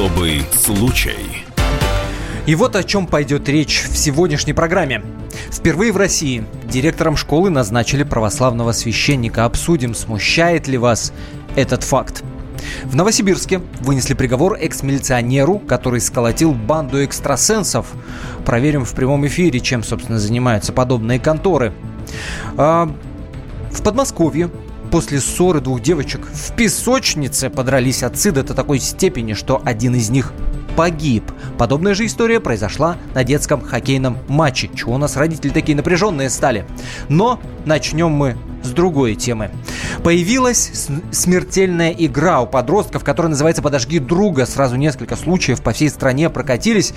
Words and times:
Особый 0.00 0.40
случай. 0.52 1.44
И 2.46 2.54
вот 2.54 2.74
о 2.74 2.82
чем 2.82 3.06
пойдет 3.06 3.50
речь 3.50 3.84
в 3.86 3.98
сегодняшней 3.98 4.54
программе. 4.54 5.02
Впервые 5.52 5.92
в 5.92 5.98
России 5.98 6.46
директором 6.64 7.18
школы 7.18 7.50
назначили 7.50 8.02
православного 8.02 8.72
священника. 8.72 9.44
Обсудим, 9.44 9.94
смущает 9.94 10.68
ли 10.68 10.78
вас 10.78 11.12
этот 11.54 11.82
факт. 11.82 12.24
В 12.84 12.96
Новосибирске 12.96 13.60
вынесли 13.80 14.14
приговор 14.14 14.54
экс-милиционеру, 14.54 15.58
который 15.58 16.00
сколотил 16.00 16.54
банду 16.54 17.04
экстрасенсов. 17.04 17.86
Проверим 18.46 18.86
в 18.86 18.94
прямом 18.94 19.26
эфире, 19.26 19.60
чем, 19.60 19.82
собственно, 19.82 20.18
занимаются 20.18 20.72
подобные 20.72 21.20
конторы. 21.20 21.74
А, 22.56 22.90
в 23.70 23.82
Подмосковье 23.82 24.48
после 24.90 25.20
ссоры 25.20 25.60
двух 25.60 25.80
девочек 25.80 26.26
в 26.26 26.54
песочнице 26.54 27.50
подрались 27.50 28.02
отцы 28.02 28.32
до 28.32 28.42
такой 28.42 28.80
степени, 28.80 29.34
что 29.34 29.60
один 29.64 29.94
из 29.94 30.10
них 30.10 30.32
погиб. 30.76 31.24
Подобная 31.58 31.94
же 31.94 32.06
история 32.06 32.40
произошла 32.40 32.96
на 33.14 33.24
детском 33.24 33.60
хоккейном 33.60 34.18
матче. 34.28 34.70
Чего 34.74 34.94
у 34.94 34.98
нас 34.98 35.16
родители 35.16 35.50
такие 35.50 35.76
напряженные 35.76 36.30
стали? 36.30 36.64
Но 37.08 37.40
начнем 37.64 38.10
мы 38.10 38.36
с 38.62 38.70
другой 38.70 39.14
темы. 39.14 39.50
Появилась 40.02 40.88
смертельная 41.12 41.90
игра 41.90 42.40
у 42.40 42.46
подростков, 42.46 43.04
которая 43.04 43.30
называется 43.30 43.62
«Подожги 43.62 43.98
друга». 43.98 44.46
Сразу 44.46 44.76
несколько 44.76 45.16
случаев 45.16 45.62
по 45.62 45.72
всей 45.72 45.88
стране 45.88 46.30
прокатились. 46.30 46.94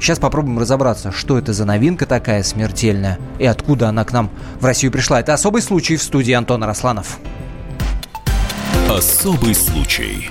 Сейчас 0.00 0.18
попробуем 0.18 0.58
разобраться, 0.58 1.12
что 1.12 1.38
это 1.38 1.52
за 1.52 1.64
новинка 1.64 2.06
такая 2.06 2.42
смертельная 2.42 3.18
и 3.38 3.46
откуда 3.46 3.88
она 3.88 4.04
к 4.04 4.12
нам 4.12 4.30
в 4.60 4.64
Россию 4.64 4.92
пришла. 4.92 5.20
Это 5.20 5.34
особый 5.34 5.62
случай 5.62 5.96
в 5.96 6.02
студии 6.02 6.32
Антона 6.32 6.66
Росланов. 6.66 7.18
Особый 8.88 9.52
случай. 9.52 10.30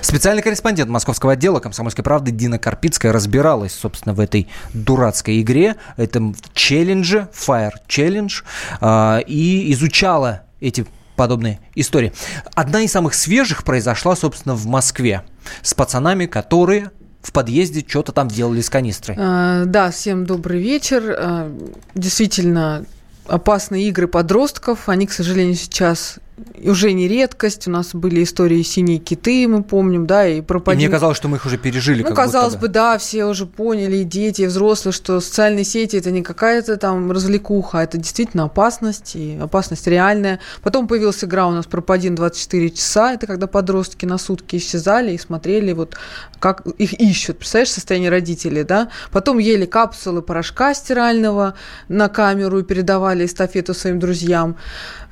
Специальный 0.00 0.42
корреспондент 0.42 0.88
московского 0.88 1.32
отдела 1.32 1.58
«Комсомольской 1.58 2.04
правды» 2.04 2.30
Дина 2.30 2.56
Карпицкая 2.56 3.12
разбиралась, 3.12 3.72
собственно, 3.72 4.14
в 4.14 4.20
этой 4.20 4.46
дурацкой 4.72 5.40
игре, 5.40 5.74
этом 5.96 6.36
челлендже, 6.54 7.28
Fire 7.34 7.72
Challenge, 7.88 8.32
а, 8.80 9.18
и 9.26 9.72
изучала 9.72 10.42
эти 10.60 10.86
подобные 11.16 11.58
истории. 11.74 12.12
Одна 12.54 12.82
из 12.82 12.92
самых 12.92 13.14
свежих 13.14 13.64
произошла, 13.64 14.14
собственно, 14.14 14.54
в 14.54 14.66
Москве 14.66 15.24
с 15.62 15.74
пацанами, 15.74 16.26
которые 16.26 16.92
в 17.22 17.32
подъезде 17.32 17.84
что-то 17.86 18.12
там 18.12 18.28
делали 18.28 18.60
с 18.60 18.70
канистрой. 18.70 19.16
А, 19.18 19.64
да, 19.64 19.90
всем 19.90 20.26
добрый 20.26 20.62
вечер. 20.62 21.16
А, 21.18 21.52
действительно, 21.96 22.84
опасные 23.26 23.88
игры 23.88 24.06
подростков, 24.06 24.88
они, 24.88 25.08
к 25.08 25.12
сожалению, 25.12 25.56
сейчас 25.56 26.20
уже 26.64 26.92
не 26.92 27.08
редкость. 27.08 27.68
У 27.68 27.70
нас 27.70 27.94
были 27.94 28.22
истории 28.22 28.62
«Синие 28.62 28.98
киты», 28.98 29.46
мы 29.48 29.62
помним, 29.62 30.06
да, 30.06 30.26
и 30.26 30.40
пропадение. 30.40 30.86
И 30.86 30.88
мне 30.88 30.94
казалось, 30.94 31.16
что 31.16 31.28
мы 31.28 31.36
их 31.36 31.46
уже 31.46 31.58
пережили. 31.58 32.02
Ну, 32.02 32.14
казалось 32.14 32.56
бы, 32.56 32.68
да, 32.68 32.98
все 32.98 33.24
уже 33.24 33.46
поняли, 33.46 33.98
и 33.98 34.04
дети, 34.04 34.42
и 34.42 34.46
взрослые, 34.46 34.92
что 34.92 35.20
социальные 35.20 35.64
сети– 35.64 35.96
это 35.98 36.10
не 36.10 36.22
какая-то 36.22 36.76
там 36.76 37.10
развлекуха, 37.12 37.80
а 37.80 37.82
это 37.84 37.98
действительно 37.98 38.44
опасность, 38.44 39.16
и 39.16 39.38
опасность 39.40 39.86
реальная. 39.86 40.40
Потом 40.62 40.88
появилась 40.88 41.22
игра 41.24 41.46
у 41.46 41.50
нас 41.50 41.66
«Пропадин 41.66 42.14
24 42.14 42.70
часа», 42.70 43.12
это 43.12 43.26
когда 43.26 43.46
подростки 43.46 44.06
на 44.06 44.18
сутки 44.18 44.56
исчезали 44.56 45.12
и 45.12 45.18
смотрели, 45.18 45.72
вот 45.72 45.96
как 46.40 46.66
их 46.78 46.94
ищут. 46.94 47.38
Представляешь, 47.38 47.70
состояние 47.70 48.10
родителей, 48.10 48.64
да? 48.64 48.90
Потом 49.12 49.38
ели 49.38 49.66
капсулы 49.66 50.22
порошка 50.22 50.74
стирального 50.74 51.54
на 51.88 52.08
камеру 52.08 52.60
и 52.60 52.62
передавали 52.62 53.26
эстафету 53.26 53.74
своим 53.74 53.98
друзьям. 53.98 54.56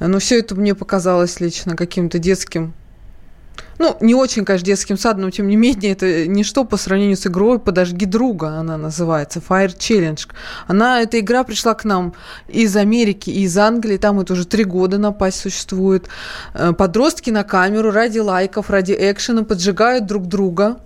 Но 0.01 0.19
все 0.19 0.39
это 0.39 0.55
мне 0.55 0.75
показалось 0.75 1.41
лично 1.41 1.77
каким-то 1.77 2.19
детским 2.19 2.75
ну, 3.79 3.97
не 4.01 4.15
очень, 4.15 4.45
конечно, 4.45 4.67
детским 4.67 4.97
садом, 4.97 5.23
но 5.23 5.31
тем 5.31 5.49
не 5.49 5.57
менее, 5.57 5.93
это 5.93 6.27
ничто 6.27 6.65
по 6.65 6.77
сравнению 6.77 7.17
с 7.17 7.27
игрой 7.27 7.59
«Подожги 7.59 8.07
друга», 8.07 8.49
она 8.49 8.79
называется, 8.79 9.43
Fire 9.47 9.77
Challenge. 9.77 10.27
Она, 10.67 11.03
эта 11.03 11.21
игра 11.21 11.45
пришла 11.45 11.75
к 11.75 11.85
нам 11.85 12.15
из 12.49 12.75
Америки 12.77 13.31
из 13.31 13.57
Англии, 13.59 13.99
там 13.99 14.21
это 14.21 14.33
уже 14.33 14.47
три 14.47 14.65
года 14.65 14.99
напасть 14.99 15.41
существует. 15.41 16.09
Э, 16.55 16.73
подростки 16.73 17.31
на 17.31 17.45
камеру 17.45 17.91
ради 17.91 18.19
лайков, 18.19 18.71
ради 18.71 18.97
экшена 18.99 19.43
поджигают 19.43 20.07
друг 20.07 20.27
друга, 20.27 20.79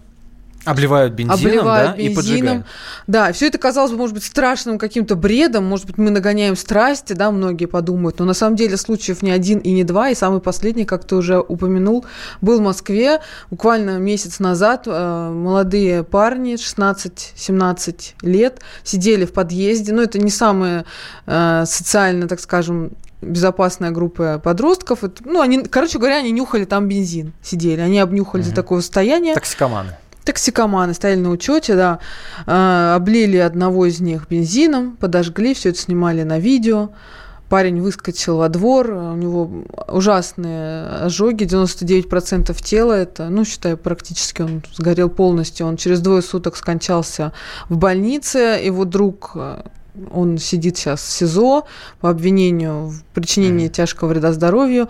Обливают 0.64 1.14
бензином, 1.14 1.38
обливают 1.38 1.90
да, 1.90 1.96
бензином. 1.96 2.12
и 2.12 2.16
поджигают. 2.16 2.66
Да, 3.06 3.32
все 3.32 3.46
это 3.46 3.56
казалось 3.56 3.92
бы, 3.92 3.96
может 3.96 4.14
быть, 4.14 4.24
страшным 4.24 4.78
каким-то 4.78 5.16
бредом, 5.16 5.64
может 5.64 5.86
быть, 5.86 5.96
мы 5.96 6.10
нагоняем 6.10 6.54
страсти, 6.54 7.14
да, 7.14 7.30
многие 7.30 7.64
подумают, 7.64 8.18
но 8.18 8.26
на 8.26 8.34
самом 8.34 8.56
деле 8.56 8.76
случаев 8.76 9.22
не 9.22 9.30
один 9.30 9.58
и 9.58 9.72
не 9.72 9.84
два, 9.84 10.10
и 10.10 10.14
самый 10.14 10.40
последний, 10.40 10.84
как 10.84 11.04
ты 11.04 11.16
уже 11.16 11.38
упомянул, 11.40 12.04
был 12.42 12.58
в 12.58 12.62
Москве 12.62 13.20
буквально 13.50 13.98
месяц 13.98 14.38
назад. 14.38 14.82
Э, 14.86 15.30
молодые 15.30 16.04
парни, 16.04 16.54
16-17 16.54 18.14
лет, 18.22 18.60
сидели 18.84 19.24
в 19.24 19.32
подъезде, 19.32 19.92
ну, 19.92 20.02
это 20.02 20.18
не 20.18 20.30
самое 20.30 20.84
э, 21.26 21.64
социально, 21.66 22.28
так 22.28 22.38
скажем, 22.38 22.90
безопасная 23.22 23.90
группа 23.90 24.38
подростков. 24.42 25.00
Ну, 25.24 25.40
они, 25.40 25.62
короче 25.62 25.98
говоря, 25.98 26.18
они 26.18 26.30
нюхали 26.30 26.64
там 26.64 26.88
бензин, 26.88 27.32
сидели. 27.42 27.80
Они 27.80 27.98
обнюхали 27.98 28.44
mm-hmm. 28.44 28.48
до 28.50 28.54
такого 28.54 28.80
состояния. 28.80 29.34
Токсикоманы. 29.34 29.96
Токсикоманы 30.24 30.94
стояли 30.94 31.20
на 31.20 31.30
учете, 31.30 31.76
да, 31.76 31.98
э, 32.46 32.94
облили 32.94 33.38
одного 33.38 33.86
из 33.86 34.00
них 34.00 34.28
бензином, 34.28 34.96
подожгли, 34.96 35.54
все 35.54 35.70
это 35.70 35.78
снимали 35.78 36.22
на 36.22 36.38
видео. 36.38 36.90
Парень 37.48 37.80
выскочил 37.80 38.36
во 38.36 38.48
двор, 38.48 38.92
у 38.92 39.16
него 39.16 39.64
ужасные 39.88 40.86
ожоги, 40.86 41.44
99% 41.44 42.54
тела 42.62 42.92
это, 42.92 43.28
ну, 43.28 43.44
считаю, 43.44 43.76
практически 43.76 44.42
он 44.42 44.62
сгорел 44.72 45.08
полностью. 45.10 45.66
Он 45.66 45.76
через 45.76 46.00
двое 46.00 46.22
суток 46.22 46.56
скончался 46.56 47.32
в 47.68 47.76
больнице. 47.76 48.60
Его 48.62 48.84
друг 48.84 49.36
он 50.12 50.38
сидит 50.38 50.76
сейчас 50.76 51.00
в 51.02 51.10
СИЗО 51.10 51.66
по 52.00 52.10
обвинению 52.10 52.88
в 52.88 53.02
причинении 53.14 53.66
mm-hmm. 53.66 53.72
тяжкого 53.72 54.08
вреда 54.08 54.32
здоровью. 54.32 54.88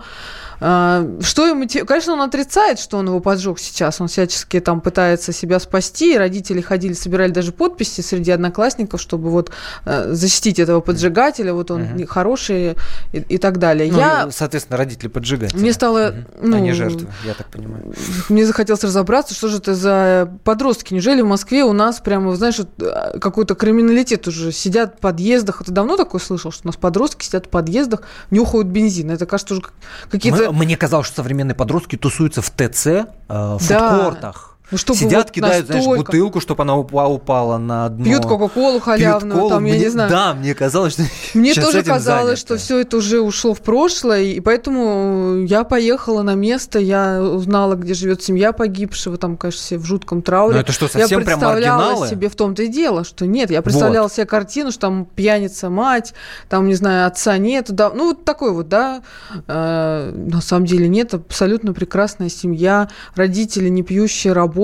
А, 0.63 1.07
что 1.21 1.47
ему... 1.47 1.67
Конечно, 1.87 2.13
он 2.13 2.21
отрицает, 2.21 2.79
что 2.79 2.97
он 2.97 3.07
его 3.07 3.19
поджег 3.19 3.57
сейчас. 3.57 3.99
Он 3.99 4.07
всячески 4.07 4.59
там 4.59 4.79
пытается 4.79 5.33
себя 5.33 5.59
спасти. 5.59 6.15
Родители 6.15 6.61
ходили, 6.61 6.93
собирали 6.93 7.31
даже 7.31 7.51
подписи 7.51 8.01
среди 8.01 8.29
одноклассников, 8.29 9.01
чтобы 9.01 9.31
вот 9.31 9.51
э, 9.85 10.13
защитить 10.13 10.59
этого 10.59 10.79
поджигателя. 10.79 11.53
Вот 11.53 11.71
он 11.71 11.81
угу. 11.81 12.05
хороший 12.05 12.77
и, 13.11 13.17
и 13.17 13.37
так 13.39 13.57
далее. 13.57 13.91
Ну, 13.91 13.97
я... 13.97 14.29
Соответственно, 14.29 14.77
родители 14.77 15.07
поджигатели. 15.07 15.57
Мне 15.57 15.73
стало... 15.73 16.09
Угу. 16.09 16.47
Ну, 16.47 16.57
Они 16.57 16.73
жертвы, 16.73 17.07
я 17.25 17.33
так 17.33 17.47
понимаю. 17.47 17.93
Мне 18.29 18.45
захотелось 18.45 18.83
разобраться, 18.83 19.33
что 19.33 19.47
же 19.47 19.57
это 19.57 19.73
за 19.73 20.31
подростки. 20.43 20.93
Неужели 20.93 21.21
в 21.21 21.27
Москве 21.27 21.63
у 21.63 21.73
нас 21.73 21.99
прямо, 22.01 22.35
знаешь, 22.35 22.59
э, 22.59 23.17
какой-то 23.19 23.55
криминалитет 23.55 24.27
уже 24.27 24.51
сидят 24.51 24.97
в 24.97 24.99
подъездах. 24.99 25.63
Ты 25.65 25.71
давно 25.71 25.97
такое 25.97 26.21
слышал, 26.21 26.51
что 26.51 26.61
у 26.65 26.67
нас 26.67 26.75
подростки 26.75 27.25
сидят 27.25 27.47
в 27.47 27.49
подъездах, 27.49 28.03
нюхают 28.29 28.67
бензин? 28.67 29.09
Это 29.09 29.25
кажется 29.25 29.55
уже 29.55 29.63
какие-то 30.11 30.50
мне 30.51 30.77
казалось, 30.77 31.07
что 31.07 31.17
современные 31.17 31.55
подростки 31.55 31.95
тусуются 31.95 32.41
в 32.41 32.49
ТЦ, 32.49 32.87
э, 32.87 33.07
в 33.27 33.67
да. 33.67 34.03
фудкортах. 34.03 34.50
Ну, 34.71 34.77
чтобы 34.77 34.99
Сидят, 34.99 35.25
вот 35.25 35.31
кидают, 35.31 35.67
настолько... 35.67 35.83
знаешь, 35.83 35.97
бутылку, 36.05 36.39
чтобы 36.39 36.63
она 36.63 36.77
упала 36.77 37.57
на 37.57 37.89
дно. 37.89 38.05
Пьют 38.05 38.25
Кока-Колу 38.25 38.79
халявную, 38.79 39.33
Пьют 39.33 39.33
колу. 39.33 39.49
там, 39.49 39.65
я 39.65 39.73
мне, 39.73 39.83
не 39.83 39.89
знаю. 39.89 40.09
Да, 40.09 40.33
мне 40.33 40.55
казалось, 40.55 40.93
что 40.93 41.03
Мне 41.33 41.53
тоже 41.53 41.83
казалось, 41.83 42.25
занято. 42.25 42.37
что 42.37 42.57
все 42.57 42.79
это 42.79 42.97
уже 42.97 43.19
ушло 43.19 43.53
в 43.53 43.61
прошлое, 43.61 44.21
и 44.21 44.39
поэтому 44.39 45.43
я 45.43 45.65
поехала 45.65 46.21
на 46.21 46.35
место, 46.35 46.79
я 46.79 47.21
узнала, 47.21 47.75
где 47.75 47.93
живет 47.93 48.23
семья 48.23 48.53
погибшего, 48.53 49.17
там, 49.17 49.35
конечно, 49.35 49.61
все 49.61 49.77
в 49.77 49.85
жутком 49.85 50.21
трауре. 50.21 50.55
Но 50.55 50.61
это 50.61 50.71
что, 50.71 50.87
совсем 50.87 51.19
я 51.19 51.25
прям 51.25 51.41
маргиналы? 51.41 52.07
себе 52.07 52.29
в 52.29 52.35
том-то 52.35 52.63
и 52.63 52.67
дело, 52.67 53.03
что 53.03 53.25
нет, 53.25 53.51
я 53.51 53.61
представляла 53.61 54.03
вот. 54.03 54.13
себе 54.13 54.25
картину, 54.25 54.71
что 54.71 54.81
там 54.81 55.05
пьяница 55.05 55.69
мать, 55.69 56.13
там, 56.47 56.67
не 56.67 56.75
знаю, 56.75 57.07
отца 57.07 57.37
нет, 57.37 57.65
да, 57.71 57.89
ну, 57.89 58.09
вот 58.09 58.23
такой 58.23 58.53
вот, 58.53 58.69
да, 58.69 59.01
э, 59.47 60.11
на 60.15 60.41
самом 60.41 60.65
деле 60.65 60.87
нет, 60.87 61.13
абсолютно 61.13 61.73
прекрасная 61.73 62.29
семья, 62.29 62.89
родители 63.15 63.67
не 63.67 63.83
пьющие, 63.83 64.31
работают, 64.31 64.60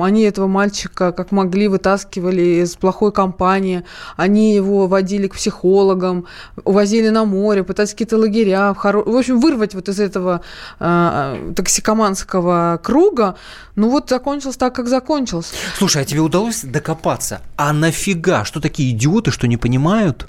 они 0.00 0.22
этого 0.22 0.46
мальчика 0.46 1.12
как 1.12 1.32
могли 1.32 1.68
вытаскивали 1.68 2.62
из 2.62 2.76
плохой 2.76 3.12
компании, 3.12 3.84
они 4.16 4.54
его 4.54 4.86
водили 4.86 5.28
к 5.28 5.34
психологам, 5.34 6.26
увозили 6.64 7.08
на 7.08 7.24
море, 7.24 7.64
пытались 7.64 7.90
какие-то 7.90 8.16
лагеря, 8.16 8.72
в, 8.72 8.76
хоро... 8.76 9.02
в 9.02 9.16
общем, 9.16 9.40
вырвать 9.40 9.74
вот 9.74 9.88
из 9.88 10.00
этого 10.00 10.42
э, 10.80 11.52
токсикоманского 11.56 12.80
круга, 12.82 13.36
ну 13.76 13.90
вот 13.90 14.08
закончился 14.08 14.58
так, 14.58 14.74
как 14.74 14.88
закончился. 14.88 15.54
Слушай, 15.76 16.02
а 16.02 16.04
тебе 16.04 16.20
удалось 16.20 16.62
докопаться? 16.62 17.40
А 17.56 17.72
нафига? 17.72 18.44
Что 18.44 18.60
такие 18.60 18.90
идиоты, 18.90 19.30
что 19.30 19.46
не 19.46 19.56
понимают? 19.56 20.26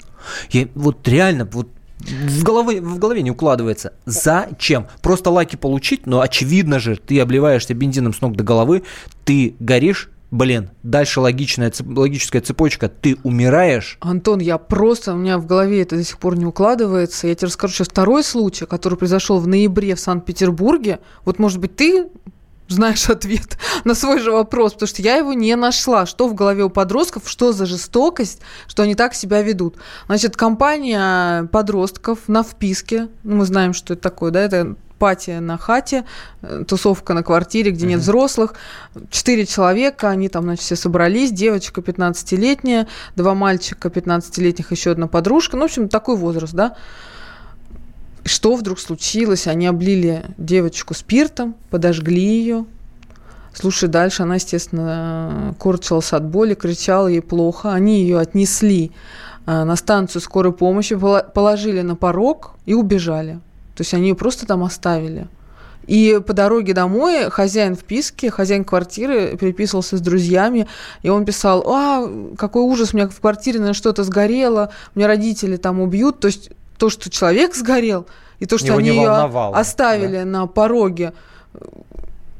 Я 0.50 0.68
вот 0.74 1.06
реально, 1.08 1.48
вот 1.50 1.68
в 2.00 2.42
голове, 2.42 2.80
в 2.80 2.98
голове 2.98 3.22
не 3.22 3.30
укладывается. 3.30 3.92
Зачем? 4.04 4.86
Просто 5.02 5.30
лайки 5.30 5.56
получить, 5.56 6.06
но 6.06 6.20
очевидно 6.20 6.78
же, 6.78 6.96
ты 6.96 7.20
обливаешься 7.20 7.74
бензином 7.74 8.14
с 8.14 8.20
ног 8.20 8.36
до 8.36 8.44
головы, 8.44 8.82
ты 9.24 9.54
горишь, 9.60 10.10
блин, 10.30 10.70
дальше 10.82 11.20
логичная, 11.20 11.72
логическая 11.84 12.40
цепочка, 12.42 12.88
ты 12.88 13.16
умираешь. 13.22 13.98
Антон, 14.00 14.40
я 14.40 14.58
просто, 14.58 15.14
у 15.14 15.16
меня 15.16 15.38
в 15.38 15.46
голове 15.46 15.82
это 15.82 15.96
до 15.96 16.04
сих 16.04 16.18
пор 16.18 16.36
не 16.36 16.46
укладывается. 16.46 17.26
Я 17.26 17.34
тебе 17.34 17.46
расскажу 17.46 17.74
сейчас 17.74 17.88
второй 17.88 18.24
случай, 18.24 18.66
который 18.66 18.96
произошел 18.96 19.38
в 19.38 19.46
ноябре 19.46 19.94
в 19.94 20.00
Санкт-Петербурге. 20.00 21.00
Вот, 21.24 21.38
может 21.38 21.58
быть, 21.58 21.76
ты 21.76 22.08
знаешь 22.74 23.08
ответ 23.10 23.58
на 23.84 23.94
свой 23.94 24.20
же 24.20 24.30
вопрос, 24.30 24.74
потому 24.74 24.88
что 24.88 25.02
я 25.02 25.16
его 25.16 25.32
не 25.32 25.54
нашла. 25.56 26.06
Что 26.06 26.28
в 26.28 26.34
голове 26.34 26.64
у 26.64 26.70
подростков, 26.70 27.28
что 27.28 27.52
за 27.52 27.66
жестокость, 27.66 28.40
что 28.66 28.82
они 28.82 28.94
так 28.94 29.14
себя 29.14 29.42
ведут. 29.42 29.76
Значит, 30.06 30.36
компания 30.36 31.44
подростков 31.44 32.20
на 32.28 32.42
вписке, 32.42 33.08
ну, 33.22 33.36
мы 33.36 33.44
знаем, 33.44 33.72
что 33.72 33.94
это 33.94 34.02
такое, 34.02 34.30
да, 34.30 34.40
это 34.40 34.76
пати 35.00 35.30
на 35.40 35.56
хате, 35.56 36.04
э, 36.42 36.64
тусовка 36.68 37.14
на 37.14 37.22
квартире, 37.22 37.72
где 37.72 37.86
нет 37.86 38.00
взрослых. 38.00 38.54
Четыре 39.10 39.46
человека, 39.46 40.10
они 40.10 40.28
там, 40.28 40.44
значит, 40.44 40.62
все 40.62 40.76
собрались. 40.76 41.32
Девочка 41.32 41.80
15-летняя, 41.80 42.86
два 43.16 43.34
мальчика 43.34 43.88
15-летних, 43.88 44.70
еще 44.70 44.90
одна 44.90 45.08
подружка. 45.08 45.56
Ну, 45.56 45.62
в 45.62 45.64
общем, 45.64 45.88
такой 45.88 46.16
возраст, 46.16 46.52
да. 46.52 46.76
Что 48.24 48.54
вдруг 48.54 48.78
случилось? 48.78 49.46
Они 49.46 49.66
облили 49.66 50.24
девочку 50.36 50.94
спиртом, 50.94 51.54
подожгли 51.70 52.22
ее. 52.22 52.66
Слушай, 53.52 53.88
дальше 53.88 54.22
она, 54.22 54.36
естественно, 54.36 55.54
корчилась 55.58 56.12
от 56.12 56.24
боли, 56.24 56.54
кричала 56.54 57.08
ей 57.08 57.22
плохо. 57.22 57.72
Они 57.72 58.02
ее 58.02 58.18
отнесли 58.18 58.92
э, 59.46 59.64
на 59.64 59.74
станцию 59.76 60.22
скорой 60.22 60.52
помощи, 60.52 60.96
положили 60.96 61.80
на 61.80 61.96
порог 61.96 62.52
и 62.66 62.74
убежали. 62.74 63.40
То 63.74 63.82
есть 63.82 63.94
они 63.94 64.08
ее 64.08 64.14
просто 64.14 64.46
там 64.46 64.62
оставили. 64.62 65.26
И 65.86 66.20
по 66.24 66.32
дороге 66.34 66.74
домой 66.74 67.30
хозяин 67.30 67.74
вписки, 67.74 68.26
хозяин 68.26 68.64
квартиры 68.64 69.36
переписывался 69.36 69.96
с 69.96 70.00
друзьями, 70.00 70.68
и 71.02 71.08
он 71.08 71.24
писал, 71.24 71.64
а, 71.66 72.08
какой 72.36 72.62
ужас, 72.62 72.92
у 72.92 72.96
меня 72.96 73.08
в 73.08 73.20
квартире, 73.20 73.58
наверное, 73.58 73.74
что-то 73.74 74.04
сгорело, 74.04 74.70
у 74.94 74.98
меня 74.98 75.08
родители 75.08 75.56
там 75.56 75.80
убьют. 75.80 76.20
То 76.20 76.26
есть 76.26 76.50
то, 76.80 76.88
что 76.88 77.10
человек 77.10 77.54
сгорел, 77.54 78.06
и 78.38 78.46
то, 78.46 78.56
что 78.56 78.68
Его 78.68 78.78
они 78.78 78.88
ее 78.88 79.10
оставили 79.10 80.20
да? 80.20 80.24
на 80.24 80.46
пороге, 80.46 81.12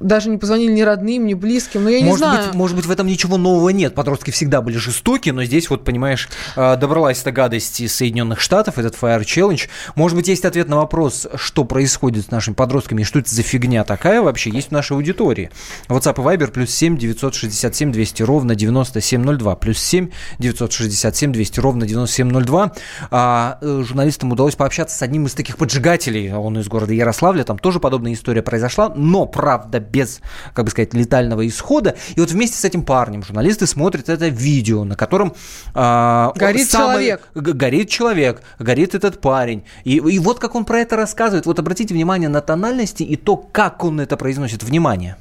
даже 0.01 0.31
не 0.31 0.39
позвонили 0.39 0.73
ни 0.73 0.81
родным, 0.81 1.27
ни 1.27 1.35
близким, 1.35 1.85
но 1.85 1.91
я 1.91 2.03
может 2.03 2.13
не 2.13 2.17
знаю. 2.17 2.47
Быть, 2.47 2.55
может 2.55 2.77
быть, 2.77 2.87
в 2.87 2.91
этом 2.91 3.07
ничего 3.07 3.37
нового 3.37 3.69
нет. 3.69 3.95
Подростки 3.95 4.31
всегда 4.31 4.63
были 4.63 4.79
жестоки, 4.79 5.29
но 5.31 5.45
здесь 5.45 5.69
вот, 5.69 5.85
понимаешь, 5.85 6.29
э, 6.57 6.77
добралась 6.77 7.21
эта 7.21 7.33
гадость 7.33 7.81
из 7.81 7.95
Соединенных 7.95 8.41
Штатов, 8.41 8.79
этот 8.79 8.97
Fire 9.01 9.21
Challenge. 9.21 9.69
Может 9.95 10.17
быть, 10.17 10.29
есть 10.29 10.47
ответ 10.47 10.69
на 10.69 10.77
вопрос, 10.77 11.27
что 11.35 11.65
происходит 11.65 12.27
с 12.27 12.31
нашими 12.31 12.55
подростками, 12.55 13.03
и 13.03 13.05
что 13.05 13.19
это 13.19 13.33
за 13.33 13.43
фигня 13.43 13.85
такая 13.85 14.23
вообще 14.23 14.51
есть 14.51 14.69
в 14.69 14.73
нашей 14.73 14.97
аудитории. 14.97 15.51
WhatsApp 15.89 16.15
и 16.15 16.37
Viber 16.37 16.51
плюс 16.51 16.71
7 16.71 16.97
967 16.97 17.93
200 17.93 18.23
ровно 18.23 18.55
9702. 18.55 19.57
Плюс 19.57 19.79
7 19.79 20.09
967 20.39 21.33
200 21.33 21.61
ровно 21.61 21.87
9702. 21.87 22.73
А, 23.11 23.59
э, 23.61 23.83
журналистам 23.87 24.33
удалось 24.33 24.55
пообщаться 24.55 24.97
с 24.97 25.03
одним 25.03 25.27
из 25.27 25.35
таких 25.35 25.59
поджигателей. 25.59 26.33
Он 26.33 26.59
из 26.59 26.69
города 26.69 26.95
Ярославля. 26.95 27.45
Там 27.45 27.59
тоже 27.59 27.81
подобная 27.81 28.15
история 28.15 28.43
произошла. 28.43 28.91
Но, 28.95 29.27
правда, 29.27 29.90
без, 29.91 30.21
как 30.55 30.65
бы 30.65 30.71
сказать, 30.71 30.95
летального 30.95 31.47
исхода. 31.47 31.97
И 32.15 32.21
вот 32.21 32.31
вместе 32.31 32.57
с 32.57 32.65
этим 32.65 32.83
парнем 32.83 33.23
журналисты 33.23 33.67
смотрят 33.67 34.09
это 34.09 34.29
видео, 34.29 34.85
на 34.85 34.97
котором... 34.97 35.35
Э, 35.75 36.31
горит 36.35 36.71
самый, 36.71 37.07
человек. 37.07 37.29
Горит 37.35 37.89
человек, 37.91 38.43
горит 38.59 38.95
этот 38.95 39.21
парень. 39.21 39.65
И, 39.85 39.97
и 39.97 40.19
вот 40.19 40.39
как 40.39 40.55
он 40.55 40.65
про 40.65 40.81
это 40.81 40.97
рассказывает. 40.97 41.47
Вот 41.47 41.59
обратите 41.59 41.95
внимание 41.95 42.29
на 42.29 42.41
тональности 42.41 43.03
и 43.03 43.17
то, 43.17 43.37
как 43.37 43.85
он 43.85 44.01
это 44.01 44.17
произносит. 44.17 44.63
Внимание. 44.63 45.17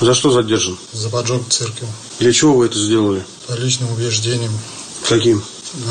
За 0.00 0.14
что 0.14 0.30
задержан? 0.30 0.76
За 0.92 1.08
поджог 1.10 1.48
церкви. 1.48 1.86
Для 2.18 2.32
чего 2.32 2.54
вы 2.54 2.66
это 2.66 2.78
сделали? 2.78 3.22
По 3.46 3.52
личным 3.52 3.92
убеждениям. 3.92 4.52
Каким? 5.08 5.42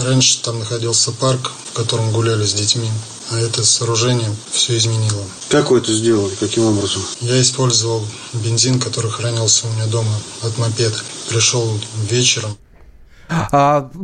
Раньше 0.04 0.42
там 0.44 0.60
находился 0.60 1.12
парк, 1.12 1.52
в 1.72 1.74
котором 1.74 2.12
гуляли 2.12 2.46
с 2.46 2.54
детьми 2.54 2.90
а 3.31 3.39
это 3.39 3.63
сооружение 3.63 4.36
все 4.51 4.78
изменило. 4.78 5.24
Как 5.50 5.72
вы 5.72 5.80
это 5.80 5.94
сделали? 5.94 6.36
Каким 6.36 6.66
образом? 6.66 7.01
Я 7.22 7.42
использовал 7.42 8.06
бензин, 8.33 8.80
который 8.80 9.10
хранился 9.10 9.68
у 9.68 9.72
меня 9.72 9.86
дома 9.88 10.12
от 10.42 10.57
мопеда. 10.57 10.98
Пришел 11.30 11.80
вечером, 12.10 12.57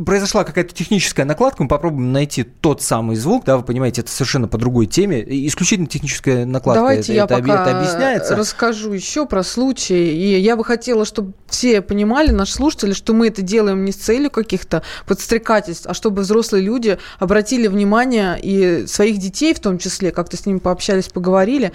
произошла 0.04 0.44
какая-то 0.44 0.74
техническая 0.74 1.26
накладка, 1.26 1.62
мы 1.62 1.68
попробуем 1.68 2.12
найти 2.12 2.44
тот 2.44 2.82
самый 2.82 3.16
звук, 3.16 3.44
да, 3.44 3.56
вы 3.56 3.62
понимаете, 3.62 4.00
это 4.00 4.10
совершенно 4.10 4.48
по 4.48 4.58
другой 4.58 4.86
теме, 4.86 5.24
исключительно 5.46 5.86
техническая 5.86 6.46
накладка. 6.46 6.80
Давайте 6.80 7.12
это, 7.12 7.12
я 7.12 7.24
это, 7.24 7.36
пока 7.36 7.62
это 7.62 7.78
объясняется. 7.78 8.36
расскажу 8.36 8.92
еще 8.92 9.26
про 9.26 9.42
случай, 9.42 10.12
и 10.12 10.38
я 10.40 10.56
бы 10.56 10.64
хотела, 10.64 11.04
чтобы 11.04 11.32
все 11.46 11.82
понимали, 11.82 12.30
наши 12.30 12.54
слушатели, 12.54 12.92
что 12.92 13.12
мы 13.12 13.28
это 13.28 13.42
делаем 13.42 13.84
не 13.84 13.92
с 13.92 13.96
целью 13.96 14.30
каких-то 14.30 14.82
подстрекательств, 15.06 15.86
а 15.86 15.94
чтобы 15.94 16.22
взрослые 16.22 16.62
люди 16.64 16.98
обратили 17.18 17.66
внимание 17.66 18.38
и 18.40 18.86
своих 18.86 19.18
детей 19.18 19.54
в 19.54 19.60
том 19.60 19.78
числе, 19.78 20.10
как-то 20.10 20.36
с 20.36 20.46
ними 20.46 20.58
пообщались, 20.58 21.08
поговорили. 21.08 21.72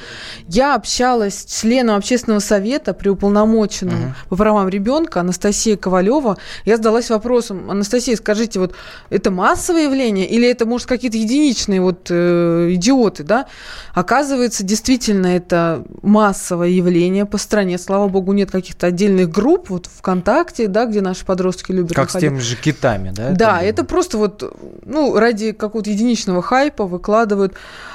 Я 0.47 0.75
общалась 0.75 1.39
с 1.39 1.61
членом 1.61 1.95
общественного 1.97 2.39
совета 2.39 2.94
при 2.94 3.09
уполномоченном 3.09 3.95
uh-huh. 3.95 4.29
по 4.29 4.35
правам 4.35 4.69
ребенка 4.69 5.19
Анастасия 5.19 5.77
Ковалева. 5.77 6.38
Я 6.65 6.77
задалась 6.77 7.09
вопросом, 7.09 7.43
вопросом, 7.44 7.72
Анастасия, 7.72 8.16
скажите, 8.16 8.60
вот 8.60 8.74
это 9.10 9.31
массовое 9.31 9.84
явление 9.84 10.28
или 10.28 10.48
это, 10.48 10.66
может, 10.66 10.88
какие-то 10.88 11.18
единичные 11.18 11.81
вот 11.81 12.07
э, 12.10 12.69
идиоты, 12.72 13.24
да? 13.24 13.48
Оказывается, 13.94 14.63
действительно, 14.63 15.28
это 15.28 15.84
массовое 16.01 16.69
явление 16.69 17.25
по 17.25 17.38
стране. 17.38 17.78
Слава 17.78 18.07
богу, 18.07 18.34
нет 18.34 18.51
каких-то 18.51 18.88
отдельных 18.88 19.30
групп 19.30 19.69
вот 19.69 19.88
ВКонтакте, 19.88 20.68
да, 20.68 20.86
где 20.86 21.01
наши 21.01 21.25
подростки 21.25 21.72
любят 21.72 21.94
Как 21.94 22.07
находить. 22.07 22.30
с 22.30 22.31
теми 22.31 22.40
же 22.40 22.56
китами, 22.56 23.12
да? 23.16 23.31
Да, 23.31 23.62
это, 23.62 23.81
это 23.81 23.84
просто 23.86 24.18
вот, 24.18 24.56
ну, 24.86 25.18
ради 25.18 25.51
какого-то 25.51 25.90
единичного 25.90 26.42
хайпа 26.42 26.86
выкладывают. 26.86 27.54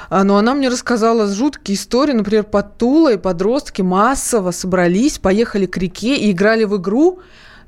А, 0.09 0.23
но 0.23 0.37
она 0.37 0.53
мне 0.53 0.69
рассказала 0.69 1.27
жуткие 1.27 1.75
истории, 1.75 2.13
например, 2.13 2.43
под 2.43 2.77
Тулой 2.77 3.17
подростки 3.17 3.81
массово 3.81 4.51
собрались, 4.51 5.19
поехали 5.19 5.65
к 5.65 5.77
реке 5.77 6.15
и 6.15 6.31
играли 6.31 6.63
в 6.63 6.77
игру, 6.77 7.19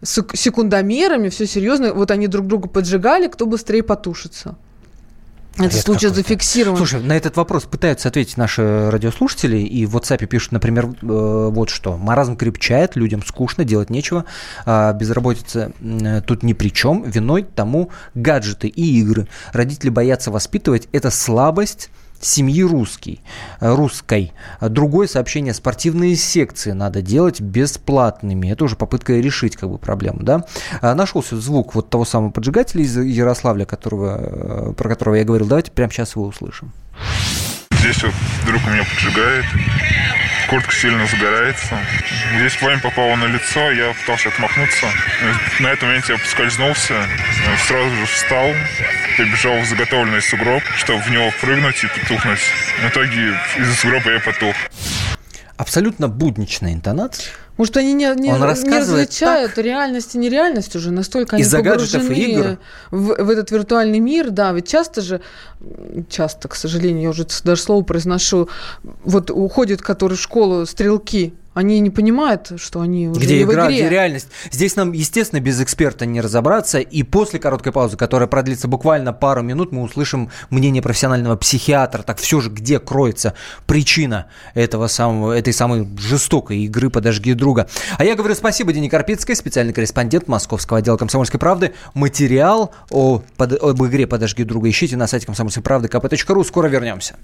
секундомерами, 0.03 1.29
все 1.29 1.45
серьезно. 1.45 1.93
Вот 1.93 2.11
они 2.11 2.27
друг 2.27 2.47
друга 2.47 2.67
поджигали, 2.67 3.27
кто 3.27 3.45
быстрее 3.45 3.83
потушится. 3.83 4.55
Это 5.57 5.75
случай 5.75 6.07
зафиксирован. 6.07 6.77
Слушай, 6.77 7.03
на 7.03 7.15
этот 7.15 7.35
вопрос 7.35 7.63
пытаются 7.63 8.07
ответить 8.07 8.37
наши 8.37 8.89
радиослушатели, 8.89 9.57
и 9.57 9.85
в 9.85 9.97
WhatsApp 9.97 10.25
пишут, 10.25 10.53
например, 10.53 10.85
э, 10.85 11.49
вот 11.51 11.69
что. 11.69 11.97
Маразм 11.97 12.37
крепчает, 12.37 12.95
людям 12.95 13.21
скучно, 13.23 13.65
делать 13.65 13.89
нечего, 13.89 14.25
а 14.65 14.93
безработица 14.93 15.73
э, 15.81 16.21
тут 16.25 16.43
ни 16.43 16.53
при 16.53 16.69
чем, 16.69 17.03
виной 17.03 17.43
тому 17.43 17.89
гаджеты 18.15 18.69
и 18.69 18.99
игры. 19.01 19.27
Родители 19.51 19.89
боятся 19.89 20.31
воспитывать, 20.31 20.87
это 20.93 21.11
слабость 21.11 21.89
семьи 22.21 22.63
русский, 22.63 23.21
э, 23.59 23.73
русской. 23.73 24.31
Другое 24.61 25.07
сообщение, 25.07 25.53
спортивные 25.53 26.15
секции 26.15 26.71
надо 26.71 27.01
делать 27.01 27.41
бесплатными. 27.41 28.47
Это 28.51 28.63
уже 28.63 28.75
попытка 28.75 29.13
решить 29.13 29.55
как 29.55 29.69
бы 29.69 29.77
проблему, 29.77 30.19
да. 30.21 30.45
А, 30.81 30.95
нашелся 30.95 31.39
звук 31.39 31.75
вот 31.75 31.89
того 31.89 32.05
самого 32.05 32.31
поджигателя 32.31 32.83
из 32.83 32.97
Ярославля, 32.97 33.65
которого, 33.65 34.19
э, 34.21 34.73
про 34.73 34.89
которого 34.89 35.15
я 35.15 35.23
говорил. 35.23 35.47
Давайте 35.47 35.71
прямо 35.71 35.91
сейчас 35.91 36.15
его 36.15 36.25
услышим. 36.25 36.71
Здесь 37.81 38.03
вот 38.03 38.13
вдруг 38.43 38.61
у 38.67 38.69
меня 38.69 38.83
поджигает, 38.83 39.45
куртка 40.51 40.75
сильно 40.75 41.07
загорается. 41.07 41.79
Здесь 42.35 42.57
пламя 42.57 42.79
попало 42.81 43.15
на 43.15 43.23
лицо, 43.23 43.71
я 43.71 43.93
пытался 43.93 44.27
отмахнуться. 44.27 44.85
На 45.61 45.67
этом 45.67 45.87
моменте 45.87 46.11
я 46.11 46.19
поскользнулся, 46.19 47.07
сразу 47.67 47.95
же 47.95 48.05
встал, 48.05 48.49
прибежал 49.15 49.57
в 49.61 49.65
заготовленный 49.65 50.21
сугроб, 50.21 50.61
чтобы 50.75 51.01
в 51.03 51.09
него 51.09 51.31
прыгнуть 51.39 51.81
и 51.85 51.87
потухнуть. 51.87 52.41
В 52.83 52.89
итоге 52.89 53.39
из-за 53.59 53.75
сугроба 53.75 54.11
я 54.11 54.19
потух. 54.19 54.55
Абсолютно 55.55 56.09
будничная 56.09 56.73
интонация. 56.73 57.31
Может, 57.61 57.77
они 57.77 57.93
не, 57.93 58.05
не, 58.15 58.33
Он 58.33 58.39
не 58.39 58.79
различают 58.79 59.53
так... 59.53 59.63
реальность 59.63 60.15
и 60.15 60.17
нереальность 60.17 60.75
уже, 60.75 60.89
настолько 60.89 61.35
они 61.35 61.45
погружены 61.45 62.11
игр. 62.11 62.57
В, 62.89 63.23
в 63.23 63.29
этот 63.29 63.51
виртуальный 63.51 63.99
мир, 63.99 64.31
да, 64.31 64.51
ведь 64.51 64.67
часто 64.67 65.01
же, 65.01 65.21
часто, 66.09 66.47
к 66.47 66.55
сожалению, 66.55 67.03
я 67.03 67.09
уже 67.11 67.27
даже 67.43 67.61
слово 67.61 67.83
произношу, 67.83 68.49
вот 68.81 69.29
уходят, 69.29 69.83
которые 69.83 70.17
в 70.17 70.21
школу 70.21 70.65
стрелки, 70.65 71.35
они 71.53 71.79
не 71.81 71.89
понимают, 71.89 72.53
что 72.57 72.79
они 72.79 73.09
уже 73.09 73.19
где 73.19 73.39
не 73.39 73.43
игра, 73.43 73.65
в 73.65 73.67
игре. 73.67 73.79
где 73.79 73.89
реальность. 73.89 74.27
Здесь 74.51 74.75
нам, 74.77 74.93
естественно, 74.93 75.41
без 75.41 75.59
эксперта 75.59 76.05
не 76.05 76.21
разобраться. 76.21 76.79
И 76.79 77.03
после 77.03 77.39
короткой 77.39 77.73
паузы, 77.73 77.97
которая 77.97 78.27
продлится 78.27 78.69
буквально 78.69 79.11
пару 79.11 79.41
минут, 79.41 79.73
мы 79.73 79.81
услышим 79.81 80.31
мнение 80.49 80.81
профессионального 80.81 81.35
психиатра. 81.35 82.03
Так 82.03 82.19
все 82.19 82.39
же, 82.39 82.49
где 82.49 82.79
кроется 82.79 83.33
причина 83.67 84.27
этого 84.53 84.87
самого, 84.87 85.33
этой 85.33 85.51
самой 85.51 85.87
жестокой 85.97 86.59
игры 86.59 86.89
«Подожги 86.89 87.33
друга». 87.33 87.67
А 87.97 88.05
я 88.05 88.15
говорю 88.15 88.35
спасибо 88.35 88.71
Дине 88.71 88.89
Карпицкой, 88.89 89.35
специальный 89.35 89.73
корреспондент 89.73 90.29
Московского 90.29 90.79
отдела 90.79 90.95
«Комсомольской 90.95 91.39
правды». 91.39 91.73
Материал 91.93 92.71
о, 92.89 93.21
под, 93.35 93.61
об 93.61 93.83
игре 93.85 94.07
«Подожги 94.07 94.43
друга» 94.43 94.69
ищите 94.69 94.95
на 94.95 95.07
сайте 95.07 95.25
комсомольской 95.25 95.63
правды 95.63 95.89
kp.ru. 95.89 96.43
Скоро 96.45 96.67
вернемся. 96.67 97.17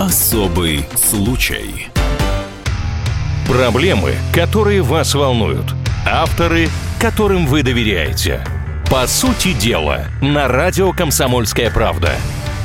Особый 0.00 0.86
случай. 0.96 1.88
Проблемы, 3.46 4.14
которые 4.32 4.80
вас 4.80 5.14
волнуют. 5.14 5.74
Авторы, 6.10 6.70
которым 6.98 7.46
вы 7.46 7.62
доверяете. 7.62 8.42
По 8.90 9.06
сути 9.06 9.52
дела, 9.52 10.06
на 10.22 10.48
радио 10.48 10.94
«Комсомольская 10.94 11.70
правда». 11.70 12.12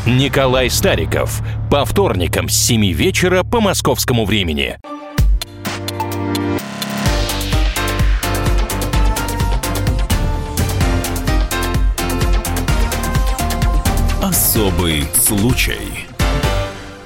Николай 0.05 0.69
Стариков. 0.69 1.41
По 1.69 1.83
вторникам 1.83 2.47
с 2.47 2.55
7 2.55 2.93
вечера 2.93 3.43
по 3.43 3.59
московскому 3.59 4.23
времени. 4.23 4.77
Особый 14.21 15.03
случай. 15.13 16.14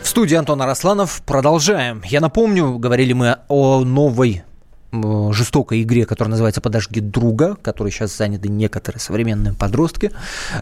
В 0.10 0.12
студии 0.12 0.34
Антон 0.34 0.60
Арасланов. 0.60 1.22
Продолжаем. 1.24 2.02
Я 2.04 2.20
напомню, 2.20 2.80
говорили 2.80 3.14
мы 3.14 3.38
о 3.48 3.82
новой 3.86 4.42
жестокой 4.92 5.84
игре, 5.84 6.06
которая 6.06 6.32
называется 6.32 6.62
«Подожги 6.62 7.00
друга», 7.00 7.56
которой 7.62 7.92
сейчас 7.92 8.16
заняты 8.18 8.50
некоторые 8.50 9.00
современные 9.00 9.54
подростки. 9.54 10.12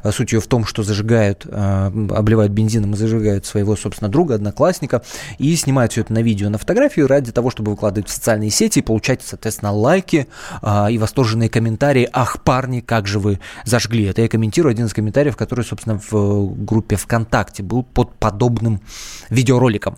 Э, 0.04 0.12
суть 0.12 0.34
ее 0.34 0.42
в 0.42 0.48
том, 0.48 0.66
что 0.66 0.84
зажигают, 0.84 1.46
э, 1.46 1.92
обливают 2.12 2.52
бензином 2.52 2.94
и 2.94 2.98
зажигают 2.98 3.46
своего, 3.46 3.76
собственно, 3.76 4.10
друга, 4.10 4.36
одноклассника, 4.36 5.02
и 5.38 5.56
снимают 5.56 5.94
все 5.94 6.02
это 6.02 6.14
на 6.14 6.22
видео, 6.22 6.50
на 6.50 6.58
фотографию 6.58 7.08
ради 7.08 7.32
того, 7.32 7.50
чтобы 7.52 7.72
выкладывать 7.72 8.10
в 8.10 8.14
социальные 8.14 8.50
сети 8.50 8.80
и 8.80 8.82
получать, 8.82 9.22
соответственно, 9.24 9.72
лайки 9.72 10.28
э, 10.62 10.92
и 10.92 10.98
восторженные 10.98 11.50
комментарии 11.50 12.10
«Ах, 12.12 12.44
парни, 12.44 12.82
как 12.82 13.08
же 13.08 13.20
вы 13.20 13.40
зажгли!» 13.64 14.06
Это 14.06 14.22
я 14.22 14.28
комментирую 14.28 14.72
один 14.72 14.88
из 14.88 14.94
комментариев, 14.94 15.38
который, 15.38 15.64
собственно, 15.64 16.02
в 16.12 16.66
группе 16.66 16.98
ВКонтакте 16.98 17.64
был 17.64 17.84
под 17.84 18.14
подобным 18.16 18.82
видеороликом. 19.30 19.98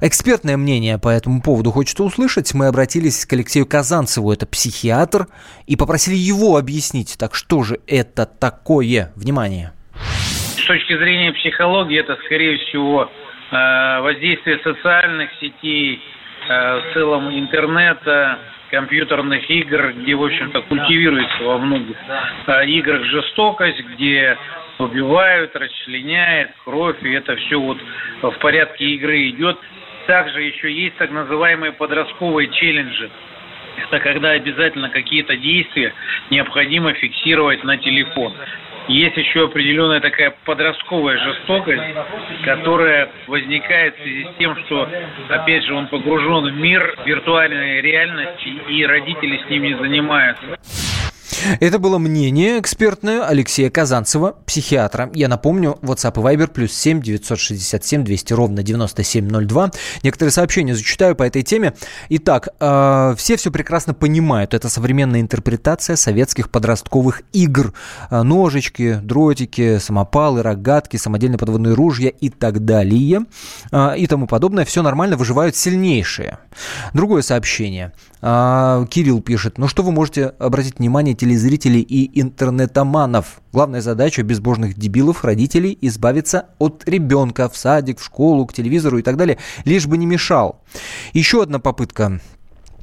Экспертное 0.00 0.56
мнение 0.56 0.98
по 0.98 1.08
этому 1.08 1.42
поводу 1.42 1.72
хочется 1.72 2.04
услышать. 2.04 2.54
Мы 2.54 2.66
обратились 2.66 3.26
к 3.26 3.32
Алексею 3.32 3.63
Алексею 3.64 3.66
Казанцеву, 3.66 4.32
это 4.32 4.46
психиатр, 4.46 5.26
и 5.66 5.76
попросили 5.76 6.16
его 6.16 6.56
объяснить, 6.56 7.16
так 7.18 7.34
что 7.34 7.62
же 7.62 7.78
это 7.86 8.26
такое? 8.26 9.12
Внимание. 9.16 9.72
С 10.56 10.66
точки 10.66 10.96
зрения 10.96 11.32
психологии, 11.32 11.98
это, 11.98 12.16
скорее 12.24 12.58
всего, 12.58 13.10
э, 13.50 14.00
воздействие 14.00 14.58
социальных 14.62 15.30
сетей, 15.40 16.00
э, 16.48 16.80
в 16.80 16.94
целом 16.94 17.30
интернета, 17.30 18.38
компьютерных 18.70 19.48
игр, 19.50 19.92
где, 19.92 20.14
в 20.14 20.24
общем-то, 20.24 20.62
культивируется 20.62 21.44
во 21.44 21.58
многих 21.58 21.96
э, 22.46 22.66
играх 22.66 23.04
жестокость, 23.04 23.80
где 23.94 24.36
убивают, 24.78 25.54
расчленяют, 25.54 26.50
кровь, 26.64 26.96
и 27.02 27.12
это 27.12 27.36
все 27.36 27.56
вот 27.60 27.78
в 28.22 28.38
порядке 28.40 28.84
игры 28.96 29.28
идет. 29.30 29.58
Также 30.06 30.42
еще 30.42 30.70
есть 30.72 30.96
так 30.96 31.10
называемые 31.10 31.72
подростковые 31.72 32.48
челленджи 32.50 33.10
это 33.76 34.00
когда 34.00 34.30
обязательно 34.30 34.90
какие-то 34.90 35.36
действия 35.36 35.92
необходимо 36.30 36.92
фиксировать 36.94 37.64
на 37.64 37.76
телефон. 37.76 38.34
Есть 38.88 39.16
еще 39.16 39.44
определенная 39.44 40.00
такая 40.00 40.34
подростковая 40.44 41.16
жестокость, 41.18 41.82
которая 42.44 43.08
возникает 43.26 43.96
в 43.96 44.02
связи 44.02 44.24
с 44.24 44.38
тем, 44.38 44.56
что, 44.66 44.88
опять 45.30 45.64
же, 45.64 45.74
он 45.74 45.86
погружен 45.86 46.44
в 46.44 46.56
мир 46.56 46.94
виртуальной 47.06 47.80
реальности, 47.80 48.52
и 48.68 48.84
родители 48.84 49.40
с 49.46 49.48
ним 49.48 49.62
не 49.62 49.74
занимаются. 49.74 50.58
Это 51.60 51.78
было 51.78 51.98
мнение 51.98 52.58
экспертное 52.58 53.24
Алексея 53.24 53.70
Казанцева, 53.70 54.36
психиатра. 54.46 55.10
Я 55.14 55.28
напомню, 55.28 55.78
WhatsApp 55.82 56.18
и 56.18 56.36
Viber 56.36 56.48
плюс 56.48 56.72
7 56.72 57.00
967 57.00 58.04
200 58.04 58.32
ровно 58.32 58.62
9702. 58.62 59.70
Некоторые 60.02 60.32
сообщения 60.32 60.74
зачитаю 60.74 61.16
по 61.16 61.22
этой 61.22 61.42
теме. 61.42 61.74
Итак, 62.08 62.48
э, 62.60 63.14
все 63.16 63.36
все 63.36 63.50
прекрасно 63.50 63.94
понимают. 63.94 64.54
Это 64.54 64.68
современная 64.68 65.20
интерпретация 65.20 65.96
советских 65.96 66.50
подростковых 66.50 67.22
игр. 67.32 67.74
Э, 68.10 68.22
ножички, 68.22 69.00
дротики, 69.02 69.78
самопалы, 69.78 70.42
рогатки, 70.42 70.96
самодельные 70.96 71.38
подводные 71.38 71.74
ружья 71.74 72.10
и 72.10 72.28
так 72.30 72.64
далее. 72.64 73.26
Э, 73.72 73.96
и 73.96 74.06
тому 74.06 74.26
подобное. 74.26 74.64
Все 74.64 74.82
нормально, 74.82 75.16
выживают 75.16 75.56
сильнейшие. 75.56 76.38
Другое 76.92 77.22
сообщение. 77.22 77.92
Э, 78.22 78.86
Кирилл 78.88 79.20
пишет. 79.20 79.58
Ну 79.58 79.68
что 79.68 79.82
вы 79.82 79.92
можете 79.92 80.26
обратить 80.38 80.78
внимание 80.78 81.13
телезрителей 81.14 81.80
и 81.80 82.20
интернетоманов. 82.20 83.40
Главная 83.52 83.80
задача 83.80 84.22
безбожных 84.22 84.74
дебилов, 84.78 85.24
родителей, 85.24 85.76
избавиться 85.80 86.46
от 86.58 86.82
ребенка 86.86 87.48
в 87.48 87.56
садик, 87.56 88.00
в 88.00 88.04
школу, 88.04 88.46
к 88.46 88.52
телевизору 88.52 88.98
и 88.98 89.02
так 89.02 89.16
далее, 89.16 89.38
лишь 89.64 89.86
бы 89.86 89.96
не 89.96 90.06
мешал. 90.06 90.62
Еще 91.12 91.42
одна 91.42 91.58
попытка 91.58 92.20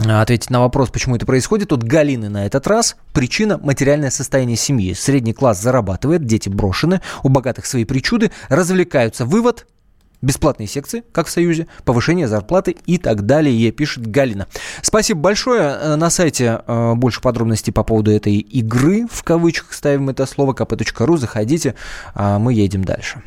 ответить 0.10 0.50
на 0.50 0.62
вопрос, 0.62 0.90
почему 0.90 1.16
это 1.16 1.26
происходит, 1.26 1.72
от 1.72 1.84
Галины 1.84 2.30
на 2.30 2.46
этот 2.46 2.66
раз. 2.68 2.96
Причина– 3.14 3.60
материальное 3.64 4.10
состояние 4.10 4.58
семьи. 4.58 4.94
Средний 4.94 5.34
класс 5.34 5.62
зарабатывает, 5.62 6.26
дети 6.26 6.50
брошены, 6.50 7.02
у 7.24 7.30
богатых 7.30 7.66
свои 7.66 7.86
причуды, 7.86 8.32
развлекаются. 8.50 9.26
Вывод– 9.26 9.68
бесплатные 10.22 10.68
секции, 10.68 11.04
как 11.12 11.28
в 11.28 11.32
Союзе, 11.32 11.68
повышение 11.84 12.28
зарплаты 12.28 12.76
и 12.86 12.98
так 12.98 13.26
далее, 13.26 13.72
пишет 13.72 14.08
Галина. 14.08 14.48
Спасибо 14.82 15.20
большое. 15.20 15.62
Э, 15.62 15.96
на 15.96 16.10
сайте 16.10 16.62
э, 16.66 16.94
больше 16.96 17.22
подробностей 17.22 17.74
по 17.74 17.84
поводу 17.84 18.12
этой 18.12 18.38
игры, 18.38 19.08
в 19.12 19.24
кавычках 19.24 19.74
ставим 19.74 20.10
это 20.10 20.26
слово, 20.26 20.54
kp.ru, 20.54 21.18
заходите, 21.18 21.76
а 22.14 22.40
мы 22.40 22.54
едем 22.54 22.84
дальше. 22.84 23.22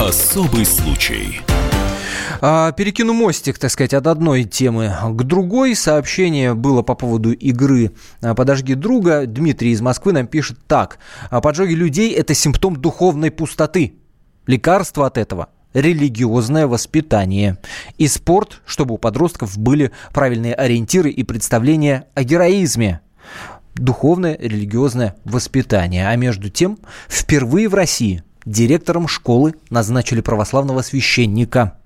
Особый 0.00 0.66
случай. 0.66 1.40
А, 2.40 2.72
перекину 2.72 3.12
мостик, 3.12 3.58
так 3.58 3.70
сказать, 3.70 3.94
от 3.94 4.06
одной 4.06 4.44
темы 4.44 4.92
к 5.10 5.22
другой. 5.22 5.74
Сообщение 5.74 6.54
было 6.54 6.82
по 6.82 6.94
поводу 6.94 7.32
игры 7.32 7.92
а, 8.20 8.34
«Подожги 8.34 8.74
друга». 8.74 9.26
Дмитрий 9.26 9.70
из 9.70 9.80
Москвы 9.80 10.12
нам 10.12 10.26
пишет 10.26 10.58
так. 10.66 10.98
«Поджоги 11.30 11.72
людей– 11.72 12.12
это 12.12 12.34
симптом 12.34 12.76
духовной 12.76 13.30
пустоты. 13.30 13.94
Лекарство 14.46 15.06
от 15.06 15.18
этого 15.18 15.48
религиозное 15.74 16.66
воспитание 16.66 17.58
и 17.98 18.06
спорт, 18.06 18.62
чтобы 18.64 18.94
у 18.94 18.98
подростков 18.98 19.58
были 19.58 19.90
правильные 20.12 20.54
ориентиры 20.54 21.10
и 21.10 21.24
представления 21.24 22.06
о 22.14 22.22
героизме. 22.22 23.00
Духовное 23.74 24.38
религиозное 24.40 25.16
воспитание. 25.24 26.08
А 26.08 26.14
между 26.14 26.48
тем, 26.48 26.78
впервые 27.08 27.68
в 27.68 27.74
России 27.74 28.22
директором 28.46 29.08
школы 29.08 29.54
назначили 29.68 30.20
православного 30.20 30.82
священника. 30.82 31.78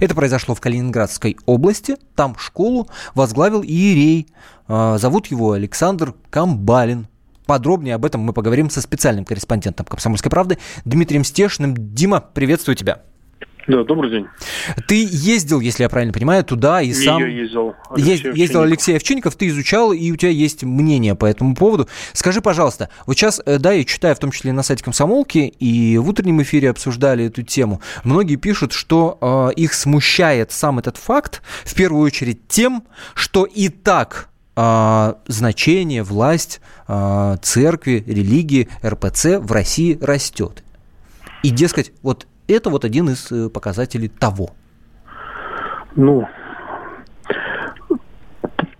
Это 0.00 0.14
произошло 0.14 0.54
в 0.54 0.60
Калининградской 0.60 1.38
области. 1.46 1.96
Там 2.14 2.36
школу 2.36 2.88
возглавил 3.14 3.62
иерей. 3.62 4.26
А, 4.68 4.98
зовут 4.98 5.28
его 5.28 5.52
Александр 5.52 6.14
Камбалин. 6.30 7.06
Подробнее 7.52 7.96
об 7.96 8.06
этом 8.06 8.22
мы 8.22 8.32
поговорим 8.32 8.70
со 8.70 8.80
специальным 8.80 9.26
корреспондентом 9.26 9.84
«Комсомольской 9.84 10.30
правды» 10.30 10.56
Дмитрием 10.86 11.22
Стешиным. 11.22 11.74
Дима, 11.76 12.22
приветствую 12.22 12.76
тебя. 12.76 13.02
Да, 13.68 13.84
добрый 13.84 14.10
день. 14.10 14.26
Ты 14.88 15.06
ездил, 15.06 15.60
если 15.60 15.82
я 15.82 15.90
правильно 15.90 16.14
понимаю, 16.14 16.44
туда 16.44 16.80
и 16.80 16.86
Не 16.86 16.94
сам... 16.94 17.18
я 17.20 17.26
ездил. 17.26 17.74
Алексей 17.90 18.30
Е- 18.30 18.32
ездил 18.34 18.62
Алексей 18.62 18.96
Овчинников, 18.96 19.36
ты 19.36 19.48
изучал, 19.48 19.92
и 19.92 20.10
у 20.10 20.16
тебя 20.16 20.30
есть 20.30 20.64
мнение 20.64 21.14
по 21.14 21.26
этому 21.26 21.54
поводу. 21.54 21.90
Скажи, 22.14 22.40
пожалуйста, 22.40 22.88
вот 23.04 23.18
сейчас, 23.18 23.42
э, 23.44 23.58
да, 23.58 23.72
я 23.72 23.84
читаю, 23.84 24.16
в 24.16 24.18
том 24.18 24.30
числе 24.30 24.52
на 24.52 24.62
сайте 24.62 24.82
Комсомолки, 24.82 25.52
и 25.58 25.98
в 25.98 26.08
утреннем 26.08 26.40
эфире 26.40 26.70
обсуждали 26.70 27.26
эту 27.26 27.42
тему. 27.42 27.82
Многие 28.02 28.36
пишут, 28.36 28.72
что 28.72 29.18
э, 29.20 29.60
их 29.60 29.74
смущает 29.74 30.52
сам 30.52 30.78
этот 30.78 30.96
факт, 30.96 31.42
в 31.66 31.74
первую 31.74 32.02
очередь 32.02 32.48
тем, 32.48 32.84
что 33.14 33.44
и 33.44 33.68
так 33.68 34.30
э, 34.56 35.14
значение, 35.26 36.02
власть 36.02 36.60
э, 36.88 37.36
церкви, 37.42 38.04
религии, 38.06 38.68
РПЦ 38.84 39.38
в 39.38 39.52
России 39.52 39.98
растет. 40.00 40.62
И, 41.42 41.50
дескать, 41.50 41.92
вот 42.02 42.26
это 42.48 42.70
вот 42.70 42.84
один 42.84 43.08
из 43.10 43.30
э, 43.32 43.48
показателей 43.48 44.08
того. 44.08 44.50
Ну, 45.96 46.26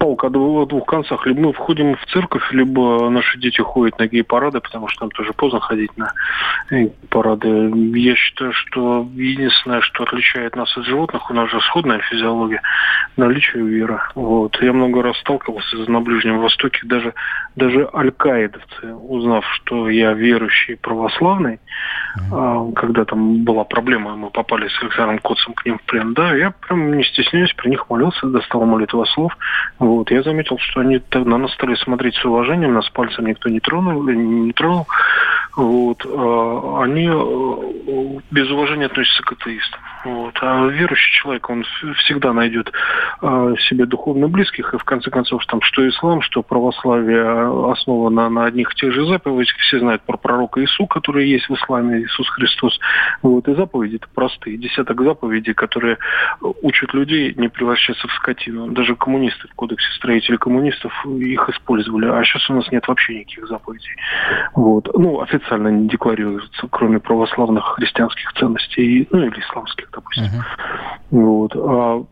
палка 0.03 0.27
о 0.27 0.67
двух 0.67 0.85
концах. 0.87 1.25
Либо 1.27 1.41
мы 1.41 1.53
входим 1.53 1.95
в 1.95 2.05
церковь, 2.07 2.43
либо 2.51 3.09
наши 3.09 3.39
дети 3.39 3.61
ходят 3.61 4.01
на 4.01 4.09
гей-парады, 4.09 4.61
потому 4.61 4.89
что 4.89 5.05
нам 5.05 5.11
тоже 5.13 5.33
поздно 5.33 5.61
ходить 5.61 5.97
на 5.97 6.13
парады. 7.09 7.71
Я 7.95 8.17
считаю, 8.17 8.53
что 8.53 9.07
единственное, 9.15 9.81
что 9.81 10.03
отличает 10.03 10.57
нас 10.57 10.77
от 10.77 10.85
животных, 10.87 11.31
у 11.31 11.35
нас 11.35 11.49
же 11.51 11.61
сходная 11.61 12.01
физиология, 12.01 12.61
наличие 13.17 13.65
веры. 13.65 14.01
Вот. 14.17 14.61
Я 14.61 14.73
много 14.73 15.03
раз 15.03 15.17
сталкивался 15.19 15.77
на 15.89 16.01
Ближнем 16.01 16.41
Востоке, 16.41 16.81
даже, 16.83 17.15
даже 17.55 17.89
аль-Каидовцы, 17.95 18.95
узнав, 18.95 19.45
что 19.55 19.89
я 19.89 20.15
верующий 20.15 20.79
православный, 20.79 21.61
mm-hmm. 22.19 22.73
когда 22.73 23.05
там 23.05 23.45
была 23.45 23.63
проблема, 23.63 24.17
мы 24.17 24.31
попали 24.31 24.67
с 24.67 24.83
Александром 24.83 25.21
Коцем 25.21 25.55
к 25.55 25.65
ним 25.65 25.79
в 25.79 25.83
плен, 25.83 26.13
да, 26.15 26.35
я 26.35 26.51
прям 26.67 26.97
не 26.97 27.05
стесняюсь, 27.05 27.53
при 27.53 27.69
них 27.69 27.89
молился, 27.89 28.27
достал 28.27 28.65
молитва 28.65 29.05
слов, 29.05 29.37
вот, 29.97 30.11
я 30.11 30.23
заметил, 30.23 30.59
что 30.59 30.81
они 30.81 31.01
на 31.13 31.39
нас 31.39 31.53
стали 31.53 31.75
смотреть 31.77 32.15
с 32.17 32.25
уважением, 32.25 32.75
нас 32.75 32.89
пальцем 32.91 33.27
никто 33.27 33.49
не 33.49 33.61
тронул, 33.61 34.03
не 34.03 34.53
тронул. 34.53 34.87
Вот, 35.55 36.07
а, 36.07 36.83
они 36.83 37.09
э, 37.09 38.21
без 38.31 38.51
уважения 38.51 38.87
относятся 38.87 39.23
к 39.23 39.33
атеистам. 39.33 39.81
Вот. 40.05 40.35
А 40.41 40.67
верующий 40.67 41.13
человек, 41.21 41.49
он 41.51 41.65
всегда 41.99 42.33
найдет 42.33 42.73
э, 43.21 43.55
себе 43.69 43.85
духовно 43.85 44.29
близких, 44.29 44.73
и 44.73 44.79
в 44.79 44.85
конце 44.85 45.11
концов, 45.11 45.45
там, 45.47 45.61
что 45.61 45.87
ислам, 45.87 46.23
что 46.23 46.43
православие 46.43 47.71
основано 47.71 48.31
на 48.31 48.47
одних 48.47 48.73
и 48.73 48.77
тех 48.77 48.93
же 48.93 49.05
заповедях. 49.07 49.57
Все 49.59 49.79
знают 49.79 50.03
про 50.03 50.17
пророка 50.17 50.63
Иису, 50.63 50.87
который 50.87 51.29
есть 51.29 51.49
в 51.49 51.55
исламе, 51.55 52.03
Иисус 52.03 52.29
Христос. 52.31 52.79
Вот. 53.21 53.47
И 53.47 53.55
заповеди 53.55 53.97
это 53.97 54.07
простые. 54.15 54.57
Десяток 54.57 55.03
заповедей, 55.03 55.53
которые 55.53 55.99
учат 56.63 56.95
людей 56.95 57.35
не 57.37 57.49
превращаться 57.49 58.09
в 58.09 58.13
скотину. 58.15 58.69
Даже 58.69 58.97
коммунисты 58.97 59.49
в 59.49 59.55
кодексе 59.55 59.93
строителей 59.97 60.39
коммунистов 60.39 60.93
их 61.07 61.49
использовали. 61.51 62.07
А 62.07 62.25
сейчас 62.25 62.49
у 62.49 62.55
нас 62.55 62.71
нет 62.73 62.89
вообще 62.89 63.21
никаких 63.21 63.47
заповедей. 63.49 63.95
Вот. 64.55 64.89
Ну, 64.95 65.21
официально 65.21 65.42
не 65.51 65.89
декларируется, 65.89 66.69
кроме 66.71 66.99
православных 66.99 67.65
христианских 67.77 68.33
ценностей, 68.35 69.07
ну 69.11 69.19
или 69.21 69.41
исламских 69.41 69.91
допустим. 69.93 70.25
Uh-huh. 70.25 70.43
Вот. 71.11 71.53
А, 71.57 72.05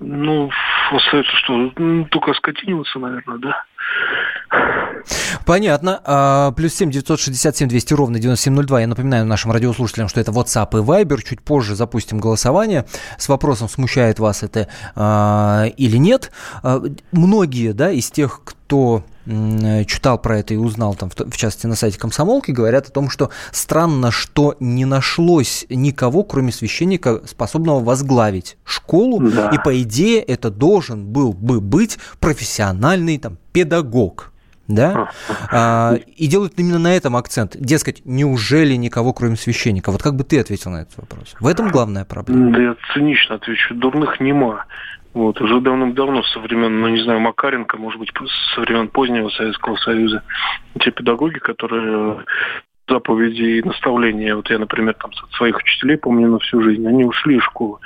ну, 0.00 0.50
остается 0.90 1.32
что? 1.36 1.72
Ну, 1.76 2.04
только 2.06 2.34
скотиниваться, 2.34 2.98
наверное, 2.98 3.38
да. 3.38 3.64
Понятно. 5.46 6.00
А, 6.04 6.52
плюс 6.52 6.74
семь 6.74 6.90
девятьсот 6.90 7.20
шестьдесят 7.20 7.56
семь 7.56 7.68
двести 7.68 7.94
ровно 7.94 8.18
девяносто 8.18 8.44
семь 8.44 8.54
ноль 8.54 8.66
два. 8.66 8.80
Я 8.80 8.86
напоминаю 8.86 9.26
нашим 9.26 9.52
радиослушателям, 9.52 10.08
что 10.08 10.20
это 10.20 10.30
WhatsApp 10.30 10.68
и 10.72 10.82
Viber. 10.82 11.22
Чуть 11.22 11.42
позже 11.42 11.74
запустим 11.74 12.18
голосование 12.18 12.84
с 13.18 13.28
вопросом, 13.28 13.68
смущает 13.68 14.18
вас 14.18 14.42
это 14.42 14.68
а, 14.94 15.64
или 15.76 15.96
нет. 15.96 16.32
А, 16.62 16.80
многие 17.12 17.72
да, 17.72 17.90
из 17.90 18.10
тех, 18.10 18.40
кто 18.44 19.04
читал 19.26 20.18
про 20.18 20.38
это 20.38 20.54
и 20.54 20.56
узнал, 20.56 20.94
там, 20.94 21.10
в 21.10 21.36
частности, 21.36 21.66
на 21.66 21.74
сайте 21.74 21.98
комсомолки, 21.98 22.50
говорят 22.50 22.88
о 22.88 22.92
том, 22.92 23.08
что 23.08 23.30
странно, 23.52 24.10
что 24.10 24.56
не 24.60 24.84
нашлось 24.84 25.66
никого, 25.68 26.24
кроме 26.24 26.52
священника, 26.52 27.22
способного 27.26 27.80
возглавить 27.80 28.56
школу, 28.64 29.20
да. 29.30 29.50
и, 29.50 29.58
по 29.62 29.80
идее, 29.82 30.20
это 30.20 30.50
должен 30.50 31.06
был 31.06 31.32
бы 31.32 31.60
быть 31.60 31.98
профессиональный 32.20 33.18
там, 33.18 33.38
педагог. 33.52 34.32
Да? 34.68 35.10
А, 35.50 35.96
и 36.16 36.26
делают 36.28 36.54
именно 36.56 36.78
на 36.78 36.96
этом 36.96 37.16
акцент. 37.16 37.56
Дескать, 37.58 38.02
неужели 38.04 38.74
никого, 38.74 39.12
кроме 39.12 39.36
священника? 39.36 39.90
Вот 39.90 40.02
как 40.02 40.14
бы 40.14 40.24
ты 40.24 40.40
ответил 40.40 40.70
на 40.70 40.82
этот 40.82 40.96
вопрос? 40.96 41.34
В 41.40 41.46
этом 41.46 41.68
главная 41.68 42.04
проблема. 42.04 42.52
Да 42.52 42.62
я 42.62 42.76
цинично 42.94 43.34
отвечу. 43.34 43.74
Дурных 43.74 44.20
нема. 44.20 44.64
Вот, 45.14 45.40
уже 45.40 45.60
давным-давно, 45.60 46.22
со 46.22 46.40
времен, 46.40 46.80
ну, 46.80 46.88
не 46.88 47.02
знаю, 47.02 47.20
Макаренко, 47.20 47.76
может 47.76 48.00
быть, 48.00 48.10
со 48.54 48.60
времен 48.62 48.88
позднего 48.88 49.28
Советского 49.28 49.76
Союза, 49.76 50.22
те 50.80 50.90
педагоги, 50.90 51.38
которые 51.38 52.24
заповеди 52.88 53.42
и 53.42 53.62
наставления. 53.62 54.34
Вот 54.34 54.50
я, 54.50 54.58
например, 54.58 54.94
там 54.94 55.12
своих 55.36 55.56
учителей 55.56 55.96
помню 55.96 56.28
на 56.28 56.38
всю 56.38 56.62
жизнь. 56.62 56.86
Они 56.86 57.04
ушли 57.04 57.36
из 57.36 57.42
школы. 57.42 57.78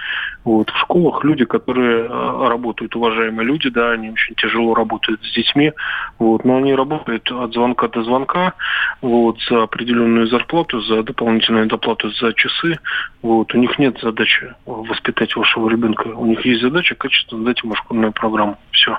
Вот. 0.47 0.71
В 0.71 0.79
школах 0.79 1.25
люди, 1.25 1.45
которые 1.45 2.07
а, 2.09 2.49
работают, 2.49 2.95
уважаемые 2.95 3.45
люди, 3.45 3.69
да, 3.69 3.91
они 3.91 4.11
очень 4.11 4.37
тяжело 4.37 4.75
работают 4.75 5.21
с 5.25 5.33
детьми, 5.35 5.73
вот, 6.21 6.45
но 6.45 6.59
они 6.59 6.73
работают 6.73 7.29
от 7.33 7.53
звонка 7.53 7.89
до 7.89 8.05
звонка, 8.05 8.55
вот, 9.03 9.41
за 9.51 9.65
определенную 9.65 10.29
зарплату, 10.29 10.81
за 10.83 11.03
дополнительную 11.03 11.67
доплату 11.67 12.11
за 12.11 12.33
часы. 12.33 12.79
Вот. 13.23 13.53
У 13.55 13.59
них 13.59 13.77
нет 13.81 13.99
задачи 14.01 14.55
воспитать 14.67 15.35
вашего 15.35 15.69
ребенка. 15.69 16.07
У 16.07 16.27
них 16.27 16.47
есть 16.47 16.63
задача 16.63 16.95
качественно 16.95 17.45
дать 17.45 17.61
ему 17.65 17.75
школьную 17.75 18.13
программу. 18.13 18.57
Все. 18.71 18.99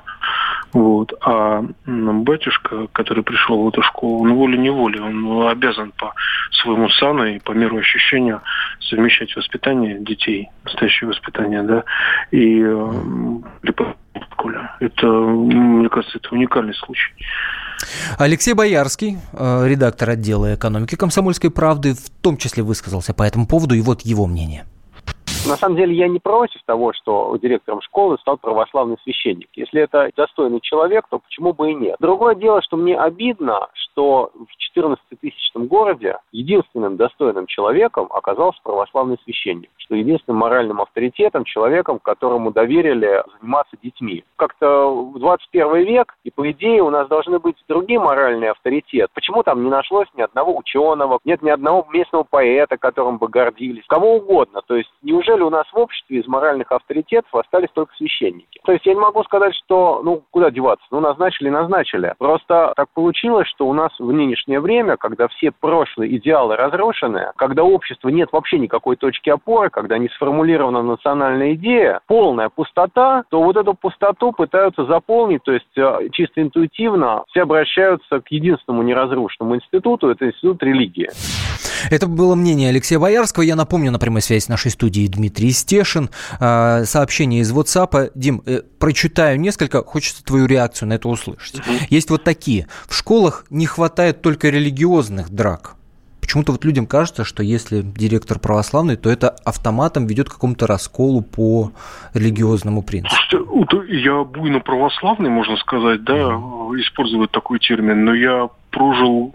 Вот. 0.74 1.14
А 1.22 1.64
батюшка, 1.86 2.88
который 2.92 3.24
пришел 3.24 3.64
в 3.64 3.70
эту 3.70 3.82
школу, 3.84 4.24
он 4.24 4.34
волей-неволей, 4.34 5.00
он 5.00 5.48
обязан 5.48 5.94
по 5.98 6.14
своему 6.52 6.90
сану 6.90 7.26
и 7.26 7.40
по 7.40 7.54
миру 7.54 7.78
ощущения 7.78 8.42
совмещать 8.82 9.34
воспитание 9.36 10.00
детей, 10.00 10.50
настоящее 10.66 11.08
воспитание, 11.08 11.37
да, 11.64 11.84
и 12.32 12.62
э, 12.62 12.92
это, 14.80 15.08
мне 15.08 15.90
кажется, 15.90 16.18
это 16.18 16.30
уникальный 16.34 16.74
случай. 16.74 17.14
Алексей 18.18 18.54
Боярский, 18.54 19.18
э, 19.34 19.68
редактор 19.68 20.12
отдела 20.12 20.56
экономики 20.56 20.96
«Комсомольской 20.96 21.52
правды», 21.52 21.94
в 21.94 22.10
том 22.22 22.38
числе 22.38 22.64
высказался 22.64 23.14
по 23.14 23.24
этому 23.24 23.48
поводу, 23.48 23.76
и 23.76 23.82
вот 23.82 24.02
его 24.02 24.26
мнение. 24.26 24.66
На 25.48 25.56
самом 25.56 25.78
деле 25.78 25.96
я 25.96 26.08
не 26.10 26.20
против 26.20 26.62
того, 26.66 26.92
что 26.94 27.36
директором 27.42 27.82
школы 27.82 28.18
стал 28.20 28.38
православный 28.38 28.98
священник. 29.04 29.48
Если 29.54 29.82
это 29.82 30.10
достойный 30.16 30.60
человек, 30.60 31.06
то 31.10 31.20
почему 31.20 31.54
бы 31.54 31.72
и 31.72 31.76
нет. 31.76 31.96
Другое 32.00 32.36
дело, 32.36 32.62
что 32.62 32.76
мне 32.76 33.00
обидно, 33.00 33.68
что 33.74 34.32
в 34.36 34.78
14-тысячном 34.78 35.68
городе 35.68 36.18
единственным 36.32 36.98
достойным 36.98 37.48
человеком 37.48 38.08
оказался 38.12 38.60
православный 38.64 39.18
священник, 39.24 39.70
что 39.78 39.96
единственным 39.96 40.40
моральным 40.40 40.82
авторитетом, 40.82 41.46
человеком, 41.46 42.00
которому 42.00 42.52
доверили 42.52 43.24
заниматься 43.40 43.76
детьми. 43.82 44.24
Как-то 44.36 44.90
в 44.90 45.20
21 45.20 45.86
век, 45.86 46.16
и 46.24 46.32
по 46.32 46.50
идее 46.52 46.84
у 46.84 46.90
нас 46.90 47.08
должны 47.08 47.40
быть 47.40 47.56
другие 47.68 48.00
моральные 48.00 48.52
авторитеты. 48.52 49.10
Почему 49.14 49.44
там 49.44 49.64
не 49.64 49.70
нашлось 49.70 50.08
ни 50.16 50.22
одного 50.22 50.56
ученого, 50.58 51.20
нет 51.26 51.42
ни 51.42 51.50
одного 51.50 51.88
местного 51.92 52.24
поэта, 52.24 52.78
которым 52.78 53.18
бы 53.18 53.28
гордились, 53.30 53.86
кого 53.88 54.16
угодно. 54.16 54.62
То 54.68 54.76
есть 54.76 54.92
неужели 55.02 55.37
неужели 55.38 55.44
у 55.44 55.50
нас 55.50 55.66
в 55.72 55.78
обществе 55.78 56.20
из 56.20 56.28
моральных 56.28 56.72
авторитетов 56.72 57.34
остались 57.34 57.70
только 57.74 57.94
священники? 57.96 58.60
То 58.64 58.72
есть 58.72 58.86
я 58.86 58.94
не 58.94 59.00
могу 59.00 59.24
сказать, 59.24 59.54
что, 59.56 60.02
ну, 60.04 60.24
куда 60.32 60.52
деваться? 60.52 60.86
Ну, 60.92 61.00
назначили, 61.00 61.50
назначили. 61.50 62.14
Просто 62.18 62.74
так 62.76 62.90
получилось, 62.94 63.48
что 63.48 63.68
у 63.68 63.74
нас 63.74 63.92
в 64.00 64.12
нынешнее 64.12 64.60
время, 64.60 64.98
когда 64.98 65.28
все 65.28 65.52
прошлые 65.52 66.18
идеалы 66.18 66.56
разрушены, 66.56 67.32
когда 67.38 67.64
общество 67.64 68.10
нет 68.10 68.30
вообще 68.32 68.60
никакой 68.60 68.96
точки 68.96 69.30
опоры, 69.30 69.70
когда 69.70 69.98
не 69.98 70.10
сформулирована 70.10 70.82
национальная 70.82 71.54
идея, 71.54 72.02
полная 72.08 72.50
пустота, 72.50 73.24
то 73.30 73.42
вот 73.42 73.58
эту 73.58 73.74
пустоту 73.74 74.32
пытаются 74.32 74.86
заполнить, 74.86 75.44
то 75.44 75.52
есть 75.52 75.78
э, 75.78 76.10
чисто 76.12 76.42
интуитивно 76.42 77.24
все 77.30 77.44
обращаются 77.44 78.20
к 78.20 78.32
единственному 78.32 78.84
неразрушенному 78.84 79.56
институту, 79.56 80.10
это 80.10 80.28
институт 80.28 80.64
религии. 80.64 81.10
Это 81.90 82.08
было 82.08 82.36
мнение 82.36 82.70
Алексея 82.70 83.00
Боярского. 83.00 83.44
Я 83.44 83.56
напомню 83.56 83.92
на 83.92 84.00
прямой 84.00 84.22
связи 84.22 84.44
с 84.44 84.50
нашей 84.50 84.72
студией 84.72 85.08
Дмитрий 85.08 85.27
Стешин. 85.52 86.10
А, 86.40 86.84
сообщение 86.86 87.42
из 87.42 87.52
WhatsApp. 87.52 88.12
Дим, 88.16 88.42
э, 88.46 88.62
прочитаю 88.80 89.40
несколько, 89.40 89.84
хочется 89.84 90.24
твою 90.24 90.46
реакцию 90.46 90.90
на 90.90 90.94
это 90.94 91.10
услышать. 91.10 91.60
Угу. 91.60 91.68
Есть 91.90 92.10
вот 92.10 92.24
такие. 92.24 92.68
В 92.88 92.96
школах 92.96 93.46
не 93.50 93.66
хватает 93.66 94.22
только 94.22 94.50
религиозных 94.50 95.30
драк. 95.30 95.76
Почему-то 96.28 96.52
вот 96.52 96.66
людям 96.66 96.88
кажется, 96.88 97.24
что 97.24 97.42
если 97.42 97.82
директор 97.82 98.38
православный, 98.38 98.98
то 98.98 99.10
это 99.10 99.30
автоматом 99.46 100.08
ведет 100.08 100.28
к 100.28 100.34
какому-то 100.34 100.68
расколу 100.68 101.22
по 101.22 101.72
религиозному 102.14 102.84
принципу. 102.84 103.16
Я 103.88 104.26
буйно 104.26 104.60
православный, 104.60 105.30
можно 105.30 105.56
сказать, 105.56 106.04
да, 106.04 106.14
mm. 106.14 106.82
использовать 106.82 107.32
такой 107.32 107.60
термин, 107.60 108.04
но 108.04 108.14
я 108.14 108.50
прожил 108.72 109.32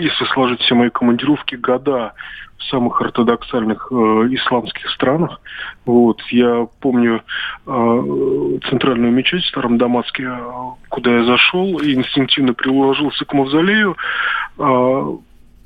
если 0.00 0.24
сложить 0.32 0.60
все 0.60 0.74
мои 0.74 0.90
командировки, 0.90 1.54
года 1.54 2.14
в 2.58 2.64
самых 2.64 3.00
ортодоксальных 3.00 3.88
э, 3.90 3.94
исламских 3.94 4.90
странах. 4.90 5.40
Вот, 5.86 6.20
я 6.30 6.66
помню 6.80 7.22
э, 7.66 8.58
центральную 8.68 9.12
мечеть 9.12 9.44
в 9.44 9.48
Старом 9.48 9.78
Дамаске, 9.78 10.24
э, 10.24 10.38
куда 10.88 11.16
я 11.18 11.24
зашел 11.24 11.78
и 11.78 11.94
инстинктивно 11.94 12.52
приложился 12.52 13.24
к 13.24 13.32
мавзолею. 13.32 13.96
Э, 14.58 15.16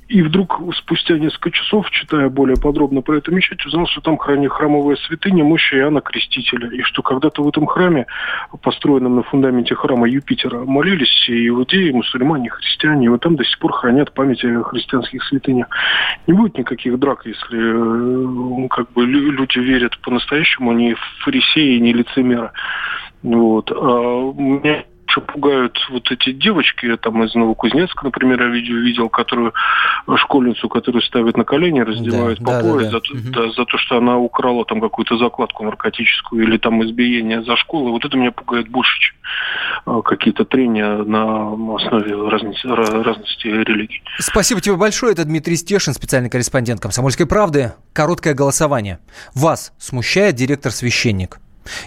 и 0.09 0.23
вдруг 0.23 0.61
спустя 0.77 1.19
несколько 1.19 1.51
часов, 1.51 1.91
читая 1.91 2.29
более 2.29 2.57
подробно 2.57 3.01
про 3.01 3.17
эту 3.17 3.35
мечеть, 3.35 3.65
узнал, 3.65 3.87
что 3.87 4.01
там 4.01 4.19
хранит 4.19 4.51
храмовая 4.51 4.97
святыня 4.97 5.45
мощи 5.45 5.75
Иоанна 5.75 6.01
Крестителя. 6.01 6.69
И 6.71 6.83
что 6.83 7.03
когда-то 7.03 7.43
в 7.43 7.49
этом 7.49 7.67
храме, 7.67 8.07
построенном 8.63 9.17
на 9.17 9.23
фундаменте 9.23 9.75
храма 9.75 10.09
Юпитера, 10.09 10.65
молились 10.65 11.29
и 11.29 11.49
иудеи, 11.49 11.89
и 11.89 11.93
мусульмане, 11.93 12.47
и 12.47 12.51
христиане. 12.51 13.07
И 13.07 13.09
вот 13.09 13.23
там 13.23 13.37
до 13.37 13.45
сих 13.45 13.59
пор 13.59 13.73
хранят 13.73 14.13
память 14.13 14.45
о 14.45 14.63
христианских 14.65 15.25
святынях. 15.25 15.69
Не 16.27 16.35
будет 16.35 16.59
никаких 16.59 16.99
драк, 16.99 17.25
если 17.25 18.65
э, 18.65 18.69
как 18.69 18.93
бы 18.93 19.07
люди 19.07 19.59
верят 19.59 19.99
по-настоящему, 20.03 20.73
не 20.73 20.97
фарисеи, 21.25 21.79
не 21.79 21.93
лицемеры. 21.93 22.51
Вот. 23.23 23.73
А 23.73 24.33
меня 24.35 24.85
больше 25.15 25.21
пугают 25.21 25.79
вот 25.91 26.11
эти 26.11 26.33
девочки, 26.33 26.97
там 26.97 27.23
из 27.25 27.35
Новокузнецка, 27.35 28.05
например, 28.05 28.43
я 28.43 28.49
видео 28.49 28.77
видел, 28.77 29.09
которую 29.09 29.53
школьницу, 30.17 30.69
которую 30.69 31.03
ставят 31.03 31.37
на 31.37 31.45
колени, 31.45 31.81
раздевают 31.81 32.41
да, 32.41 32.45
по 32.45 32.63
да, 32.63 32.71
пояс 32.71 32.93
да, 32.93 33.01
да. 33.01 33.19
За, 33.21 33.31
да, 33.33 33.53
за 33.53 33.65
то, 33.65 33.79
что 33.79 33.99
она 33.99 34.19
украла 34.19 34.65
там 34.65 34.81
какую-то 34.81 35.17
закладку 35.17 35.65
наркотическую 35.65 36.45
или 36.45 36.59
там 36.59 36.85
избиение 36.85 37.43
за 37.43 37.57
школу. 37.57 37.91
Вот 37.93 38.05
это 38.05 38.17
меня 38.17 38.33
пугает 38.33 38.69
больше, 38.69 38.99
чем 39.01 39.17
а, 39.87 40.03
какие-то 40.03 40.45
трения 40.45 40.97
на 40.97 41.75
основе 41.77 42.29
разности, 42.29 42.67
разности 42.67 43.47
религий. 43.47 44.03
Спасибо 44.19 44.61
тебе 44.61 44.77
большое. 44.77 45.13
Это 45.13 45.25
Дмитрий 45.25 45.57
Стешин, 45.57 45.95
специальный 45.95 46.31
корреспондент 46.31 46.81
«Комсомольской 46.81 47.27
правды». 47.27 47.73
Короткое 47.93 48.35
голосование. 48.35 48.99
Вас 49.35 49.73
смущает 49.79 50.35
директор-священник? 50.35 51.39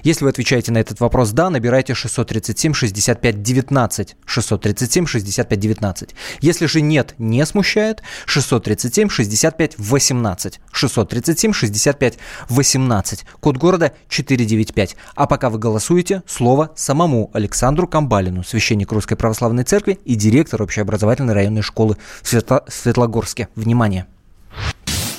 Если 0.04 0.24
вы 0.24 0.30
отвечаете 0.32 0.72
на 0.72 0.78
этот 0.78 1.00
вопрос 1.00 1.32
«да», 1.32 1.50
набирайте 1.50 1.94
637-65-19. 1.94 4.10
637-65-19. 4.26 6.10
Если 6.42 6.66
же 6.66 6.82
«нет», 6.82 7.16
не 7.18 7.46
смущает, 7.46 8.04
637-65-18. 8.28 10.56
637-65-18. 10.74 13.20
Код 13.40 13.58
города 13.58 13.94
495. 14.10 14.98
А 15.16 15.28
пока 15.28 15.50
вы 15.50 15.60
голосуете, 15.60 16.24
слово 16.28 16.72
самому 16.76 17.32
Александру 17.34 17.88
Камбалину, 17.88 18.44
священник 18.44 18.92
Русской 18.92 19.16
Православной 19.16 19.64
Церкви 19.64 19.98
и 20.06 20.16
директор 20.16 20.62
общеобразовательной 20.62 21.34
районной 21.34 21.62
школы 21.62 21.96
в 22.22 22.28
Светлогорске. 22.28 23.48
Внимание! 23.56 24.08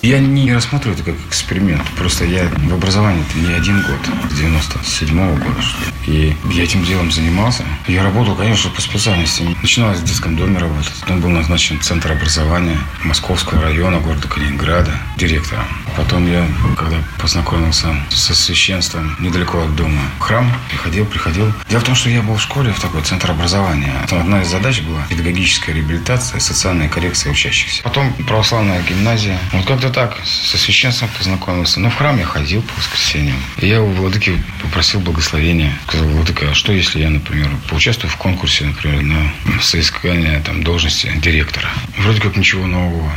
Я 0.09 0.21
не 0.21 0.55
рассматриваю 0.55 0.99
это 0.99 1.12
как 1.12 1.21
эксперимент. 1.29 1.83
Просто 1.99 2.25
я 2.25 2.49
в 2.49 2.73
образовании 2.73 3.23
не 3.35 3.53
один 3.53 3.83
год, 3.83 4.01
с 4.31 4.40
97-го 4.40 5.37
года. 5.37 5.61
И 6.07 6.35
я 6.51 6.64
этим 6.64 6.83
делом 6.83 7.12
занимался. 7.12 7.62
Я 7.87 8.03
работал, 8.03 8.35
конечно, 8.35 8.71
по 8.71 8.81
специальности. 8.81 9.42
Начинал 9.61 9.92
в 9.92 10.03
детском 10.03 10.35
доме 10.35 10.57
работать. 10.57 10.94
Потом 11.03 11.21
был 11.21 11.29
назначен 11.29 11.79
Центр 11.83 12.11
образования 12.11 12.79
Московского 13.05 13.61
района 13.61 14.01
города 14.01 14.27
Калининграда 14.27 14.99
директором. 15.18 15.66
Потом 15.94 16.27
я, 16.27 16.47
когда 16.79 16.97
познакомился 17.21 17.94
со 18.09 18.35
священством 18.35 19.14
недалеко 19.18 19.61
от 19.61 19.77
дома, 19.77 20.01
храм 20.21 20.51
приходил, 20.71 21.05
приходил. 21.05 21.53
Дело 21.68 21.81
в 21.81 21.85
том, 21.85 21.94
что 21.94 22.09
я 22.09 22.23
был 22.23 22.37
в 22.37 22.40
школе, 22.40 22.73
в 22.73 22.81
такой 22.81 23.03
центр 23.03 23.31
образования. 23.31 23.92
Там 24.09 24.21
одна 24.21 24.40
из 24.40 24.49
задач 24.49 24.81
была 24.81 25.03
педагогическая 25.11 25.75
реабилитация, 25.75 26.40
социальная 26.40 26.88
коррекция 26.88 27.33
учащихся. 27.33 27.83
Потом 27.83 28.11
православная 28.27 28.81
гимназия. 28.83 29.38
Вот 29.53 29.66
как-то 29.66 29.90
так 29.98 30.16
со 30.24 30.56
священством 30.56 31.08
познакомился. 31.18 31.80
Но 31.80 31.90
в 31.90 31.96
храм 31.96 32.16
я 32.18 32.24
ходил 32.24 32.62
по 32.62 32.72
воскресеньям. 32.76 33.37
И 33.61 33.66
я 33.66 33.82
у 33.82 33.88
владыки 33.88 34.40
попросил 34.62 35.00
благословения. 35.00 35.76
Сказал, 35.88 36.06
владыка, 36.06 36.50
а 36.50 36.54
что 36.54 36.72
если 36.72 37.00
я, 37.00 37.11
например, 37.11 37.50
поучаствую 37.68 38.08
в 38.08 38.16
конкурсе, 38.16 38.66
например, 38.66 39.02
на 39.02 39.32
соискание 39.61 40.40
там, 40.46 40.62
должности 40.62 41.12
директора? 41.20 41.68
Вроде 41.98 42.20
как 42.20 42.37
ничего 42.37 42.64
нового. 42.66 43.12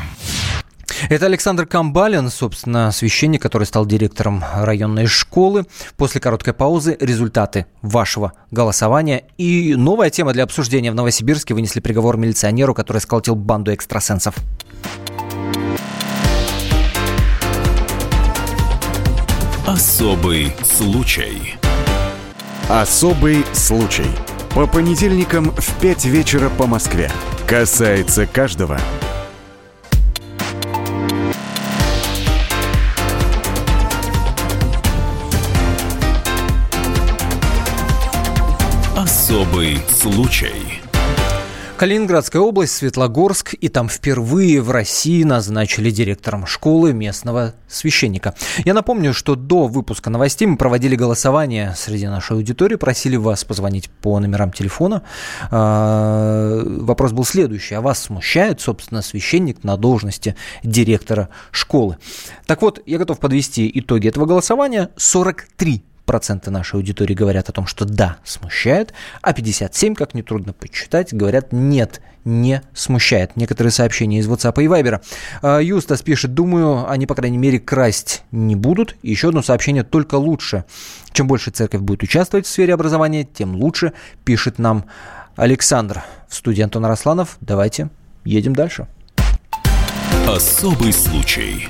Это 1.10 1.28
Александр 1.28 1.68
Камбалин, 1.68 2.32
собственно, 2.32 2.92
священник, 2.92 3.44
который 3.44 3.66
стал 3.66 3.86
директором 3.86 4.44
районной 4.52 5.06
школы. 5.06 5.66
После 5.98 6.20
короткой 6.20 6.56
паузы 6.56 6.98
результаты 7.00 7.68
вашего 7.84 8.34
голосования. 8.50 9.26
И 9.38 9.76
новая 9.76 10.10
тема 10.10 10.34
для 10.34 10.44
обсуждения. 10.46 10.92
В 10.92 10.96
Новосибирске 10.96 11.54
вынесли 11.54 11.80
приговор 11.80 12.18
милиционеру, 12.18 12.74
который 12.74 13.04
сколотил 13.04 13.36
банду 13.36 13.72
экстрасенсов. 13.72 14.34
Особый 19.74 20.54
случай. 20.66 21.56
Особый 22.68 23.46
случай. 23.54 24.12
По 24.54 24.68
понедельникам 24.68 25.52
в 25.52 25.80
5 25.80 26.06
вечера 26.08 26.50
по 26.50 26.68
Москве. 26.68 27.10
Касается 27.48 28.28
каждого. 28.28 28.78
Особый 38.98 39.80
случай. 39.88 40.81
Калининградская 41.82 42.44
область, 42.44 42.76
Светлогорск, 42.76 43.56
и 43.60 43.68
там 43.68 43.90
впервые 43.90 44.62
в 44.62 44.70
России 44.70 45.24
назначили 45.24 45.90
директором 45.90 46.46
школы 46.46 46.94
местного 46.94 47.56
священника. 47.68 48.36
Я 48.64 48.76
напомню, 48.76 49.16
что 49.16 49.34
до 49.34 49.66
выпуска 49.66 50.12
новостей 50.12 50.46
мы 50.46 50.58
проводили 50.58 50.96
голосование 50.96 51.74
среди 51.76 52.06
нашей 52.06 52.34
аудитории, 52.34 52.76
просили 52.76 53.16
вас 53.16 53.44
позвонить 53.46 53.90
по 53.90 54.20
номерам 54.20 54.52
телефона. 54.52 55.02
А, 55.50 56.62
вопрос 56.64 57.14
был 57.14 57.26
следующий. 57.26 57.74
А 57.74 57.82
вас 57.82 57.98
смущает, 57.98 58.62
собственно, 58.62 59.02
священник 59.02 59.64
на 59.64 59.76
должности 59.76 60.36
директора 60.62 61.30
школы? 61.50 61.98
Так 62.46 62.62
вот, 62.62 62.80
я 62.86 63.00
готов 63.00 63.20
подвести 63.20 63.72
итоги 63.74 64.08
этого 64.08 64.28
голосования. 64.28 64.92
43 64.98 65.82
проценты 66.06 66.52
нашей 66.52 66.76
аудитории 66.76 67.14
говорят 67.14 67.50
о 67.50 67.52
том, 67.52 67.68
что 67.68 67.86
да, 67.86 68.18
смущает, 68.24 68.94
а 69.22 69.34
57, 69.34 69.96
как 69.96 70.14
нетрудно 70.14 70.54
почитать, 70.54 71.14
говорят 71.14 71.52
нет, 71.52 72.02
не 72.26 72.62
смущает. 72.74 73.36
Некоторые 73.36 73.72
сообщения 73.72 74.20
из 74.20 74.28
WhatsApp 74.28 74.62
и 74.64 74.68
Viber. 74.68 75.02
А, 75.42 75.60
Юстас 75.60 76.02
пишет, 76.02 76.34
думаю, 76.34 76.90
они, 76.90 77.06
по 77.06 77.16
крайней 77.16 77.38
мере, 77.38 77.60
красть 77.60 78.24
не 78.32 78.56
будут. 78.56 78.96
Еще 79.02 79.30
одно 79.30 79.42
сообщение, 79.42 79.84
только 79.84 80.16
лучше. 80.16 80.66
Чем 81.12 81.28
больше 81.28 81.52
церковь 81.52 81.82
будет 81.82 82.04
участвовать 82.04 82.46
в 82.46 82.50
сфере 82.50 82.74
образования, 82.74 83.24
тем 83.24 83.56
лучше, 83.56 83.94
пишет 84.24 84.60
нам 84.60 84.86
Александр. 85.36 86.04
В 86.28 86.36
студии 86.36 86.62
Антон 86.62 86.86
Росланов. 86.86 87.38
Давайте 87.42 87.90
едем 88.24 88.56
дальше. 88.56 88.88
Особый 90.28 90.94
случай. 90.94 91.68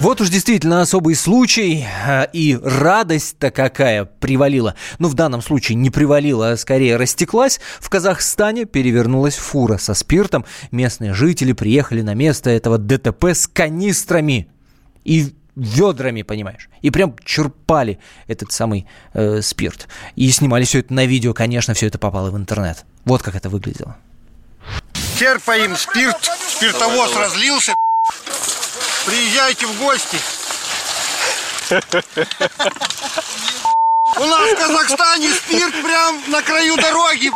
Вот 0.00 0.20
уж 0.20 0.28
действительно 0.28 0.82
особый 0.82 1.14
случай, 1.14 1.86
э, 2.06 2.26
и 2.32 2.58
радость-то 2.62 3.50
какая 3.50 4.04
привалила. 4.04 4.74
Ну, 4.98 5.08
в 5.08 5.14
данном 5.14 5.40
случае 5.40 5.76
не 5.76 5.90
привалила, 5.90 6.52
а 6.52 6.56
скорее 6.56 6.96
растеклась. 6.96 7.60
В 7.80 7.88
Казахстане 7.88 8.66
перевернулась 8.66 9.36
фура 9.36 9.78
со 9.78 9.94
спиртом. 9.94 10.44
Местные 10.70 11.14
жители 11.14 11.52
приехали 11.52 12.02
на 12.02 12.14
место 12.14 12.50
этого 12.50 12.76
ДТП 12.76 13.26
с 13.26 13.46
канистрами. 13.46 14.48
И 15.04 15.32
ведрами, 15.56 16.22
понимаешь. 16.22 16.68
И 16.82 16.90
прям 16.90 17.16
черпали 17.24 17.98
этот 18.26 18.52
самый 18.52 18.86
э, 19.12 19.40
спирт. 19.42 19.88
И 20.16 20.30
снимали 20.30 20.64
все 20.64 20.80
это 20.80 20.92
на 20.92 21.06
видео, 21.06 21.32
конечно, 21.32 21.74
все 21.74 21.86
это 21.86 21.98
попало 21.98 22.30
в 22.30 22.36
интернет. 22.36 22.84
Вот 23.04 23.22
как 23.22 23.36
это 23.36 23.48
выглядело. 23.48 23.96
Черпаем 25.18 25.76
спирт, 25.76 26.16
спиртовоз 26.48 27.16
разлился, 27.16 27.74
Приезжайте 29.06 29.66
в 29.66 29.78
гости. 29.78 30.18
У 34.16 34.24
нас 34.24 34.50
в 34.50 34.56
Казахстане 34.56 35.34
спирт 35.34 35.82
прям 35.82 36.22
на 36.28 36.42
краю 36.42 36.76
дороги. 36.76 37.30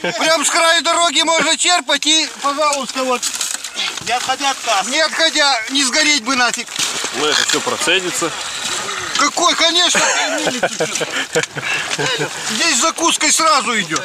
Прям 0.00 0.44
с 0.44 0.50
краю 0.50 0.82
дороги 0.82 1.22
можно 1.22 1.56
черпать 1.56 2.06
и, 2.06 2.28
пожалуйста, 2.42 3.04
вот. 3.04 3.22
Не 4.06 4.12
отходя 4.12 4.50
от 4.50 4.56
кассы. 4.58 4.90
Не 4.90 5.00
отходя, 5.00 5.60
не 5.70 5.84
сгореть 5.84 6.24
бы 6.24 6.34
нафиг. 6.34 6.66
Ну 7.16 7.26
это 7.26 7.44
все 7.44 7.60
процедится. 7.60 8.30
Какой, 9.16 9.54
конечно, 9.54 10.00
Здесь 12.50 12.80
закуской 12.80 13.30
сразу 13.30 13.80
идет. 13.80 14.02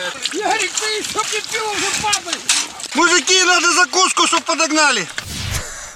Мужики, 2.93 3.43
надо 3.43 3.71
закуску, 3.73 4.27
чтобы 4.27 4.43
подогнали. 4.43 5.07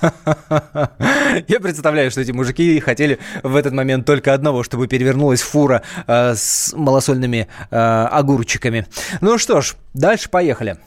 Я 1.47 1.59
представляю, 1.59 2.11
что 2.11 2.21
эти 2.21 2.31
мужики 2.31 2.79
хотели 2.79 3.19
в 3.41 3.55
этот 3.55 3.73
момент 3.73 4.05
только 4.05 4.33
одного, 4.33 4.63
чтобы 4.63 4.87
перевернулась 4.87 5.41
фура 5.41 5.83
э, 6.07 6.35
с 6.35 6.73
малосольными 6.75 7.47
э, 7.71 7.75
огурчиками. 7.75 8.87
Ну 9.21 9.37
что 9.37 9.61
ж, 9.61 9.75
дальше 9.93 10.29
поехали. 10.29 10.77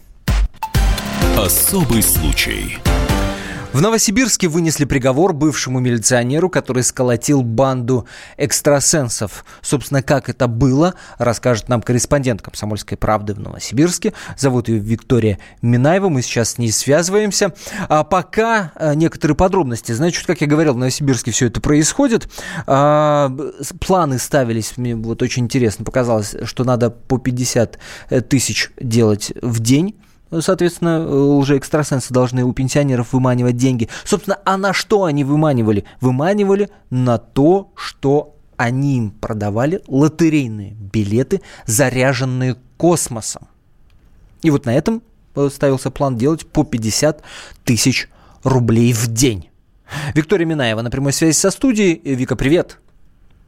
Особый 1.37 2.02
случай. 2.02 2.79
В 3.72 3.81
Новосибирске 3.83 4.48
вынесли 4.48 4.85
приговор 4.85 5.33
бывшему 5.33 5.81
милиционеру, 5.81 6.48
который 6.48 6.83
сколотил 6.83 7.42
банду 7.42 8.07
экстрасенсов. 8.37 9.44
Собственно, 9.61 10.02
как 10.02 10.29
это 10.29 10.46
было, 10.46 10.94
расскажет 11.18 11.68
нам 11.68 11.83
корреспондент 11.83 12.40
«Комсомольской 12.40 12.96
правды» 12.96 13.35
в 13.35 13.38
Новосибирске. 13.38 14.14
Зовут 14.38 14.68
ее 14.68 14.79
Виктория 14.79 15.38
Минаева. 15.61 16.09
Мы 16.09 16.22
сейчас 16.22 16.52
с 16.52 16.59
ней 16.59 16.72
связываемся. 16.72 17.55
А 17.88 18.05
пока 18.05 18.72
э, 18.76 18.94
некоторые 18.94 19.37
подробности. 19.37 19.92
Значит, 19.92 20.26
как 20.26 20.40
я 20.40 20.46
говорил, 20.46 20.74
в 20.74 20.79
Новосибирске 20.79 21.31
все 21.31 21.46
это 21.46 21.61
происходит. 21.61 22.31
А, 22.66 23.31
планы 23.81 24.18
ставились, 24.18 24.76
мне 24.76 24.96
вот 24.96 25.20
очень 25.22 25.44
интересно 25.44 25.85
показалось, 25.85 26.35
что 26.44 26.64
надо 26.64 26.90
по 26.90 27.18
50 27.18 27.79
э, 28.09 28.20
тысяч 28.22 28.70
делать 28.81 29.33
в 29.42 29.61
день 29.61 29.96
Соответственно, 30.30 31.06
уже 31.08 31.56
экстрасенсы 31.56 32.12
должны 32.12 32.44
у 32.44 32.52
пенсионеров 32.52 33.12
выманивать 33.12 33.56
деньги. 33.56 33.88
Собственно, 34.04 34.38
а 34.44 34.56
на 34.56 34.72
что 34.72 35.04
они 35.04 35.22
выманивали? 35.22 35.84
Выманивали 36.00 36.68
на 36.90 37.18
то, 37.18 37.70
что 37.76 38.34
они 38.56 38.96
им 38.96 39.10
продавали 39.10 39.82
лотерейные 39.86 40.72
билеты, 40.72 41.42
заряженные 41.66 42.56
космосом. 42.76 43.48
И 44.42 44.50
вот 44.50 44.66
на 44.66 44.74
этом 44.74 45.02
ставился 45.50 45.90
план 45.90 46.16
делать 46.16 46.46
по 46.46 46.64
50 46.64 47.22
тысяч 47.64 48.08
рублей 48.42 48.92
в 48.92 49.06
день. 49.08 49.50
Виктория 50.14 50.46
Минаева 50.46 50.82
на 50.82 50.90
прямой 50.90 51.12
связи 51.12 51.36
со 51.36 51.50
студией. 51.50 52.00
Вика, 52.14 52.34
привет. 52.34 52.78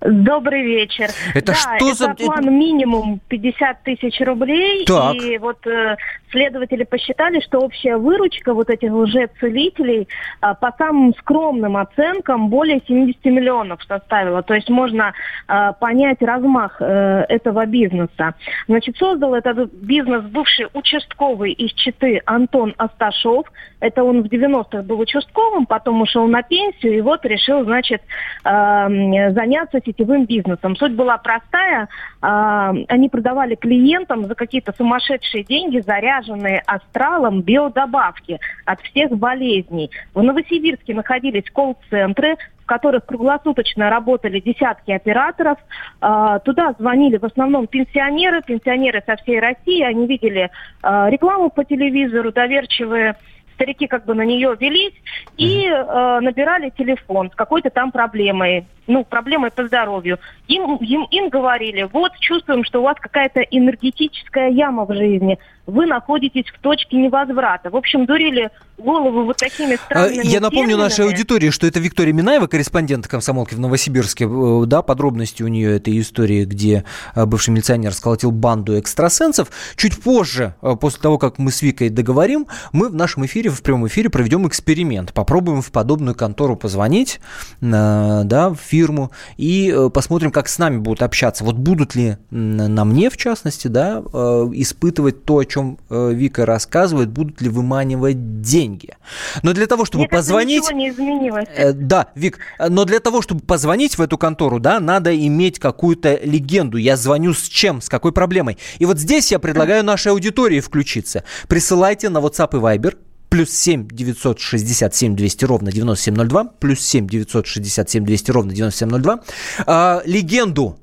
Добрый 0.01 0.63
вечер. 0.63 1.09
Это 1.35 1.47
да, 1.47 1.55
что 1.55 1.75
это 1.75 1.95
за- 1.95 2.15
план 2.15 2.57
минимум 2.57 3.21
50 3.29 3.83
тысяч 3.83 4.21
рублей. 4.21 4.85
Так. 4.87 5.17
И 5.17 5.39
вот 5.39 5.67
э, 5.67 5.97
следователи 6.31 6.85
посчитали, 6.85 7.41
что 7.41 7.59
общая 7.59 7.97
выручка 7.97 8.55
вот 8.55 8.71
этих 8.71 8.93
лжецелителей 8.93 10.09
а, 10.41 10.55
по 10.55 10.73
самым 10.79 11.15
скромным 11.17 11.77
оценкам 11.77 12.49
более 12.49 12.81
70 12.87 13.25
миллионов 13.25 13.83
составила. 13.85 14.43
То 14.43 14.55
есть 14.55 14.69
можно 14.69 15.13
а, 15.47 15.73
понять 15.73 16.23
размах 16.23 16.77
э, 16.81 17.25
этого 17.29 17.67
бизнеса. 17.67 18.35
Значит, 18.69 18.97
создал 18.97 19.35
этот 19.35 19.73
бизнес 19.75 20.23
бывший 20.25 20.69
участковый 20.75 21.53
из 21.53 21.73
Читы 21.73 22.23
Антон 22.25 22.75
Асташов. 22.77 23.47
Это 23.81 24.05
он 24.05 24.23
в 24.23 24.27
90-х 24.27 24.83
был 24.83 25.01
участковым, 25.01 25.67
потом 25.67 26.03
ушел 26.03 26.27
на 26.27 26.43
пенсию 26.43 26.99
и 26.99 27.01
вот 27.01 27.25
решил, 27.25 27.65
значит, 27.65 28.03
э, 28.45 29.31
заняться 29.33 29.81
сетевым 29.89 30.27
бизнесом. 30.27 30.77
Суть 30.77 30.93
была 30.93 31.19
простая. 31.19 31.89
Э, 32.23 32.73
они 32.89 33.09
продавали 33.09 33.55
клиентам 33.55 34.27
за 34.27 34.35
какие-то 34.35 34.73
сумасшедшие 34.77 35.45
деньги, 35.45 35.81
заряженные 35.81 36.63
астралом, 36.67 37.43
биодобавки 37.43 38.39
от 38.65 38.81
всех 38.83 39.11
болезней. 39.13 39.91
В 40.15 40.23
Новосибирске 40.23 40.95
находились 40.95 41.51
колл-центры, 41.53 42.37
в 42.63 42.67
которых 42.67 43.07
круглосуточно 43.07 43.89
работали 43.89 44.41
десятки 44.41 44.91
операторов. 44.91 45.59
Э, 46.01 46.39
Туда 46.45 46.75
звонили 46.79 47.17
в 47.17 47.25
основном 47.25 47.67
пенсионеры, 47.67 48.43
пенсионеры 48.43 49.03
со 49.07 49.17
всей 49.17 49.41
России. 49.41 49.83
Они 49.83 50.07
видели 50.07 50.51
э, 50.83 51.11
рекламу 51.11 51.51
по 51.51 51.65
телевизору, 51.65 52.33
доверчивые 52.33 53.17
старики 53.59 53.89
как 53.89 54.05
бы 54.05 54.15
на 54.15 54.23
нее 54.23 54.57
велись 54.59 54.95
и 55.37 55.67
э, 55.67 56.21
набирали 56.21 56.71
телефон 56.71 57.31
с 57.31 57.35
какой-то 57.35 57.71
там 57.71 57.91
проблемой, 57.91 58.67
ну, 58.89 59.05
проблемой 59.05 59.51
по 59.51 59.67
здоровью. 59.67 60.19
Им, 60.49 60.77
им, 60.77 61.07
им 61.11 61.29
говорили, 61.29 61.89
вот, 61.93 62.13
чувствуем, 62.19 62.65
что 62.65 62.81
у 62.81 62.83
вас 62.83 62.97
какая-то 62.99 63.41
энергетическая 63.41 64.49
яма 64.51 64.85
в 64.87 64.95
жизни, 64.95 65.39
вы 65.67 65.85
находитесь 65.87 66.47
в 66.47 66.59
точке 66.61 66.97
невозврата. 66.97 67.69
В 67.69 67.77
общем, 67.77 68.07
дурили 68.07 68.51
голову 68.79 69.25
вот 69.25 69.37
такими 69.37 69.75
А, 69.75 69.79
странными 69.79 70.27
Я 70.27 70.41
напомню 70.41 70.79
нашей 70.79 70.97
терминами. 70.97 71.15
аудитории, 71.15 71.51
что 71.51 71.67
это 71.67 71.79
Виктория 71.79 72.15
Минаева, 72.15 72.47
корреспондент 72.47 73.07
комсомолки 73.07 73.55
в 73.55 73.61
Новосибирске. 73.61 74.25
Э, 74.25 74.65
Да, 74.67 74.81
подробности 74.83 75.43
у 75.43 75.49
нее 75.49 75.77
этой 75.77 76.01
истории, 76.01 76.45
где 76.47 76.85
э, 77.15 77.27
бывший 77.27 77.51
милиционер 77.51 77.93
сколотил 77.93 78.31
банду 78.31 78.79
экстрасенсов. 78.79 79.51
Чуть 79.77 80.01
позже, 80.03 80.55
э, 80.63 80.75
после 80.81 81.03
того, 81.03 81.19
как 81.19 81.39
мы 81.39 81.51
с 81.51 81.61
Викой 81.61 81.91
договорим, 81.91 82.47
мы 82.73 82.89
в 82.89 82.95
нашем 82.95 83.27
эфире, 83.27 83.51
в 83.51 83.63
прямом 83.63 83.89
эфире 83.89 84.09
проведем 84.09 84.49
эксперимент. 84.49 85.13
Попробуем 85.13 85.61
в 85.61 85.71
подобную 85.71 86.15
контору 86.15 86.57
позвонить, 86.57 87.21
да, 87.61 88.55
в 88.55 88.61
фирму, 88.79 89.11
и 89.37 89.75
э, 89.75 89.91
посмотрим, 89.91 90.31
как 90.31 90.49
с 90.49 90.59
нами 90.59 90.79
будут 90.79 91.03
общаться. 91.03 91.43
Вот 91.43 91.57
будут 91.57 91.97
ли 91.97 92.17
на 92.31 92.85
мне, 92.85 93.11
в 93.11 93.17
частности, 93.17 93.67
да, 93.67 94.03
э, 94.13 94.19
испытывать 94.55 95.25
то, 95.25 95.39
о 95.39 95.45
чем 95.45 95.79
э, 95.91 96.13
Вика 96.13 96.47
рассказывает, 96.47 97.09
будут 97.09 97.41
ли 97.43 97.49
выманивать 97.49 98.41
деньги. 98.41 98.97
Но 99.43 99.53
для 99.53 99.67
того, 99.67 99.85
чтобы 99.85 100.07
кажется, 100.07 100.33
позвонить... 100.33 100.63
ничего 100.63 100.79
не 100.79 100.91
изменилось. 100.91 101.49
Да, 101.75 102.07
Вик, 102.15 102.39
но 102.61 102.85
для 102.85 103.01
того, 103.01 103.21
чтобы 103.21 103.41
позвонить 103.41 103.99
в 103.99 104.01
эту 104.01 104.17
контору, 104.17 104.61
да, 104.61 104.79
надо 104.79 105.17
иметь 105.17 105.59
какую-то 105.59 106.21
легенду. 106.23 106.77
Я 106.79 106.97
звоню 106.97 107.35
с 107.35 107.43
чем, 107.43 107.81
с 107.81 107.89
какой 107.89 108.13
проблемой. 108.13 108.59
И 108.79 108.87
вот 108.87 108.99
здесь 108.99 109.33
я 109.33 109.41
предлагаю 109.41 109.85
нашей 109.85 110.13
аудитории 110.13 110.61
включиться. 110.61 111.25
Присылайте 111.49 112.11
на 112.11 112.19
WhatsApp 112.19 112.51
и 112.53 112.61
Viber 112.61 112.95
плюс 113.29 113.51
7 113.51 113.89
967 113.89 115.17
200 115.17 115.45
ровно 115.45 115.73
9702, 115.73 116.45
плюс 116.45 116.81
7 116.81 117.07
967 117.07 118.05
200 118.05 118.31
ровно 118.31 118.53
9702, 118.53 119.21
а, 119.67 120.03
легенду 120.05 120.79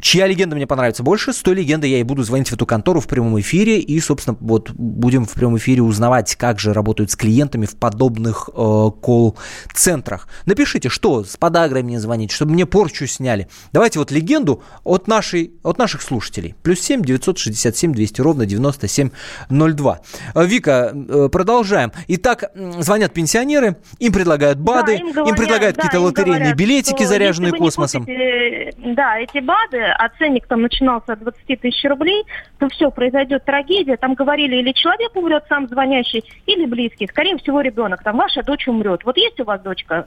Чья 0.00 0.26
легенда 0.26 0.56
мне 0.56 0.66
понравится 0.66 1.02
больше, 1.02 1.32
с 1.32 1.38
той 1.42 1.54
легендой 1.54 1.90
я 1.90 1.98
и 1.98 2.02
буду 2.02 2.22
звонить 2.22 2.48
в 2.50 2.52
эту 2.54 2.66
контору 2.66 3.00
в 3.00 3.06
прямом 3.06 3.38
эфире. 3.40 3.78
И, 3.80 3.98
собственно, 4.00 4.36
вот 4.40 4.70
будем 4.72 5.24
в 5.24 5.32
прямом 5.32 5.56
эфире 5.58 5.82
узнавать, 5.82 6.34
как 6.36 6.58
же 6.58 6.72
работают 6.72 7.10
с 7.10 7.16
клиентами 7.16 7.66
в 7.66 7.76
подобных 7.76 8.48
э, 8.52 8.52
колл-центрах. 9.02 10.28
Напишите, 10.46 10.88
что 10.88 11.24
с 11.24 11.36
подагрой 11.36 11.82
мне 11.82 11.98
звонить, 12.00 12.30
чтобы 12.30 12.52
мне 12.52 12.66
порчу 12.66 13.06
сняли. 13.06 13.48
Давайте 13.72 13.98
вот 13.98 14.10
легенду 14.10 14.62
от, 14.84 15.08
нашей, 15.08 15.52
от 15.62 15.78
наших 15.78 16.02
слушателей. 16.02 16.54
Плюс 16.62 16.80
7 16.80 17.02
967 17.02 17.92
200 17.92 18.20
ровно 18.20 18.46
9702. 18.46 20.00
Э, 20.34 20.46
Вика, 20.46 20.92
э, 20.94 21.28
продолжаем. 21.30 21.92
Итак, 22.08 22.50
звонят 22.78 23.12
пенсионеры, 23.12 23.76
им 23.98 24.12
предлагают 24.12 24.58
БАДы, 24.58 24.98
Да, 24.98 25.02
им, 25.04 25.12
говорят- 25.12 25.36
предлагают 25.36 25.76
да, 25.76 25.82
какие-то 25.82 25.98
им 25.98 26.04
лотерейные 26.04 26.38
говорят, 26.40 26.56
билетики, 26.58 27.04
заряженные 27.04 27.52
космосом. 27.52 28.02
купите, 28.04 28.72
да, 28.94 29.18
эти 29.18 29.38
БАДы, 29.40 29.55
а 29.96 30.08
ценник 30.18 30.46
там 30.46 30.62
начинался 30.62 31.12
от 31.12 31.20
20 31.20 31.60
тысяч 31.60 31.84
рублей, 31.84 32.24
то 32.58 32.68
все, 32.68 32.90
произойдет 32.90 33.44
трагедия. 33.44 33.96
Там 33.96 34.14
говорили, 34.14 34.56
или 34.56 34.72
человек 34.72 35.14
умрет 35.14 35.44
сам 35.48 35.68
звонящий, 35.68 36.24
или 36.46 36.66
близкий. 36.66 37.06
Скорее 37.06 37.36
всего, 37.38 37.60
ребенок. 37.60 38.02
Там 38.02 38.16
ваша 38.16 38.42
дочь 38.42 38.68
умрет. 38.68 39.04
Вот 39.04 39.16
есть 39.16 39.40
у 39.40 39.44
вас 39.44 39.60
дочка? 39.60 40.06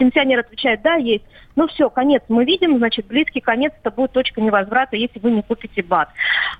Пенсионер 0.00 0.38
отвечает, 0.38 0.80
да, 0.80 0.94
есть. 0.94 1.24
Ну 1.56 1.66
все, 1.66 1.90
конец 1.90 2.22
мы 2.28 2.46
видим, 2.46 2.78
значит, 2.78 3.06
близкий 3.06 3.40
конец, 3.40 3.70
это 3.82 3.90
будет 3.90 4.12
точка 4.12 4.40
невозврата, 4.40 4.96
если 4.96 5.18
вы 5.18 5.30
не 5.30 5.42
купите 5.42 5.82
БАД. 5.82 6.08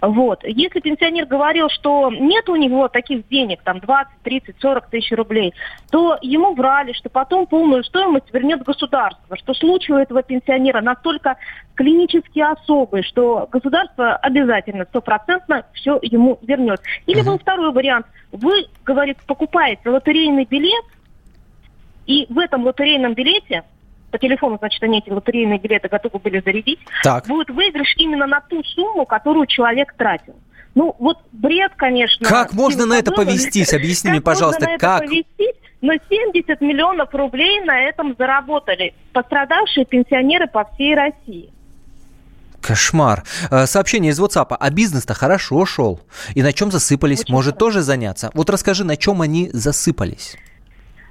Вот. 0.03 0.44
Если 0.44 0.81
пенсионер 0.81 1.24
говорил, 1.24 1.70
что 1.70 2.11
нет 2.11 2.46
у 2.50 2.57
него 2.57 2.88
таких 2.88 3.26
денег, 3.29 3.62
там 3.62 3.81
20, 3.81 4.12
30, 4.22 4.57
40 4.61 4.90
тысяч 4.90 5.11
рублей, 5.12 5.55
то 5.90 6.18
ему 6.20 6.55
врали, 6.55 6.92
что 6.92 7.09
потом 7.09 7.46
полную 7.46 7.83
стоимость 7.83 8.31
вернет 8.31 8.62
государство, 8.62 9.38
что 9.38 9.55
случай 9.55 9.94
у 9.94 9.96
этого 9.96 10.22
пенсионера 10.22 10.83
настолько 10.83 11.38
клинически 11.76 12.40
особый, 12.40 13.03
что 13.05 13.48
государство 13.50 14.16
обязательно, 14.16 14.85
стопроцентно 14.85 15.64
все 15.72 15.98
ему 16.03 16.38
вернет. 16.42 16.83
Или 17.07 17.22
был 17.22 17.38
второй 17.38 17.72
вариант. 17.72 18.05
Вы, 18.33 18.66
говорит, 18.85 19.16
покупаете 19.26 19.88
лотерейный 19.88 20.44
билет, 20.44 20.85
и 22.11 22.27
в 22.29 22.38
этом 22.38 22.64
лотерейном 22.64 23.14
билете, 23.14 23.62
по 24.11 24.18
телефону, 24.18 24.57
значит, 24.59 24.83
они 24.83 24.99
эти 24.99 25.11
лотерейные 25.11 25.61
билеты 25.61 25.87
готовы 25.88 26.18
были 26.18 26.42
зарядить, 26.44 26.81
Так. 27.05 27.29
будет 27.29 27.51
выигрыш 27.51 27.94
именно 27.99 28.27
на 28.27 28.40
ту 28.40 28.64
сумму, 28.64 29.07
которую 29.07 29.46
человек 29.46 29.94
тратил. 29.96 30.35
Ну, 30.75 30.96
вот 30.99 31.18
бред, 31.31 31.73
конечно. 31.77 32.29
Как 32.29 32.53
можно 32.53 32.85
на 32.87 32.94
это 32.99 33.12
повестись? 33.12 33.73
Объясни 33.73 34.11
мне, 34.11 34.18
Как 34.20 34.27
можно 34.27 34.49
пожалуйста, 34.49 34.64
на 34.66 34.75
это 34.75 34.99
повестись? 34.99 35.55
Но 35.83 35.92
70 36.09 36.61
миллионов 36.61 37.14
рублей 37.14 37.61
на 37.61 37.79
этом 37.81 38.16
заработали 38.18 38.92
пострадавшие 39.12 39.87
пенсионеры 39.87 40.49
по 40.49 40.64
всей 40.75 40.96
России. 40.96 41.51
Кошмар. 42.61 43.23
Э, 43.51 43.66
Сообщение 43.66 44.11
из 44.11 44.20
WhatsApp. 44.20 44.57
А 44.59 44.70
бизнес-то 44.70 45.14
хорошо 45.14 45.64
шел. 45.64 46.01
И 46.35 46.42
на 46.42 46.53
чем 46.53 46.70
засыпались? 46.73 47.29
Может, 47.29 47.57
тоже 47.57 47.83
заняться? 47.83 48.31
Вот 48.35 48.51
расскажи, 48.51 48.85
на 48.85 48.96
чем 48.96 49.23
они 49.23 49.49
засыпались? 49.53 50.37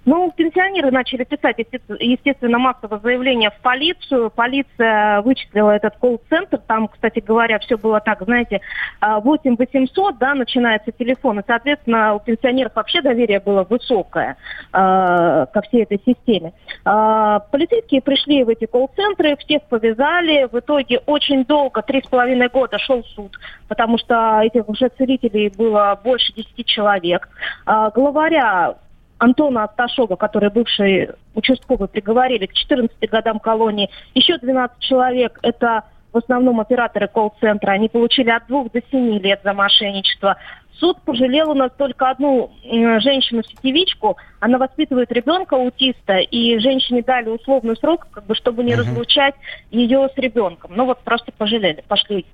Ну, 0.05 0.31
пенсионеры 0.35 0.91
начали 0.91 1.23
писать, 1.23 1.57
есте- 1.59 1.81
естественно, 1.99 2.57
массово 2.57 2.99
заявление 2.99 3.51
в 3.51 3.61
полицию. 3.61 4.29
Полиция 4.29 5.21
вычислила 5.21 5.71
этот 5.71 5.97
колл-центр. 5.97 6.57
Там, 6.59 6.87
кстати 6.87 7.19
говоря, 7.19 7.59
все 7.59 7.77
было 7.77 7.99
так, 7.99 8.21
знаете, 8.23 8.61
а, 9.01 9.19
8 9.19 9.55
800, 9.57 10.17
да, 10.17 10.33
начинается 10.33 10.91
телефон. 10.91 11.39
И, 11.39 11.43
соответственно, 11.45 12.15
у 12.15 12.19
пенсионеров 12.19 12.73
вообще 12.75 13.01
доверие 13.01 13.39
было 13.39 13.63
высокое 13.63 14.37
а, 14.71 15.45
ко 15.47 15.61
всей 15.61 15.83
этой 15.83 16.01
системе. 16.05 16.53
А, 16.85 17.39
Полицейские 17.39 18.01
пришли 18.01 18.43
в 18.43 18.49
эти 18.49 18.65
колл-центры, 18.65 19.35
всех 19.37 19.63
повязали. 19.63 20.47
В 20.51 20.59
итоге 20.59 20.99
очень 21.05 21.43
долго, 21.45 21.81
три 21.81 22.01
с 22.01 22.07
половиной 22.07 22.49
года 22.49 22.77
шел 22.79 23.03
суд, 23.15 23.37
потому 23.67 23.97
что 23.97 24.41
этих 24.41 24.67
уже 24.69 24.89
целителей 24.89 25.49
было 25.49 25.99
больше 26.03 26.33
10 26.33 26.65
человек. 26.65 27.27
А, 27.65 27.89
Главаря 27.89 28.75
Антона 29.19 29.65
Асташова, 29.65 30.15
который 30.15 30.49
бывший 30.49 31.09
участковый, 31.35 31.87
приговорили 31.87 32.47
к 32.47 32.53
14 32.53 32.97
годам 33.09 33.39
колонии. 33.39 33.89
Еще 34.15 34.37
12 34.37 34.79
человек, 34.79 35.39
это 35.43 35.83
в 36.11 36.17
основном 36.17 36.59
операторы 36.59 37.07
колл-центра, 37.07 37.71
они 37.71 37.87
получили 37.87 38.31
от 38.31 38.47
2 38.47 38.63
до 38.73 38.81
7 38.89 39.19
лет 39.19 39.41
за 39.43 39.53
мошенничество. 39.53 40.37
Суд 40.79 40.97
пожалел 41.01 41.51
у 41.51 41.53
нас 41.53 41.71
только 41.77 42.09
одну 42.09 42.51
женщину-сетевичку. 42.63 44.17
Она 44.39 44.57
воспитывает 44.57 45.11
ребенка 45.11 45.57
аутиста, 45.57 46.19
и 46.19 46.57
женщине 46.59 47.03
дали 47.03 47.27
условный 47.29 47.75
срок, 47.75 48.07
как 48.11 48.25
бы, 48.25 48.33
чтобы 48.33 48.63
не 48.63 48.75
разлучать 48.75 49.35
ее 49.69 50.07
с 50.07 50.17
ребенком. 50.17 50.71
Ну 50.73 50.85
вот 50.85 50.99
просто 50.99 51.33
пожалели, 51.33 51.83
пошли 51.87 52.25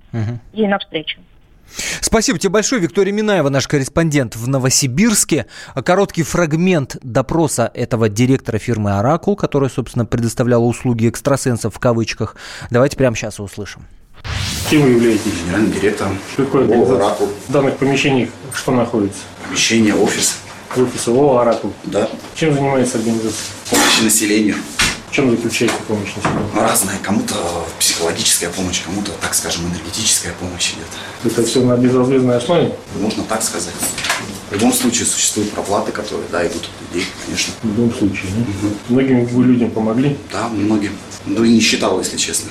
ей 0.53 0.67
навстречу. 0.67 1.19
Спасибо 2.01 2.39
тебе 2.39 2.51
большое, 2.51 2.81
Виктория 2.81 3.13
Минаева, 3.13 3.49
наш 3.49 3.67
корреспондент 3.67 4.35
в 4.35 4.47
Новосибирске. 4.47 5.47
Короткий 5.83 6.23
фрагмент 6.23 6.97
допроса 7.01 7.71
этого 7.73 8.09
директора 8.09 8.57
фирмы 8.57 8.97
«Оракул», 8.97 9.35
которая, 9.35 9.69
собственно, 9.69 10.05
предоставляла 10.05 10.63
услуги 10.63 11.09
экстрасенсов 11.09 11.75
в 11.75 11.79
кавычках. 11.79 12.35
Давайте 12.69 12.97
прямо 12.97 13.15
сейчас 13.15 13.39
услышим. 13.39 13.85
Кем 14.69 14.81
вы 14.81 14.89
являетесь? 14.89 15.31
Генеральным 15.43 15.71
директором. 15.71 16.17
Какой? 16.35 16.65
«Оракул». 16.65 17.29
В 17.47 17.51
данных 17.51 17.77
помещениях 17.77 18.29
что 18.53 18.71
находится? 18.71 19.19
Помещение, 19.45 19.93
офис. 19.93 20.37
Офис 20.75 21.07
ООО 21.07 21.39
«Оракул». 21.39 21.73
Да. 21.83 22.09
Чем 22.35 22.53
занимается 22.53 22.97
организация? 22.97 23.53
Помощь 23.69 24.01
населению. 24.01 24.55
Чем 25.15 25.31
заключается 25.31 25.77
помощь 25.87 26.13
населению? 26.13 26.49
Разная. 26.53 26.97
Кому-то 27.01 27.35
психологическая 27.79 28.49
помощь, 28.49 28.83
кому-то, 28.83 29.11
так 29.21 29.33
скажем, 29.33 29.65
энергетическая 29.67 30.33
помощь 30.33 30.73
идет. 30.73 31.31
Это 31.31 31.47
все 31.47 31.63
на 31.63 31.77
безвозмездной 31.77 32.35
основе? 32.35 32.75
Можно 32.99 33.23
так 33.23 33.41
сказать. 33.41 33.73
В 34.49 34.53
любом 34.53 34.73
случае 34.73 35.05
существуют 35.05 35.51
проплаты, 35.51 35.93
которые, 35.93 36.27
да, 36.31 36.45
идут 36.45 36.63
от 36.63 36.93
людей, 36.93 37.07
конечно. 37.25 37.53
В 37.63 37.67
любом 37.67 37.93
случае, 37.93 38.29
да? 38.35 38.69
Многим 38.89 39.25
вы 39.25 39.43
людям 39.45 39.71
помогли? 39.71 40.17
Да, 40.33 40.49
многим. 40.49 40.91
Ну 41.25 41.45
и 41.45 41.53
не 41.53 41.61
считал, 41.61 41.97
если 41.99 42.17
честно. 42.17 42.49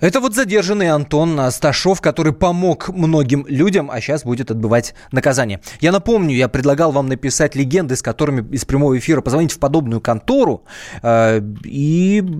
Это 0.00 0.20
вот 0.20 0.34
задержанный 0.34 0.90
Антон 0.90 1.38
Асташов, 1.40 2.00
который 2.00 2.32
помог 2.32 2.88
многим 2.88 3.44
людям, 3.48 3.90
а 3.90 4.00
сейчас 4.00 4.22
будет 4.22 4.50
отбывать 4.50 4.94
наказание. 5.10 5.60
Я 5.80 5.92
напомню, 5.92 6.36
я 6.36 6.48
предлагал 6.48 6.92
вам 6.92 7.08
написать 7.08 7.54
легенды, 7.56 7.96
с 7.96 8.02
которыми 8.02 8.48
из 8.54 8.64
прямого 8.64 8.96
эфира 8.96 9.20
позвонить 9.20 9.52
в 9.52 9.58
подобную 9.58 10.00
контору. 10.00 10.64
Э, 11.02 11.40
и... 11.64 12.24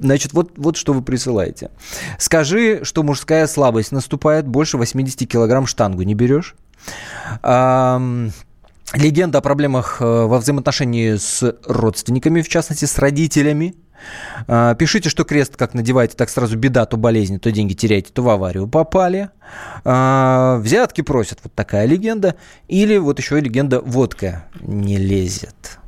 Значит, 0.00 0.32
вот, 0.32 0.52
вот 0.56 0.76
что 0.76 0.92
вы 0.92 1.02
присылаете. 1.02 1.70
Скажи, 2.18 2.80
что 2.84 3.02
мужская 3.02 3.46
слабость 3.46 3.92
наступает, 3.92 4.48
больше 4.48 4.78
80 4.78 5.28
килограмм 5.28 5.66
штангу 5.66 6.02
не 6.02 6.14
берешь. 6.14 6.56
Легенда 8.92 9.38
о 9.38 9.40
проблемах 9.40 9.98
э, 10.00 10.04
во 10.04 10.38
взаимоотношении 10.38 11.14
с 11.14 11.56
родственниками, 11.64 12.42
в 12.42 12.48
частности, 12.48 12.86
с 12.86 12.98
родителями. 12.98 13.76
А, 14.46 14.74
пишите, 14.74 15.08
что 15.08 15.24
крест 15.24 15.56
как 15.56 15.74
надеваете, 15.74 16.16
так 16.16 16.28
сразу 16.28 16.56
беда, 16.56 16.86
то 16.86 16.96
болезни, 16.96 17.38
то 17.38 17.50
деньги 17.50 17.74
теряете, 17.74 18.12
то 18.12 18.22
в 18.22 18.28
аварию 18.28 18.68
попали. 18.68 19.30
А, 19.84 20.58
взятки 20.58 21.00
просят, 21.00 21.40
вот 21.42 21.54
такая 21.54 21.86
легенда. 21.86 22.36
Или 22.68 22.96
вот 22.98 23.18
еще 23.18 23.40
легенда 23.40 23.80
«водка 23.80 24.44
не 24.60 24.96
лезет». 24.96 25.79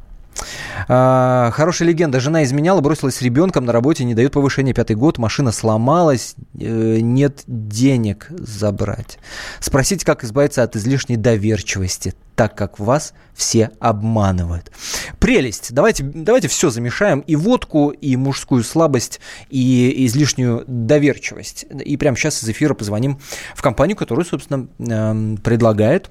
А, 0.89 1.51
хорошая 1.53 1.89
легенда. 1.89 2.21
Жена 2.21 2.45
изменяла, 2.45 2.81
бросилась 2.81 3.17
с 3.17 3.23
ребенком 3.23 3.65
на 3.65 3.73
работе, 3.73 4.05
не 4.05 4.15
дает 4.15 4.33
повышения 4.33 4.73
пятый 4.73 4.97
год, 4.97 5.19
машина 5.19 5.53
сломалась, 5.53 6.35
э, 6.59 6.99
нет 7.01 7.43
денег 7.47 8.29
забрать. 8.31 9.19
Спросите, 9.61 10.05
как 10.05 10.25
избавиться 10.25 10.63
от 10.63 10.77
излишней 10.77 11.17
доверчивости, 11.17 12.15
так 12.35 12.57
как 12.57 12.79
вас 12.79 13.15
все 13.35 13.71
обманывают. 13.81 14.71
Прелесть. 15.19 15.73
Давайте, 15.73 16.03
давайте 16.03 16.49
все 16.49 16.71
замешаем. 16.71 17.21
И 17.21 17.37
водку, 17.37 17.91
и 17.91 18.17
мужскую 18.17 18.65
слабость, 18.65 19.21
и 19.51 20.07
излишнюю 20.07 20.65
доверчивость. 20.67 21.67
И 21.85 21.97
прямо 21.97 22.17
сейчас 22.17 22.43
из 22.43 22.49
эфира 22.49 22.75
позвоним 22.75 23.21
в 23.55 23.63
компанию, 23.63 23.97
которая, 23.97 24.25
собственно, 24.25 24.67
эм, 24.79 25.37
предлагает 25.37 26.11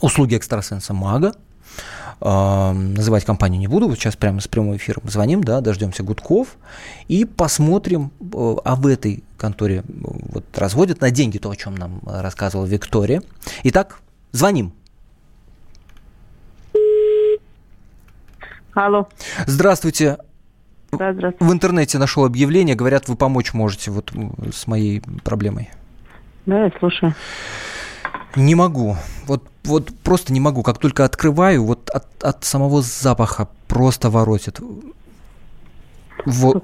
услуги 0.00 0.36
экстрасенса 0.36 0.94
Мага, 0.94 1.34
называть 2.20 3.24
компанию 3.24 3.58
не 3.58 3.66
буду, 3.66 3.88
вот 3.88 3.98
сейчас 3.98 4.14
прямо 4.14 4.40
с 4.40 4.48
прямым 4.48 4.76
эфиром 4.76 5.02
звоним, 5.04 5.42
да, 5.42 5.62
дождемся 5.62 6.02
гудков 6.02 6.56
и 7.08 7.24
посмотрим, 7.24 8.10
э, 8.20 8.56
а 8.62 8.76
в 8.76 8.86
этой 8.86 9.24
конторе 9.38 9.76
э, 9.76 9.82
вот 9.88 10.44
разводят 10.54 11.00
на 11.00 11.10
деньги 11.10 11.38
то, 11.38 11.50
о 11.50 11.56
чем 11.56 11.74
нам 11.76 12.00
рассказывала 12.04 12.66
Виктория. 12.66 13.22
Итак, 13.64 14.00
звоним. 14.32 14.74
Алло. 18.74 19.08
Здравствуйте. 19.46 20.18
Да, 20.92 21.12
здравствуйте. 21.12 21.44
В 21.44 21.52
интернете 21.52 21.98
нашел 21.98 22.24
объявление, 22.24 22.74
говорят, 22.74 23.08
вы 23.08 23.16
помочь 23.16 23.54
можете 23.54 23.90
вот 23.90 24.12
с 24.52 24.66
моей 24.66 25.00
проблемой. 25.24 25.70
Да, 26.46 26.64
я 26.64 26.72
слушаю. 26.78 27.14
Не 28.36 28.54
могу. 28.54 28.96
Вот, 29.26 29.48
вот 29.64 29.90
просто 30.02 30.32
не 30.32 30.40
могу. 30.40 30.62
Как 30.62 30.78
только 30.78 31.04
открываю, 31.04 31.64
вот 31.64 31.90
от, 31.90 32.22
от 32.22 32.44
самого 32.44 32.82
запаха 32.82 33.48
просто 33.66 34.10
воротит. 34.10 34.60
Во, 36.24 36.54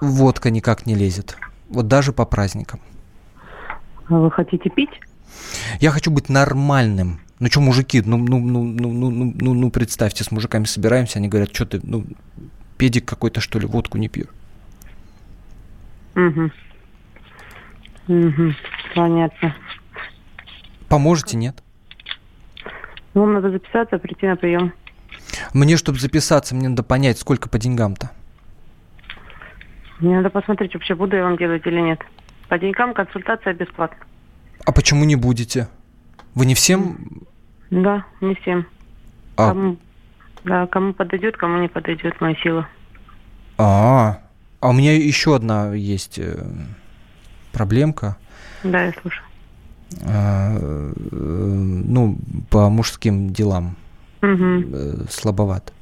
водка 0.00 0.50
никак 0.50 0.86
не 0.86 0.94
лезет. 0.94 1.36
Вот 1.68 1.88
даже 1.88 2.12
по 2.12 2.24
праздникам. 2.24 2.80
А 4.08 4.14
вы 4.14 4.30
хотите 4.30 4.70
пить? 4.70 4.90
Я 5.80 5.90
хочу 5.90 6.10
быть 6.10 6.28
нормальным. 6.28 7.20
Ну 7.40 7.48
что, 7.48 7.60
мужики, 7.60 8.00
ну, 8.04 8.16
ну, 8.16 8.38
ну, 8.38 8.64
ну, 8.64 8.92
ну, 8.92 9.10
ну, 9.10 9.34
ну, 9.36 9.54
ну, 9.54 9.70
представьте, 9.70 10.24
с 10.24 10.30
мужиками 10.30 10.64
собираемся, 10.64 11.18
они 11.18 11.28
говорят, 11.28 11.54
что 11.54 11.66
ты, 11.66 11.80
ну, 11.82 12.04
педик 12.78 13.04
какой-то, 13.04 13.40
что 13.40 13.58
ли, 13.58 13.66
водку 13.66 13.98
не 13.98 14.08
пьешь. 14.08 14.28
Угу. 16.14 16.50
Угу, 18.06 18.52
понятно. 18.94 19.54
Поможете, 20.94 21.36
нет? 21.36 21.60
Ну, 23.14 23.22
вам 23.22 23.32
надо 23.32 23.50
записаться, 23.50 23.98
прийти 23.98 24.28
на 24.28 24.36
прием. 24.36 24.72
Мне, 25.52 25.76
чтобы 25.76 25.98
записаться, 25.98 26.54
мне 26.54 26.68
надо 26.68 26.84
понять, 26.84 27.18
сколько 27.18 27.48
по 27.48 27.58
деньгам-то. 27.58 28.12
Мне 29.98 30.18
надо 30.18 30.30
посмотреть, 30.30 30.72
вообще 30.74 30.94
буду 30.94 31.16
я 31.16 31.24
вам 31.24 31.36
делать 31.36 31.66
или 31.66 31.80
нет. 31.80 31.98
По 32.48 32.60
деньгам 32.60 32.94
консультация 32.94 33.54
бесплатна. 33.54 34.06
А 34.64 34.70
почему 34.70 35.04
не 35.04 35.16
будете? 35.16 35.66
Вы 36.36 36.46
не 36.46 36.54
всем? 36.54 36.96
Да, 37.72 38.04
не 38.20 38.36
всем. 38.36 38.64
А, 39.36 39.48
Кому, 39.48 39.76
да, 40.44 40.68
кому 40.68 40.92
подойдет, 40.92 41.36
кому 41.36 41.58
не 41.58 41.66
подойдет 41.66 42.20
моя 42.20 42.36
сила. 42.36 42.68
а, 43.58 44.20
а 44.60 44.68
у 44.68 44.72
меня 44.72 44.94
еще 44.96 45.34
одна 45.34 45.74
есть 45.74 46.20
э, 46.20 46.40
проблемка. 47.52 48.16
Да, 48.62 48.84
я 48.84 48.92
слушаю. 49.02 49.23
А, 50.02 50.56
э, 50.56 50.92
ну, 51.12 52.16
по 52.50 52.68
мужским 52.68 53.30
делам 53.30 53.76
Угу. 54.22 55.06
слабоват. 55.10 55.72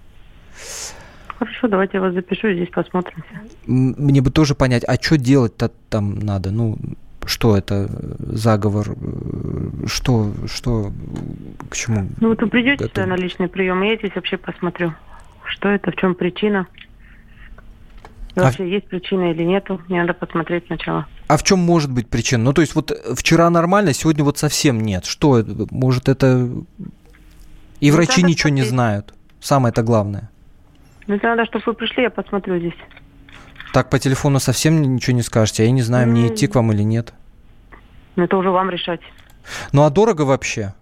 Хорошо, 1.38 1.68
давайте 1.68 1.98
я 1.98 2.00
вас 2.02 2.14
запишу, 2.14 2.52
здесь 2.52 2.68
посмотрим. 2.70 3.24
Мне 3.66 4.20
бы 4.20 4.30
тоже 4.30 4.54
понять, 4.54 4.84
а 4.86 4.94
что 4.94 5.16
делать-то 5.18 5.70
там 5.88 6.18
надо? 6.18 6.50
Ну, 6.50 6.78
что 7.24 7.56
это 7.56 7.88
заговор? 8.18 8.90
э, 8.90 9.86
Что, 9.86 10.32
что, 10.46 10.92
к 11.68 11.74
чему? 11.76 12.08
Ну, 12.20 12.28
вот 12.28 12.42
вы 12.42 12.48
придете 12.48 12.86
сюда 12.88 13.06
на 13.06 13.14
личный 13.16 13.48
прием, 13.48 13.82
и 13.82 13.88
я 13.88 13.96
здесь 13.96 14.12
вообще 14.14 14.36
посмотрю, 14.36 14.92
что 15.44 15.68
это, 15.68 15.90
в 15.90 15.96
чем 15.96 16.14
причина. 16.14 16.66
А- 18.34 18.44
вообще 18.44 18.68
есть 18.70 18.88
причина 18.88 19.30
или 19.30 19.42
нету, 19.42 19.80
мне 19.88 20.00
надо 20.00 20.14
посмотреть 20.14 20.64
сначала. 20.66 21.06
А 21.28 21.36
в 21.36 21.42
чем 21.42 21.58
может 21.58 21.90
быть 21.90 22.08
причина? 22.08 22.44
Ну, 22.44 22.52
то 22.52 22.60
есть 22.62 22.74
вот 22.74 22.90
э, 22.90 23.14
вчера 23.14 23.48
нормально, 23.50 23.92
сегодня 23.92 24.24
вот 24.24 24.38
совсем 24.38 24.80
нет. 24.80 25.04
Что, 25.04 25.44
может 25.70 26.08
это... 26.08 26.48
И 27.80 27.90
Ну, 27.90 27.96
врачи 27.96 28.22
ничего 28.22 28.50
не 28.50 28.62
смотреть. 28.62 28.68
знают. 28.70 29.14
Самое 29.40 29.72
это 29.72 29.82
главное. 29.82 30.30
Ну, 31.06 31.14
если 31.14 31.26
надо, 31.26 31.44
чтобы 31.46 31.64
вы 31.66 31.74
пришли, 31.74 32.04
я 32.04 32.10
посмотрю 32.10 32.58
здесь. 32.58 32.74
Так 33.72 33.90
по 33.90 33.98
телефону 33.98 34.38
совсем 34.38 34.80
ничего 34.94 35.16
не 35.16 35.22
скажете. 35.22 35.62
а 35.62 35.66
Я 35.66 35.72
не 35.72 35.82
знаю, 35.82 36.08
мне 36.08 36.28
идти 36.28 36.46
к 36.46 36.54
вам 36.54 36.72
или 36.72 36.82
нет. 36.82 37.12
Но 38.16 38.24
это 38.24 38.36
уже 38.36 38.50
вам 38.50 38.70
решать. 38.70 39.00
Ну, 39.72 39.82
а 39.82 39.90
дорого 39.90 40.22
вообще? 40.22 40.74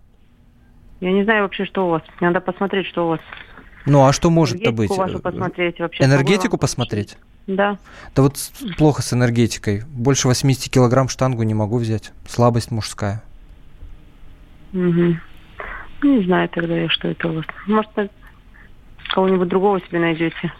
Я 1.01 1.13
не 1.13 1.25
знаю 1.25 1.45
вообще, 1.45 1.65
что 1.65 1.87
у 1.87 1.91
вас. 1.91 2.03
Мне 2.21 2.29
надо 2.31 2.41
посмотреть, 2.41 2.87
что 2.89 3.07
у 3.07 3.09
вас. 3.11 3.21
Ну, 3.87 4.05
а 4.05 4.13
что 4.13 4.29
может-то 4.29 4.73
быть? 4.73 4.91
Энергетику 4.91 5.23
посмотреть 5.23 5.79
вообще. 5.81 6.05
Энергетику 6.05 6.59
посмотреть? 6.59 7.17
Да. 7.57 7.79
Да 8.15 8.23
вот 8.23 8.37
плохо 8.79 9.03
с 9.03 9.13
энергетикой. 9.13 9.83
Больше 9.89 10.29
80 10.29 10.73
килограмм 10.73 11.09
штангу 11.09 11.43
не 11.43 11.55
могу 11.55 11.79
взять. 11.79 12.13
Слабость 12.29 12.71
мужская. 12.71 13.23
Угу. 14.73 15.17
Не 16.03 16.25
знаю 16.25 16.49
тогда 16.49 16.77
я, 16.77 16.89
что 16.89 17.09
это 17.09 17.29
у 17.29 17.35
вас. 17.35 17.45
Может, 17.67 17.91
кого-нибудь 19.13 19.49
другого 19.49 19.81
себе 19.81 19.99
найдете. 19.99 20.53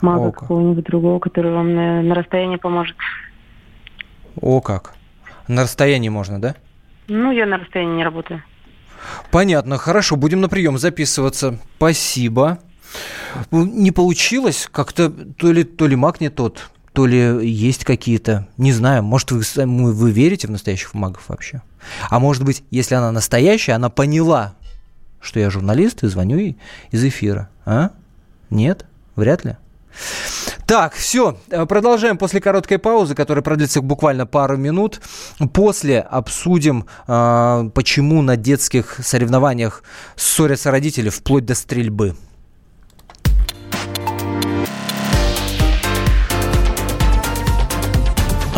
Мага 0.00 0.30
какого-нибудь 0.30 0.84
другого, 0.84 1.18
который 1.18 1.52
вам 1.52 1.74
на, 1.74 2.02
на 2.02 2.14
расстоянии 2.14 2.56
поможет. 2.56 2.96
О 4.40 4.60
как. 4.60 4.94
На 5.48 5.62
расстоянии 5.62 6.08
можно, 6.08 6.40
да? 6.40 6.54
Ну, 7.08 7.32
я 7.32 7.46
на 7.46 7.58
расстоянии 7.58 7.96
не 7.96 8.04
работаю. 8.04 8.42
Понятно, 9.30 9.78
хорошо, 9.78 10.16
будем 10.16 10.40
на 10.40 10.48
прием 10.48 10.78
записываться. 10.78 11.58
Спасибо. 11.76 12.58
Ну, 13.50 13.64
Не 13.64 13.90
получилось, 13.90 14.68
как-то 14.70 15.10
то 15.10 15.52
ли, 15.52 15.64
то 15.64 15.86
ли 15.86 15.96
маг 15.96 16.20
не 16.20 16.28
тот, 16.28 16.70
то 16.92 17.06
ли 17.06 17.46
есть 17.46 17.84
какие-то, 17.84 18.48
не 18.56 18.72
знаю, 18.72 19.02
может, 19.02 19.30
вы, 19.30 19.42
вы 19.56 20.10
верите 20.10 20.46
в 20.46 20.50
настоящих 20.50 20.94
магов 20.94 21.28
вообще? 21.28 21.62
А 22.08 22.18
может 22.18 22.44
быть, 22.44 22.64
если 22.70 22.94
она 22.94 23.12
настоящая, 23.12 23.72
она 23.72 23.90
поняла, 23.90 24.54
что 25.20 25.40
я 25.40 25.50
журналист 25.50 26.02
и 26.04 26.08
звоню 26.08 26.38
ей 26.38 26.56
из 26.90 27.04
эфира. 27.04 27.50
А? 27.64 27.90
Нет? 28.50 28.86
Вряд 29.14 29.44
ли. 29.44 29.56
Так, 30.66 30.94
все, 30.94 31.38
продолжаем 31.68 32.18
после 32.18 32.40
короткой 32.40 32.78
паузы, 32.78 33.14
которая 33.14 33.42
продлится 33.42 33.80
буквально 33.82 34.26
пару 34.26 34.56
минут. 34.56 35.00
После 35.52 36.00
обсудим, 36.00 36.86
э, 37.06 37.70
почему 37.72 38.20
на 38.22 38.36
детских 38.36 38.98
соревнованиях 39.02 39.84
ссорятся 40.16 40.70
родители 40.70 41.08
вплоть 41.08 41.46
до 41.46 41.54
стрельбы. 41.54 42.16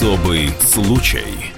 Особый 0.00 0.48
случай. 0.60 1.52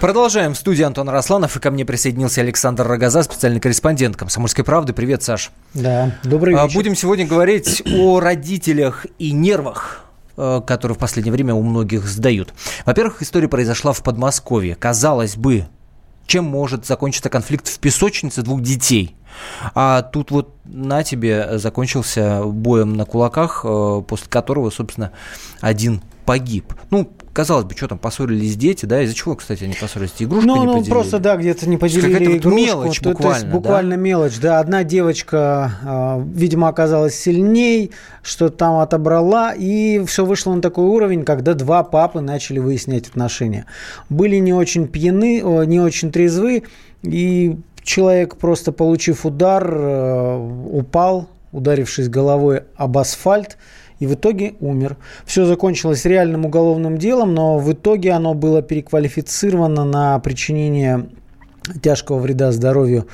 Продолжаем. 0.00 0.54
В 0.54 0.56
студии 0.56 0.84
Антон 0.84 1.10
Росланов. 1.10 1.54
И 1.54 1.60
ко 1.60 1.70
мне 1.70 1.84
присоединился 1.84 2.40
Александр 2.40 2.86
Рогоза, 2.86 3.22
специальный 3.22 3.60
корреспондент 3.60 4.16
«Комсомольской 4.16 4.64
правды». 4.64 4.94
Привет, 4.94 5.22
Саш. 5.22 5.50
Да, 5.74 6.16
добрый 6.24 6.54
А, 6.56 6.64
вечер. 6.64 6.76
Будем 6.76 6.94
сегодня 6.96 7.26
говорить 7.26 7.82
о 7.94 8.20
родителях 8.20 9.04
и 9.18 9.32
нервах 9.32 10.06
э, 10.38 10.62
которые 10.66 10.96
в 10.96 10.98
последнее 10.98 11.30
время 11.30 11.52
у 11.52 11.62
многих 11.62 12.06
сдают. 12.06 12.54
Во-первых, 12.86 13.20
история 13.20 13.48
произошла 13.48 13.92
в 13.92 14.02
Подмосковье. 14.02 14.74
Казалось 14.74 15.36
бы, 15.36 15.66
чем 16.26 16.46
может 16.46 16.86
закончиться 16.86 17.28
конфликт 17.28 17.68
в 17.68 17.78
песочнице 17.80 18.40
двух 18.40 18.62
детей? 18.62 19.14
А 19.74 20.00
тут 20.00 20.30
вот 20.30 20.54
на 20.64 21.02
тебе 21.04 21.58
закончился 21.58 22.44
боем 22.44 22.94
на 22.94 23.04
кулаках, 23.04 23.60
э, 23.62 24.02
после 24.08 24.28
которого, 24.30 24.70
собственно, 24.70 25.12
один 25.60 26.00
погиб. 26.24 26.72
Ну, 26.90 27.10
казалось 27.32 27.64
бы, 27.64 27.74
что 27.76 27.88
там, 27.88 27.98
поссорились 27.98 28.56
дети, 28.56 28.86
да? 28.86 29.02
Из-за 29.02 29.14
чего, 29.14 29.34
кстати, 29.36 29.64
они 29.64 29.74
поссорились? 29.74 30.12
Игрушку 30.18 30.46
Ну, 30.46 30.56
не 30.56 30.66
ну 30.66 30.72
поделили? 30.74 30.90
просто, 30.90 31.18
да, 31.18 31.36
где-то 31.36 31.68
не 31.68 31.76
поделили 31.76 32.12
Какая-то 32.12 32.36
игрушку. 32.36 32.56
мелочь 32.58 32.98
То- 32.98 33.02
то 33.04 33.08
есть 33.10 33.18
буквально, 33.20 33.46
да? 33.48 33.52
буквально 33.56 33.94
мелочь, 33.94 34.38
да. 34.38 34.60
Одна 34.60 34.84
девочка, 34.84 35.72
э, 35.84 36.24
видимо, 36.34 36.68
оказалась 36.68 37.14
сильней, 37.14 37.90
что 38.22 38.48
там 38.50 38.78
отобрала, 38.80 39.52
и 39.54 40.04
все 40.06 40.24
вышло 40.24 40.54
на 40.54 40.60
такой 40.62 40.84
уровень, 40.84 41.24
когда 41.24 41.54
два 41.54 41.82
папы 41.84 42.20
начали 42.20 42.58
выяснять 42.58 43.08
отношения. 43.08 43.66
Были 44.08 44.36
не 44.36 44.52
очень 44.52 44.86
пьяны, 44.86 45.42
о, 45.44 45.64
не 45.64 45.80
очень 45.80 46.12
трезвы, 46.12 46.64
и 47.02 47.56
человек, 47.82 48.36
просто 48.36 48.70
получив 48.72 49.26
удар, 49.26 49.68
э, 49.74 50.36
упал, 50.70 51.28
ударившись 51.50 52.08
головой 52.08 52.62
об 52.76 52.96
асфальт, 52.96 53.58
и 54.02 54.06
в 54.06 54.14
итоге 54.14 54.54
умер. 54.58 54.96
Все 55.24 55.44
закончилось 55.44 56.04
реальным 56.04 56.44
уголовным 56.44 56.98
делом, 56.98 57.34
но 57.34 57.58
в 57.58 57.72
итоге 57.72 58.10
оно 58.10 58.34
было 58.34 58.60
переквалифицировано 58.60 59.84
на 59.84 60.18
причинение 60.18 61.06
тяжкого 61.80 62.18
вреда 62.18 62.50
здоровью, 62.50 63.06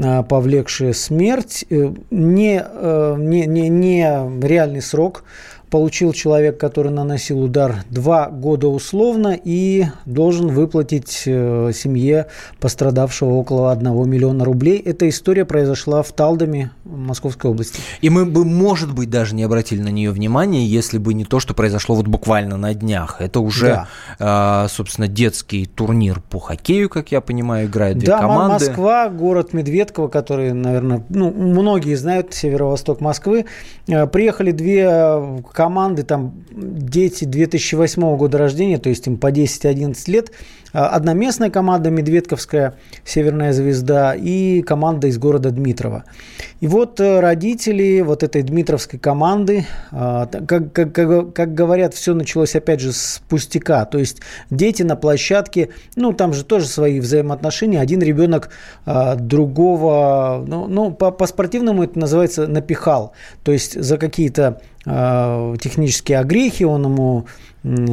а, 0.00 0.22
повлекшее 0.22 0.94
смерть. 0.94 1.64
Э, 1.70 1.92
Не, 2.12 2.62
э, 2.64 3.16
не, 3.18 3.46
не, 3.46 3.68
не 3.68 4.46
реальный 4.46 4.80
срок 4.80 5.24
получил 5.70 6.12
человек, 6.12 6.58
который 6.58 6.90
наносил 6.90 7.42
удар, 7.42 7.84
два 7.90 8.28
года 8.28 8.68
условно 8.68 9.38
и 9.42 9.86
должен 10.06 10.48
выплатить 10.48 11.22
э, 11.26 11.72
семье 11.74 12.26
пострадавшего 12.60 13.30
около 13.30 13.72
1 13.72 14.08
миллиона 14.08 14.44
рублей. 14.44 14.78
Эта 14.78 15.08
история 15.08 15.44
произошла 15.44 16.02
в 16.02 16.12
Талдоме 16.12 16.70
Московской 16.84 17.50
области. 17.50 17.80
И 18.00 18.10
мы 18.10 18.24
бы, 18.24 18.44
может 18.44 18.94
быть, 18.94 19.10
даже 19.10 19.34
не 19.34 19.42
обратили 19.42 19.80
на 19.80 19.88
нее 19.88 20.10
внимания, 20.10 20.66
если 20.66 20.98
бы 20.98 21.14
не 21.14 21.24
то, 21.24 21.40
что 21.40 21.54
произошло 21.54 21.94
вот 21.94 22.06
буквально 22.06 22.56
на 22.56 22.74
днях. 22.74 23.20
Это 23.20 23.40
уже, 23.40 23.86
э, 24.18 24.66
собственно, 24.68 25.08
детский 25.08 25.66
турнир 25.66 26.20
по 26.20 26.38
хоккею, 26.38 26.88
как 26.88 27.12
я 27.12 27.20
понимаю, 27.20 27.66
играют 27.68 27.98
две 27.98 28.08
да, 28.08 28.20
команды. 28.20 28.66
Москва, 28.66 29.08
город 29.08 29.52
Медведково, 29.52 30.08
который, 30.08 30.52
наверное, 30.52 31.02
ну, 31.08 31.30
многие 31.30 31.94
знают, 31.94 32.32
северо-восток 32.34 33.00
Москвы. 33.00 33.46
Э, 33.86 34.06
Приехали 34.06 34.52
две 34.52 34.88
э, 34.90 35.38
команды, 35.58 36.04
там 36.04 36.34
дети 36.52 37.24
2008 37.24 38.16
года 38.16 38.38
рождения, 38.38 38.78
то 38.78 38.88
есть 38.90 39.08
им 39.08 39.16
по 39.16 39.32
10-11 39.32 39.96
лет. 40.06 40.30
Э, 40.72 40.78
Одна 40.78 41.14
местная 41.14 41.50
команда 41.50 41.90
Медведковская, 41.90 42.74
Северная 43.04 43.52
звезда, 43.52 44.14
и 44.14 44.62
команда 44.62 45.08
из 45.08 45.18
города 45.18 45.50
Дмитрова. 45.50 46.04
И 46.60 46.68
вот 46.68 47.00
э, 47.00 47.18
родители 47.18 48.02
вот 48.02 48.22
этой 48.22 48.42
Дмитровской 48.42 49.00
команды, 49.00 49.66
т- 49.90 50.42
как, 50.46 50.72
как, 50.72 50.92
как- 51.34 51.54
говорят, 51.54 51.94
все 51.94 52.14
началось 52.14 52.54
опять 52.54 52.78
же 52.80 52.92
с 52.92 53.20
пустяка. 53.28 53.84
То 53.84 53.98
есть 53.98 54.18
дети 54.50 54.84
на 54.84 54.94
площадке, 54.94 55.70
ну 55.96 56.12
там 56.12 56.32
же 56.34 56.44
тоже 56.44 56.66
свои 56.66 57.00
взаимоотношения. 57.00 57.80
Один 57.80 58.00
ребенок 58.00 58.50
э, 58.86 59.16
другого, 59.16 60.44
ну, 60.46 60.68
ну 60.68 60.92
по, 60.92 61.10
по-спортивному 61.10 61.82
это 61.82 61.98
называется 61.98 62.46
напихал. 62.46 63.12
То 63.42 63.50
есть 63.50 63.82
за 63.82 63.98
какие-то 63.98 64.60
технические 65.60 66.18
огрехи 66.18 66.64
он 66.64 66.84
ему 66.84 67.26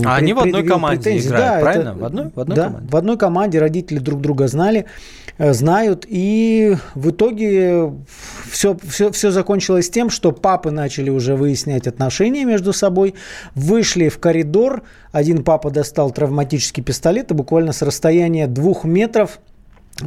А 0.06 0.16
они 0.16 0.34
в 0.34 0.40
одной 0.40 0.64
команде 0.64 1.02
претензии. 1.04 1.28
играют, 1.28 1.56
Да, 1.56 1.60
правильно? 1.62 1.90
это- 1.90 2.00
В 2.00 2.06
одной- 2.06 2.32
в 2.36 2.40
одной 2.40 2.56
да, 2.56 2.64
команде? 2.66 2.88
в 2.92 2.96
одной 2.96 3.18
команде 3.18 3.60
родители 3.60 3.98
друг 4.00 4.22
друга 4.22 4.48
знали, 4.48 4.86
э, 5.38 5.54
знают, 5.54 6.06
и 6.08 6.78
в 6.94 7.10
итоге 7.10 7.92
все, 8.50 8.78
все, 8.88 9.12
все 9.12 9.32
закончилось 9.32 9.90
тем, 9.90 10.10
что 10.10 10.32
папы 10.32 10.72
начали 10.72 11.10
уже 11.10 11.36
выяснять 11.36 11.88
отношения 11.88 12.46
между 12.46 12.72
собой, 12.74 13.16
вышли 13.56 14.08
в 14.10 14.20
коридор, 14.20 14.84
один 15.12 15.44
папа 15.44 15.72
достал 15.72 16.12
травматический 16.12 16.84
пистолет 16.84 17.32
и 17.32 17.34
буквально 17.34 17.74
с 17.74 17.82
расстояния 17.82 18.48
двух 18.48 18.86
метров 18.86 19.40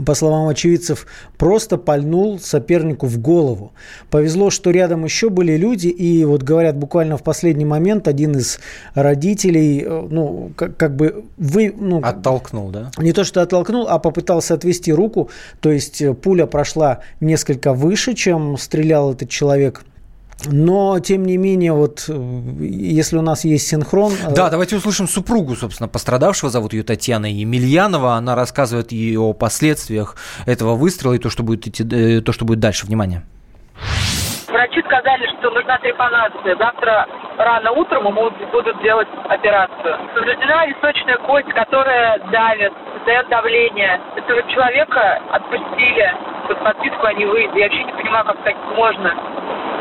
по 0.04 0.14
словам 0.14 0.48
очевидцев, 0.48 1.06
просто 1.38 1.78
пальнул 1.78 2.38
сопернику 2.38 3.06
в 3.06 3.18
голову. 3.18 3.72
Повезло, 4.10 4.50
что 4.50 4.70
рядом 4.70 5.04
еще 5.04 5.30
были 5.30 5.56
люди, 5.56 5.88
и 5.88 6.24
вот 6.24 6.42
говорят, 6.42 6.76
буквально 6.76 7.16
в 7.16 7.22
последний 7.22 7.64
момент 7.64 8.06
один 8.06 8.36
из 8.36 8.60
родителей, 8.94 9.82
э, 9.84 10.06
ну, 10.10 10.52
как, 10.56 10.76
как 10.76 10.94
бы 10.94 11.24
вы... 11.38 11.74
Ну, 11.74 12.00
Оттолкнул, 12.02 12.68
да? 12.68 12.90
не 12.98 13.12
то, 13.12 13.24
что 13.24 13.40
оттолкнул, 13.40 13.86
а 13.88 13.98
попытался 13.98 14.54
отвести 14.54 14.92
руку. 14.92 15.30
То 15.60 15.72
есть 15.72 16.02
э, 16.02 16.12
пуля 16.12 16.46
прошла 16.46 17.00
несколько 17.20 17.72
выше, 17.72 18.14
чем 18.14 18.58
стрелял 18.58 19.12
этот 19.12 19.30
человек. 19.30 19.84
Но, 20.46 21.00
тем 21.00 21.24
не 21.24 21.36
менее, 21.36 21.72
вот 21.72 22.04
э, 22.08 22.56
если 22.60 23.16
у 23.16 23.22
нас 23.22 23.44
есть 23.44 23.66
синхрон... 23.66 24.12
э, 24.12 24.34
Да, 24.34 24.50
давайте 24.50 24.76
услышим 24.76 25.08
супругу, 25.08 25.56
собственно, 25.56 25.88
пострадавшего. 25.88 26.50
Зовут 26.50 26.72
ее 26.72 26.84
Татьяна 26.84 27.26
Емельянова. 27.26 28.14
Она 28.14 28.34
рассказывает 28.36 28.92
ей 28.92 29.16
о 29.16 29.32
последствиях 29.32 30.16
этого 30.46 30.76
выстрела 30.76 31.14
и 31.14 31.18
то, 31.18 31.28
что 31.28 31.42
будет, 31.42 31.66
идти, 31.66 31.84
э, 31.90 32.20
то, 32.20 32.32
что 32.32 32.44
будет 32.44 32.60
дальше. 32.60 32.86
Внимание. 32.86 33.24
Врачи 34.48 34.80
сказали, 34.82 35.26
что 35.38 35.50
нужна 35.50 35.76
трепанация. 35.78 36.56
Завтра 36.56 37.06
рано 37.36 37.70
утром 37.72 38.06
ему 38.06 38.30
будут 38.50 38.80
делать 38.82 39.08
операцию. 39.28 39.98
Повреждена 40.14 40.66
височная 40.66 41.18
кость, 41.18 41.48
которая 41.52 42.18
давит, 42.30 42.72
дает 43.04 43.28
давление. 43.28 44.00
Этого 44.16 44.42
человека 44.44 45.20
отпустили 45.32 46.14
под 46.48 46.58
подписку 46.64 47.06
о 47.06 47.12
невыезде. 47.12 47.58
Я 47.60 47.66
вообще 47.66 47.84
не 47.84 47.92
понимаю, 47.92 48.24
как 48.24 48.38
так 48.42 48.56
можно. 48.74 49.14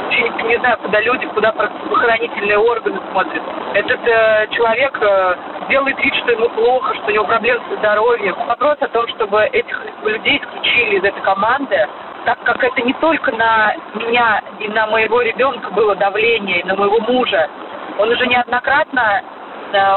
Вообще 0.03 0.21
не, 0.21 0.43
не 0.43 0.57
знаю, 0.57 0.77
куда 0.77 0.99
люди, 0.99 1.25
куда 1.27 1.51
правоохранительные 1.53 2.57
органы 2.57 2.99
смотрят. 3.11 3.43
Этот 3.73 3.99
э, 4.05 4.47
человек 4.51 4.97
э, 5.01 5.35
делает 5.69 5.97
вид, 5.99 6.15
что 6.15 6.31
ему 6.31 6.49
плохо, 6.49 6.93
что 6.95 7.07
у 7.07 7.11
него 7.11 7.25
проблемы 7.25 7.61
со 7.69 7.75
здоровьем. 7.77 8.35
Вопрос 8.47 8.77
о 8.81 8.87
том, 8.89 9.07
чтобы 9.09 9.43
этих 9.43 9.81
людей 10.03 10.41
исключили 10.41 10.97
из 10.97 11.03
этой 11.03 11.21
команды, 11.21 11.87
так 12.27 12.43
как 12.43 12.61
это 12.61 12.81
не 12.81 12.91
только 12.95 13.31
на 13.31 13.73
меня 13.95 14.41
и 14.59 14.67
на 14.67 14.85
моего 14.87 15.21
ребенка 15.21 15.71
было 15.71 15.95
давление, 15.95 16.59
и 16.59 16.65
на 16.65 16.75
моего 16.75 16.99
мужа. 16.99 17.47
Он 17.97 18.09
уже 18.09 18.27
неоднократно 18.27 19.21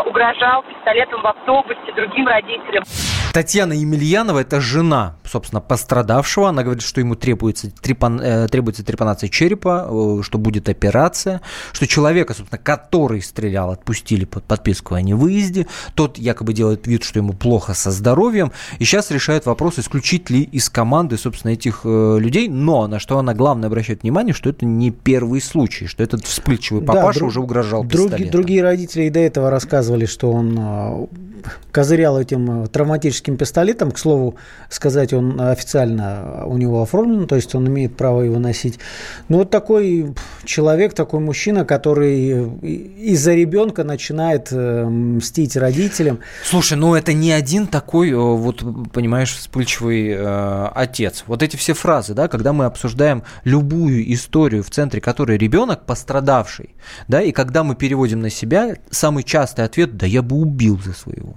угрожал 0.07 0.62
пистолетом 0.62 1.23
в 1.23 1.27
автобусе 1.27 1.93
другим 1.95 2.27
родителям. 2.27 2.85
Татьяна 3.33 3.75
Емельянова– 3.75 4.39
это 4.41 4.61
жена, 4.61 5.14
собственно, 5.25 5.61
пострадавшего. 5.61 6.49
Она 6.49 6.64
говорит, 6.64 6.83
что 6.83 6.99
ему 7.01 7.14
требуется, 7.14 7.71
трепан, 7.71 8.21
э, 8.21 8.49
требуется 8.49 8.85
трепанация 8.85 9.29
черепа, 9.29 9.87
э, 9.89 10.23
что 10.25 10.39
будет 10.39 10.68
операция, 10.68 11.41
что 11.73 11.87
человека, 11.87 12.35
собственно, 12.35 12.59
который 12.61 13.23
стрелял, 13.23 13.71
отпустили 13.71 14.25
под 14.25 14.43
подписку 14.45 14.95
о 14.97 15.01
невыезде. 15.03 15.68
Тот 15.95 16.18
якобы 16.18 16.55
делает 16.55 16.89
вид, 16.89 17.05
что 17.05 17.21
ему 17.21 17.33
плохо 17.33 17.73
со 17.73 17.93
здоровьем. 17.93 18.51
И 18.81 18.85
сейчас 18.85 19.12
решает 19.12 19.47
вопрос, 19.47 19.79
исключить 19.79 20.29
ли 20.29 20.43
из 20.43 20.68
команды, 20.68 21.16
собственно, 21.16 21.53
этих 21.53 21.83
э, 21.85 22.16
людей. 22.18 22.49
Но 22.49 22.89
на 22.89 22.99
что 22.99 23.16
она 23.18 23.33
главное 23.35 23.68
обращает 23.68 24.03
внимание, 24.03 24.35
что 24.35 24.51
это 24.51 24.66
не 24.66 24.91
первый 24.91 25.41
случай, 25.41 25.87
что 25.87 26.03
этот 26.03 26.25
вспыльчивый 26.25 26.83
Да, 26.83 26.95
папаша 26.95 27.21
друг- 27.21 27.29
уже 27.29 27.41
угрожал 27.41 27.85
други- 27.85 28.07
пистолетом. 28.09 28.31
Другие 28.33 28.62
родители 28.64 29.05
и 29.05 29.11
до 29.11 29.21
этого 29.21 29.51
рассказывали, 29.61 30.07
что 30.07 30.33
он 30.33 30.59
э, 30.59 31.07
козырял 31.71 32.19
этим 32.19 32.67
травматическим 32.69 33.37
пистолетом. 33.37 33.91
К 33.91 33.99
слову 33.99 34.37
сказать, 34.71 35.13
он 35.13 35.39
официально 35.41 36.45
у 36.47 36.57
него 36.57 36.83
оформлен, 36.83 37.27
то 37.27 37.37
есть 37.37 37.55
он 37.55 37.69
имеет 37.69 37.97
право 37.97 38.23
его 38.23 38.39
носить. 38.39 38.79
Но 39.29 39.39
вот 39.39 39.51
такой 39.51 40.15
человек, 40.45 40.95
такой 40.95 41.21
мужчина, 41.21 41.65
который 41.65 42.49
из-за 43.13 43.35
ребенка 43.35 43.85
начинает 43.85 44.51
мстить 44.51 45.57
родителям. 45.57 46.21
Слушай, 46.45 46.79
ну 46.79 46.95
это 46.95 47.13
не 47.13 47.33
один 47.33 47.67
такой, 47.67 48.13
вот, 48.15 48.65
понимаешь, 48.93 49.35
вспыльчивый 49.35 50.11
э, 50.11 50.69
отец. 50.75 51.25
Вот 51.27 51.43
эти 51.43 51.57
все 51.57 51.75
фразы, 51.75 52.15
да, 52.15 52.29
когда 52.29 52.53
мы 52.53 52.65
обсуждаем 52.65 53.25
любую 53.45 54.11
историю, 54.13 54.63
в 54.63 54.71
центре 54.71 55.01
которой 55.01 55.37
ребенок 55.37 55.85
пострадавший, 55.85 56.75
да, 57.09 57.21
и 57.23 57.33
когда 57.33 57.63
мы 57.63 57.75
переводим 57.75 58.21
на 58.21 58.31
себя, 58.31 58.77
самый 58.91 59.23
частый 59.25 59.50
ответ, 59.59 59.97
да 59.97 60.07
я 60.07 60.23
бы 60.23 60.37
убил 60.37 60.81
за 60.81 60.93
своего. 60.93 61.35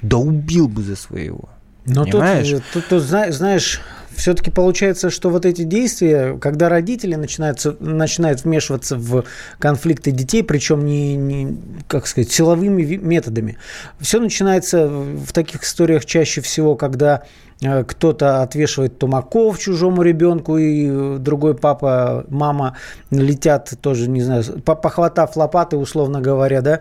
Да 0.00 0.16
убил 0.16 0.68
бы 0.68 0.82
за 0.82 0.96
своего. 0.96 1.48
Но 1.84 2.04
Понимаешь? 2.04 2.50
тут, 2.50 2.62
тут, 2.72 2.88
тут 2.88 3.02
знаешь, 3.02 3.80
все-таки 4.18 4.50
получается, 4.50 5.10
что 5.10 5.30
вот 5.30 5.46
эти 5.46 5.62
действия, 5.62 6.36
когда 6.38 6.68
родители 6.68 7.14
начинают, 7.14 7.64
начинают 7.80 8.44
вмешиваться 8.44 8.96
в 8.96 9.24
конфликты 9.58 10.10
детей, 10.10 10.42
причем 10.42 10.84
не, 10.84 11.14
не, 11.16 11.56
как 11.86 12.06
сказать, 12.06 12.30
силовыми 12.30 12.96
методами, 12.96 13.56
все 14.00 14.20
начинается 14.20 14.88
в 14.88 15.32
таких 15.32 15.62
историях 15.62 16.04
чаще 16.04 16.40
всего, 16.40 16.74
когда 16.74 17.22
Э, 17.60 17.82
кто-то 17.82 18.42
отвешивает 18.42 18.98
тумаков 18.98 19.58
чужому 19.58 20.02
ребенку, 20.02 20.58
и 20.58 21.18
другой 21.18 21.54
папа, 21.54 22.24
мама 22.28 22.76
летят 23.10 23.72
тоже, 23.80 24.08
не 24.08 24.22
знаю, 24.22 24.44
похватав 24.64 25.36
лопаты, 25.36 25.76
условно 25.76 26.20
говоря, 26.20 26.60
да. 26.60 26.80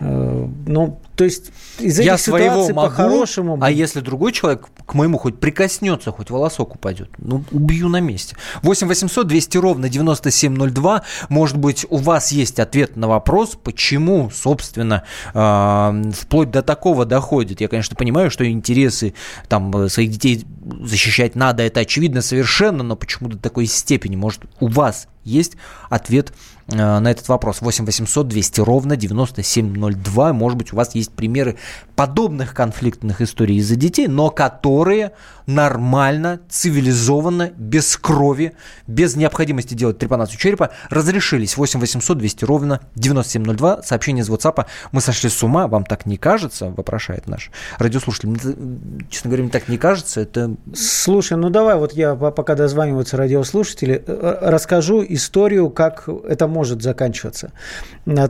Э, 0.00 0.48
ну, 0.66 0.98
то 1.14 1.24
есть 1.24 1.50
из 1.78 2.00
Я 2.00 2.14
этих 2.14 2.24
своего 2.24 2.68
могу, 2.68 2.88
по-хорошему... 2.88 3.58
А 3.60 3.70
если 3.70 4.00
другой 4.00 4.32
человек 4.32 4.66
к 4.86 4.94
моему 4.94 5.18
хоть 5.18 5.38
прикоснется, 5.38 6.10
хоть 6.10 6.30
волосок 6.30 6.73
упадет, 6.74 7.10
ну, 7.18 7.44
убью 7.50 7.88
на 7.88 8.00
месте. 8.00 8.36
8 8.62 8.88
800 8.88 9.26
200 9.26 9.58
ровно 9.58 9.88
9702. 9.88 11.02
Может 11.28 11.56
быть, 11.56 11.86
у 11.88 11.96
вас 11.96 12.32
есть 12.32 12.58
ответ 12.60 12.96
на 12.96 13.08
вопрос, 13.08 13.56
почему, 13.62 14.30
собственно, 14.30 15.04
э, 15.32 16.12
вплоть 16.14 16.50
до 16.50 16.62
такого 16.62 17.04
доходит. 17.04 17.60
Я, 17.60 17.68
конечно, 17.68 17.96
понимаю, 17.96 18.30
что 18.30 18.48
интересы 18.48 19.14
там 19.48 19.88
своих 19.88 20.10
детей 20.10 20.44
защищать 20.80 21.34
надо, 21.34 21.62
это 21.62 21.80
очевидно 21.80 22.22
совершенно, 22.22 22.82
но 22.82 22.96
почему 22.96 23.28
до 23.28 23.38
такой 23.38 23.66
степени? 23.66 24.16
Может, 24.16 24.42
у 24.60 24.68
вас 24.68 25.08
есть 25.24 25.56
ответ 25.88 26.32
э, 26.68 26.76
на 26.76 27.10
этот 27.10 27.28
вопрос. 27.28 27.60
8 27.60 27.84
800 27.86 28.28
200 28.28 28.60
ровно 28.60 28.96
9702. 28.96 30.32
Может 30.32 30.58
быть, 30.58 30.72
у 30.72 30.76
вас 30.76 30.94
есть 30.94 31.12
примеры 31.12 31.56
подобных 31.96 32.54
конфликтных 32.54 33.20
историй 33.20 33.56
из-за 33.56 33.76
детей, 33.76 34.06
но 34.06 34.30
которые 34.30 35.12
нормально, 35.46 36.40
цивилизованно, 36.48 37.52
без 37.56 37.96
крови, 37.96 38.52
без 38.86 39.16
необходимости 39.16 39.74
делать 39.74 39.98
трепанацию 39.98 40.38
черепа, 40.38 40.70
разрешились. 40.90 41.56
8 41.56 41.80
800 41.80 42.18
200 42.18 42.44
ровно 42.44 42.80
9702. 42.94 43.82
Сообщение 43.82 44.22
из 44.22 44.28
WhatsApp. 44.28 44.66
Мы 44.92 45.00
сошли 45.00 45.30
с 45.30 45.42
ума, 45.42 45.66
вам 45.68 45.84
так 45.84 46.06
не 46.06 46.16
кажется? 46.16 46.70
Вопрошает 46.70 47.26
наш 47.26 47.50
радиослушатель. 47.78 48.28
Честно 49.08 49.28
говоря, 49.28 49.44
мне 49.44 49.52
так 49.52 49.68
не 49.68 49.78
кажется. 49.78 50.20
Это... 50.20 50.53
Слушай, 50.74 51.36
ну 51.36 51.50
давай 51.50 51.76
вот 51.76 51.92
я, 51.92 52.14
пока 52.14 52.54
дозваниваются 52.54 53.16
радиослушатели, 53.16 54.02
э, 54.06 54.38
расскажу 54.42 55.04
историю, 55.08 55.70
как 55.70 56.08
это 56.28 56.48
может 56.48 56.82
заканчиваться. 56.82 57.52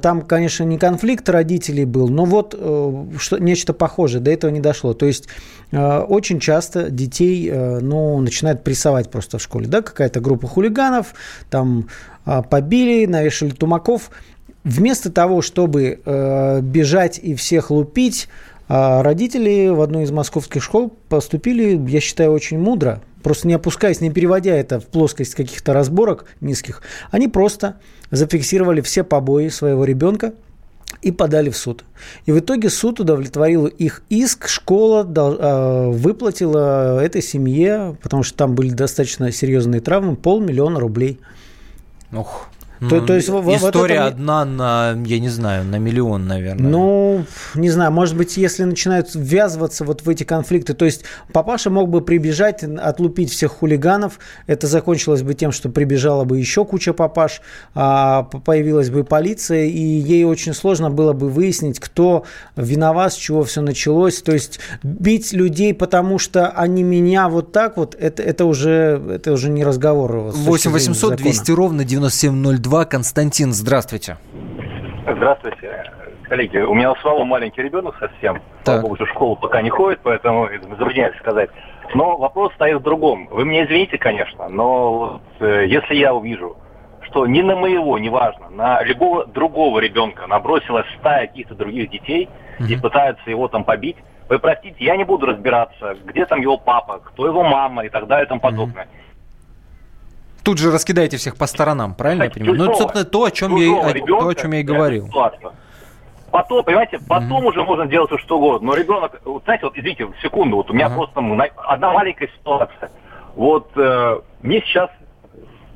Там, 0.02 0.22
конечно, 0.22 0.64
не 0.64 0.78
конфликт 0.78 1.28
родителей 1.28 1.84
был, 1.84 2.08
но 2.08 2.24
вот 2.24 2.54
э, 2.56 3.04
что, 3.18 3.38
нечто 3.38 3.72
похожее. 3.72 4.20
До 4.20 4.30
этого 4.30 4.50
не 4.50 4.60
дошло. 4.60 4.94
То 4.94 5.06
есть 5.06 5.28
э, 5.72 5.98
очень 5.98 6.40
часто 6.40 6.90
детей 6.90 7.48
э, 7.50 7.80
ну, 7.80 8.20
начинают 8.20 8.62
прессовать 8.62 9.10
просто 9.10 9.38
в 9.38 9.42
школе. 9.42 9.66
Да? 9.66 9.82
Какая-то 9.82 10.20
группа 10.20 10.46
хулиганов, 10.46 11.14
там 11.50 11.88
э, 12.26 12.42
побили, 12.48 13.06
навешали 13.06 13.50
тумаков. 13.50 14.10
Вместо 14.64 15.12
того, 15.12 15.42
чтобы 15.42 16.00
бежать 16.62 17.20
и 17.22 17.34
всех 17.34 17.70
лупить, 17.70 18.28
родители 18.68 19.68
в 19.68 19.80
одну 19.80 20.02
из 20.02 20.10
московских 20.10 20.62
школ 20.62 20.96
поступили, 21.08 21.80
я 21.90 22.00
считаю, 22.00 22.32
очень 22.32 22.58
мудро. 22.58 23.02
Просто 23.22 23.48
не 23.48 23.54
опускаясь, 23.54 24.00
не 24.00 24.10
переводя 24.10 24.54
это 24.54 24.80
в 24.80 24.86
плоскость 24.86 25.34
каких-то 25.34 25.72
разборок 25.72 26.26
низких, 26.40 26.82
они 27.10 27.28
просто 27.28 27.76
зафиксировали 28.10 28.80
все 28.82 29.02
побои 29.02 29.48
своего 29.48 29.84
ребенка, 29.84 30.34
и 31.02 31.10
подали 31.10 31.50
в 31.50 31.56
суд. 31.56 31.84
И 32.24 32.32
в 32.32 32.38
итоге 32.38 32.70
суд 32.70 33.00
удовлетворил 33.00 33.66
их 33.66 34.02
иск, 34.08 34.48
школа 34.48 35.06
а, 35.16 35.90
выплатила 35.90 36.98
этой 36.98 37.22
семье, 37.22 37.96
потому 38.02 38.22
что 38.22 38.38
там 38.38 38.54
были 38.54 38.70
достаточно 38.70 39.30
серьезные 39.30 39.80
травмы, 39.80 40.16
полмиллиона 40.16 40.80
рублей. 40.80 41.20
Ох, 42.12 42.48
то, 42.88 43.00
то 43.00 43.14
есть, 43.14 43.28
История 43.28 43.94
этом... 43.94 44.06
одна 44.06 44.44
на, 44.44 45.02
я 45.04 45.18
не 45.18 45.28
знаю, 45.28 45.64
на 45.64 45.78
миллион, 45.78 46.26
наверное. 46.26 46.70
Ну, 46.70 47.24
не 47.54 47.70
знаю, 47.70 47.92
может 47.92 48.16
быть, 48.16 48.36
если 48.36 48.64
начинают 48.64 49.10
ввязываться 49.14 49.84
вот 49.84 50.02
в 50.02 50.08
эти 50.08 50.24
конфликты, 50.24 50.74
то 50.74 50.84
есть 50.84 51.04
папаша 51.32 51.70
мог 51.70 51.88
бы 51.88 52.00
прибежать, 52.00 52.62
отлупить 52.62 53.30
всех 53.30 53.52
хулиганов, 53.52 54.18
это 54.46 54.66
закончилось 54.66 55.22
бы 55.22 55.34
тем, 55.34 55.52
что 55.52 55.68
прибежала 55.68 56.24
бы 56.24 56.38
еще 56.38 56.64
куча 56.64 56.92
папаш, 56.92 57.40
а 57.74 58.24
появилась 58.24 58.90
бы 58.90 59.04
полиция, 59.04 59.66
и 59.66 59.80
ей 59.80 60.24
очень 60.24 60.54
сложно 60.54 60.90
было 60.90 61.12
бы 61.12 61.28
выяснить, 61.28 61.80
кто 61.80 62.24
виноват, 62.56 63.12
с 63.12 63.16
чего 63.16 63.44
все 63.44 63.60
началось. 63.60 64.22
То 64.22 64.32
есть 64.32 64.60
бить 64.82 65.32
людей, 65.32 65.74
потому 65.74 66.18
что 66.18 66.48
они 66.48 66.82
меня 66.82 67.28
вот 67.28 67.52
так 67.52 67.76
вот, 67.76 67.96
это, 67.98 68.22
это, 68.22 68.44
уже, 68.44 69.02
это 69.10 69.32
уже 69.32 69.50
не 69.50 69.64
разговор. 69.64 70.12
8 70.32 70.70
800 70.70 71.16
200 71.16 71.50
ровно 71.52 71.84
9702 71.84 72.73
2. 72.74 72.86
Константин, 72.86 73.52
здравствуйте. 73.52 74.16
Здравствуйте. 75.06 75.92
Коллеги, 76.24 76.58
у 76.58 76.74
меня 76.74 76.90
у 76.90 76.96
самого 76.96 77.22
маленький 77.22 77.62
ребенок 77.62 77.94
совсем. 78.00 78.42
Так. 78.64 78.80
Слава 78.80 78.96
в 78.96 79.08
школу 79.10 79.36
пока 79.36 79.62
не 79.62 79.70
ходит, 79.70 80.00
поэтому 80.02 80.48
затрудняюсь 80.70 81.16
сказать. 81.18 81.50
Но 81.94 82.16
вопрос 82.16 82.52
стоит 82.54 82.78
в 82.78 82.82
другом. 82.82 83.28
Вы 83.30 83.44
меня 83.44 83.64
извините, 83.64 83.96
конечно, 83.96 84.48
но 84.48 85.20
э, 85.38 85.66
если 85.68 85.94
я 85.94 86.14
увижу, 86.14 86.56
что 87.02 87.28
ни 87.28 87.42
на 87.42 87.54
моего, 87.54 87.96
неважно, 87.96 88.50
на 88.50 88.82
любого 88.82 89.24
другого 89.24 89.78
ребенка 89.78 90.26
набросилась 90.26 90.86
стая 90.98 91.28
каких-то 91.28 91.54
других 91.54 91.90
детей 91.90 92.28
mm-hmm. 92.58 92.72
и 92.72 92.76
пытаются 92.76 93.30
его 93.30 93.46
там 93.46 93.62
побить, 93.62 93.98
вы 94.28 94.40
простите, 94.40 94.84
я 94.84 94.96
не 94.96 95.04
буду 95.04 95.26
разбираться, 95.26 95.96
где 96.06 96.26
там 96.26 96.40
его 96.40 96.58
папа, 96.58 96.98
кто 97.04 97.28
его 97.28 97.44
мама 97.44 97.84
и 97.84 97.88
так 97.88 98.08
далее 98.08 98.24
и 98.24 98.28
тому 98.28 98.40
подобное. 98.40 98.86
Mm-hmm 98.86 99.03
тут 100.44 100.58
же 100.58 100.70
раскидаете 100.70 101.16
всех 101.16 101.36
по 101.36 101.46
сторонам, 101.46 101.94
правильно 101.94 102.28
Кстати, 102.28 102.38
я 102.38 102.50
понимаю? 102.50 102.66
ну, 102.66 102.72
это, 102.72 102.82
собственно, 102.82 103.04
то, 103.04 103.24
о 103.24 103.30
чем, 103.30 103.56
я, 103.56 103.72
о, 103.72 103.92
то, 103.92 104.28
о 104.28 104.34
чем 104.34 104.52
я 104.52 104.60
и 104.60 104.62
говорил. 104.62 105.08
Потом, 106.30 106.64
понимаете, 106.64 106.98
потом 107.08 107.44
mm-hmm. 107.44 107.48
уже 107.48 107.62
можно 107.62 107.86
делать 107.86 108.10
все 108.10 108.18
что 108.18 108.38
угодно. 108.38 108.66
Но 108.68 108.74
ребенок, 108.74 109.20
вот, 109.24 109.44
знаете, 109.44 109.66
вот 109.66 109.78
извините, 109.78 110.08
секунду, 110.20 110.56
вот 110.56 110.68
у 110.68 110.74
меня 110.74 110.88
uh-huh. 110.88 110.94
просто 110.96 111.20
ну, 111.20 111.40
одна 111.56 111.92
маленькая 111.92 112.26
ситуация. 112.26 112.90
Вот 113.36 113.70
э, 113.76 114.20
мне 114.42 114.60
сейчас 114.62 114.90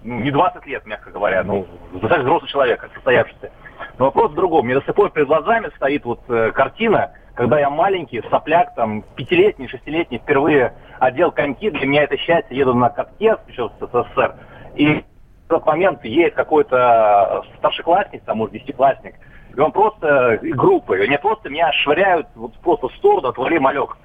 ну, 0.02 0.18
не 0.18 0.32
20 0.32 0.66
лет, 0.66 0.84
мягко 0.84 1.10
говоря, 1.10 1.44
ну, 1.44 1.64
достаточно 1.92 2.24
взрослый 2.24 2.50
человек, 2.50 2.90
состоявшийся. 2.92 3.52
Но 3.98 4.06
вопрос 4.06 4.32
в 4.32 4.34
другом. 4.34 4.64
Мне 4.64 4.74
до 4.74 4.82
сих 4.82 4.94
пор 4.94 5.10
перед 5.10 5.28
глазами 5.28 5.70
стоит 5.76 6.04
вот 6.04 6.20
э, 6.28 6.50
картина, 6.50 7.12
когда 7.34 7.60
я 7.60 7.70
маленький, 7.70 8.20
сопляк, 8.28 8.74
там, 8.74 9.04
пятилетний, 9.14 9.68
шестилетний, 9.68 10.18
впервые 10.18 10.74
одел 10.98 11.30
коньки, 11.30 11.70
для 11.70 11.86
меня 11.86 12.02
это 12.02 12.16
счастье, 12.16 12.56
еду 12.56 12.74
на 12.74 12.88
катке, 12.88 13.36
еще 13.46 13.70
с 13.78 13.86
СССР, 13.86 14.34
и 14.74 15.04
в 15.48 15.48
тот 15.48 15.66
момент 15.66 16.04
едет 16.04 16.34
какой-то 16.34 17.42
старшеклассник, 17.58 18.22
там, 18.24 18.38
может, 18.38 18.52
десятиклассник, 18.52 19.14
и 19.56 19.60
он 19.60 19.72
просто, 19.72 20.38
группы, 20.42 21.00
они 21.00 21.16
просто 21.16 21.48
меня 21.48 21.72
швыряют 21.72 22.28
вот 22.34 22.54
просто 22.58 22.88
в 22.88 22.94
сторону, 22.96 23.28
отвали 23.28 23.58
малек. 23.58 23.96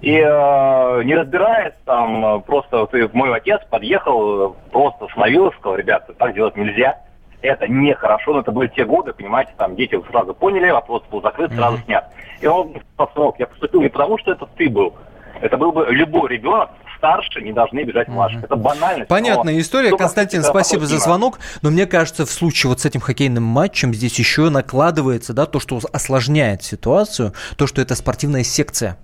И 0.00 0.12
э, 0.12 1.02
не 1.04 1.14
разбираясь, 1.14 1.74
там, 1.84 2.42
просто 2.42 2.80
вот, 2.80 3.14
мой 3.14 3.34
отец 3.34 3.62
подъехал, 3.70 4.56
просто 4.70 5.06
остановился, 5.06 5.56
сказал, 5.58 5.76
ребята, 5.78 6.12
так 6.12 6.34
делать 6.34 6.56
нельзя. 6.56 6.98
Это 7.40 7.68
нехорошо, 7.68 8.32
но 8.34 8.40
это 8.40 8.50
были 8.50 8.68
те 8.68 8.84
годы, 8.84 9.12
понимаете, 9.12 9.52
там 9.56 9.76
дети 9.76 10.00
сразу 10.10 10.34
поняли, 10.34 10.70
вопрос 10.70 11.02
был 11.10 11.22
закрыт, 11.22 11.52
сразу 11.52 11.78
снят. 11.84 12.10
И 12.40 12.46
он 12.46 12.74
сказал, 12.94 13.34
я 13.38 13.46
поступил 13.46 13.82
не 13.82 13.88
потому, 13.88 14.18
что 14.18 14.32
это 14.32 14.46
ты 14.56 14.68
был, 14.68 14.94
это 15.40 15.56
был 15.56 15.72
бы 15.72 15.86
любой 15.90 16.30
ребенок, 16.30 16.70
старше 16.96 17.40
не 17.42 17.52
должны 17.52 17.84
бежать 17.84 18.08
младше. 18.08 18.40
Это 18.42 18.56
банально. 18.56 19.06
Понятная 19.06 19.58
история. 19.60 19.96
Константин, 19.96 20.42
спасибо 20.42 20.86
за 20.86 20.98
звонок. 20.98 21.38
Но 21.62 21.70
мне 21.70 21.86
кажется, 21.86 22.26
в 22.26 22.30
случае 22.30 22.70
вот 22.70 22.80
с 22.80 22.84
этим 22.84 23.00
хоккейным 23.00 23.42
матчем 23.42 23.94
здесь 23.94 24.18
еще 24.18 24.50
накладывается 24.50 25.32
да, 25.32 25.46
то, 25.46 25.60
что 25.60 25.80
осложняет 25.92 26.62
ситуацию, 26.62 27.32
то, 27.56 27.66
что 27.66 27.80
это 27.82 27.94
спортивная 27.94 28.42
секция 28.42 28.98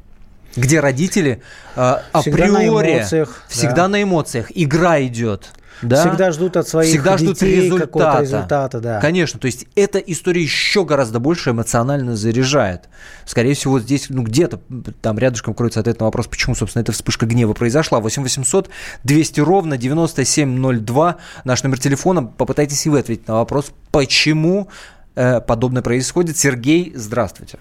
где 0.54 0.80
родители 0.80 1.42
э, 1.76 1.96
априори 2.12 2.20
всегда 2.20 2.46
на 2.50 2.68
эмоциях, 2.68 3.44
всегда 3.48 3.74
да. 3.74 3.88
на 3.88 4.02
эмоциях 4.02 4.52
игра 4.54 5.02
идет 5.02 5.48
Да? 5.82 6.08
Всегда 6.08 6.30
ждут 6.30 6.56
от 6.56 6.68
своих 6.68 6.88
Всегда 6.90 7.18
ждут 7.18 7.34
детей 7.34 7.56
результата. 7.56 7.86
какого-то 7.86 8.20
результата, 8.22 8.80
да. 8.80 9.00
Конечно, 9.00 9.40
то 9.40 9.46
есть 9.46 9.66
эта 9.74 9.98
история 9.98 10.42
еще 10.42 10.84
гораздо 10.84 11.18
больше 11.18 11.50
эмоционально 11.50 12.16
заряжает. 12.16 12.88
Скорее 13.24 13.54
всего, 13.54 13.80
здесь, 13.80 14.06
ну, 14.08 14.22
где-то 14.22 14.60
там 15.00 15.18
рядышком 15.18 15.54
кроется 15.54 15.80
ответ 15.80 15.98
на 15.98 16.06
вопрос, 16.06 16.28
почему, 16.28 16.54
собственно, 16.54 16.82
эта 16.82 16.92
вспышка 16.92 17.26
гнева 17.26 17.52
произошла. 17.52 18.00
8 18.00 18.22
800 18.22 18.70
200 19.02 19.40
ровно 19.40 19.76
9702, 19.76 21.16
наш 21.44 21.62
номер 21.62 21.78
телефона. 21.80 22.22
Попытайтесь 22.24 22.86
и 22.86 22.88
вы 22.88 23.00
ответить 23.00 23.26
на 23.26 23.34
вопрос, 23.34 23.72
почему 23.90 24.68
э, 25.16 25.40
подобное 25.40 25.82
происходит. 25.82 26.36
Сергей, 26.36 26.92
здравствуйте. 26.94 27.58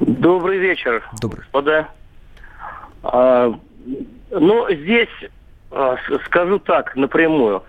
Добрый 0.00 0.58
вечер, 0.58 1.02
Добрый. 1.20 1.42
господа. 1.42 1.88
А, 3.02 3.54
ну, 4.30 4.66
здесь 4.70 5.08
скажу 6.26 6.58
так 6.58 6.96
напрямую. 6.96 7.62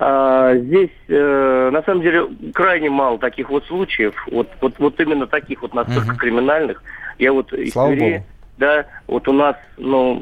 А, 0.00 0.54
здесь 0.54 0.90
э, 1.08 1.70
на 1.72 1.82
самом 1.82 2.02
деле 2.02 2.28
крайне 2.54 2.88
мало 2.88 3.18
таких 3.18 3.50
вот 3.50 3.64
случаев, 3.66 4.14
вот, 4.30 4.48
вот, 4.60 4.74
вот 4.78 5.00
именно 5.00 5.26
таких 5.26 5.62
вот 5.62 5.74
настолько 5.74 6.14
криминальных. 6.14 6.82
Я 7.18 7.32
вот 7.32 7.52
из 7.52 7.72
Слава 7.72 7.88
Твери, 7.96 8.12
богу. 8.18 8.24
да, 8.58 8.86
вот 9.08 9.26
у 9.26 9.32
нас, 9.32 9.56
ну, 9.76 10.14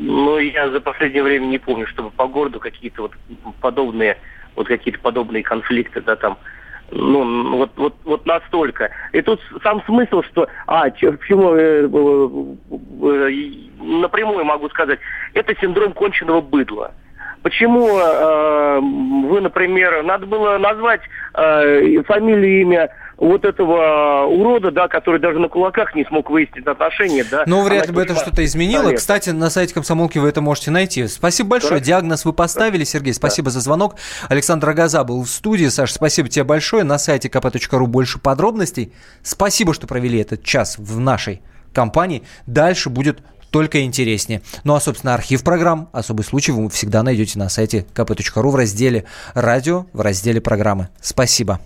ну, 0.00 0.38
я 0.38 0.70
за 0.70 0.80
последнее 0.80 1.22
время 1.22 1.46
не 1.46 1.58
помню, 1.58 1.86
чтобы 1.86 2.10
по 2.10 2.26
городу 2.26 2.58
какие-то 2.58 3.02
вот 3.02 3.12
подобные, 3.60 4.16
вот 4.56 4.66
какие-то 4.66 4.98
подобные 4.98 5.44
конфликты, 5.44 6.00
да, 6.00 6.16
там, 6.16 6.36
ну, 6.90 7.56
вот, 7.58 7.70
вот, 7.76 7.94
вот 8.04 8.26
настолько. 8.26 8.90
И 9.12 9.22
тут 9.22 9.40
сам 9.62 9.82
смысл, 9.84 10.22
что, 10.22 10.48
а, 10.66 10.90
че- 10.90 11.12
почему, 11.12 11.54
э, 11.54 11.88
э, 11.88 12.28
э, 13.02 13.30
напрямую 13.84 14.44
могу 14.44 14.68
сказать, 14.70 14.98
это 15.34 15.54
синдром 15.60 15.92
конченного 15.92 16.40
быдла. 16.40 16.92
Почему 17.42 17.98
э, 17.98 18.80
вы, 18.80 19.40
например, 19.42 20.02
надо 20.02 20.24
было 20.24 20.56
назвать 20.56 21.02
э, 21.34 22.02
фамилию, 22.06 22.62
имя 22.62 22.90
вот 23.18 23.44
этого 23.44 24.24
урода, 24.26 24.70
да, 24.70 24.88
который 24.88 25.20
даже 25.20 25.38
на 25.38 25.48
кулаках 25.48 25.94
не 25.94 26.04
смог 26.04 26.30
выяснить 26.30 26.66
отношения, 26.66 27.24
да. 27.30 27.44
Но 27.46 27.60
а 27.60 27.64
вряд 27.64 27.86
ли 27.86 27.92
бы 27.92 28.02
это 28.02 28.14
что-то 28.14 28.44
изменило. 28.44 28.84
Совет. 28.84 28.98
Кстати, 28.98 29.30
на 29.30 29.50
сайте 29.50 29.74
комсомолки 29.74 30.18
вы 30.18 30.28
это 30.28 30.40
можете 30.40 30.70
найти. 30.70 31.06
Спасибо 31.06 31.50
большое. 31.50 31.74
Хорошо. 31.74 31.84
Диагноз 31.84 32.24
вы 32.24 32.32
поставили, 32.32 32.84
Сергей. 32.84 33.12
Спасибо 33.12 33.50
за 33.50 33.60
звонок. 33.60 33.96
Александр 34.28 34.70
Агаза 34.70 35.04
был 35.04 35.22
в 35.22 35.28
студии. 35.28 35.66
Саша, 35.66 35.94
спасибо 35.94 36.28
тебе 36.28 36.44
большое. 36.44 36.82
На 36.82 36.98
сайте 36.98 37.28
kp.ru 37.28 37.86
больше 37.86 38.18
подробностей. 38.18 38.92
Спасибо, 39.22 39.74
что 39.74 39.86
провели 39.86 40.20
этот 40.20 40.42
час 40.42 40.76
в 40.78 40.98
нашей 40.98 41.42
компании. 41.72 42.22
Дальше 42.46 42.88
будет 42.88 43.20
только 43.54 43.84
интереснее. 43.84 44.42
Ну 44.64 44.74
а, 44.74 44.80
собственно, 44.80 45.14
архив 45.14 45.44
программ 45.44 45.88
«Особый 45.92 46.24
случай» 46.24 46.50
вы 46.50 46.68
всегда 46.70 47.04
найдете 47.04 47.38
на 47.38 47.48
сайте 47.48 47.86
kp.ru 47.94 48.50
в 48.50 48.56
разделе 48.56 49.04
«Радио», 49.32 49.86
в 49.92 50.00
разделе 50.00 50.40
«Программы». 50.40 50.88
Спасибо. 51.00 51.60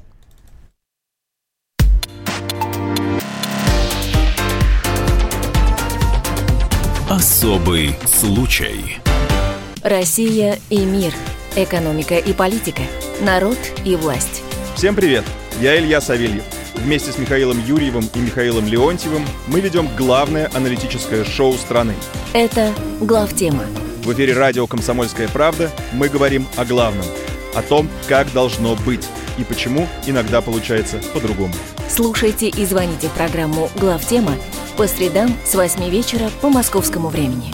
Особый 7.09 7.97
случай. 8.05 8.99
Россия 9.83 10.59
и 10.69 10.85
мир. 10.85 11.15
Экономика 11.57 12.19
и 12.19 12.35
политика. 12.35 12.83
Народ 13.23 13.57
и 13.87 13.97
власть. 13.97 14.43
Всем 14.77 14.95
привет! 14.95 15.25
Я 15.59 15.79
Илья 15.81 16.03
Савельев. 16.03 16.58
Вместе 16.85 17.11
с 17.11 17.19
Михаилом 17.19 17.59
Юрьевым 17.65 18.09
и 18.15 18.19
Михаилом 18.21 18.67
Леонтьевым 18.67 19.25
мы 19.49 19.61
ведем 19.61 19.89
главное 19.97 20.49
аналитическое 20.55 21.25
шоу 21.25 21.55
страны. 21.55 21.95
Это 22.33 22.73
главтема. 23.01 23.65
В 24.05 24.13
эфире 24.13 24.35
радио 24.35 24.67
«Комсомольская 24.67 25.29
правда» 25.29 25.71
мы 25.93 26.09
говорим 26.09 26.47
о 26.57 26.65
главном. 26.65 27.05
О 27.55 27.63
том, 27.63 27.89
как 28.07 28.33
должно 28.33 28.77
быть 28.87 29.07
и 29.39 29.45
почему 29.45 29.89
иногда 30.07 30.41
получается 30.41 31.01
по-другому. 31.13 31.53
Слушайте 31.91 32.49
и 32.49 32.65
звоните 32.65 33.09
в 33.09 33.13
программу 33.13 33.69
«Главтема» 33.77 34.33
по 34.77 34.87
средам 34.87 35.35
с 35.45 35.55
8 35.57 35.91
вечера 35.91 36.31
по 36.41 36.49
московскому 36.49 37.09
времени. 37.09 37.53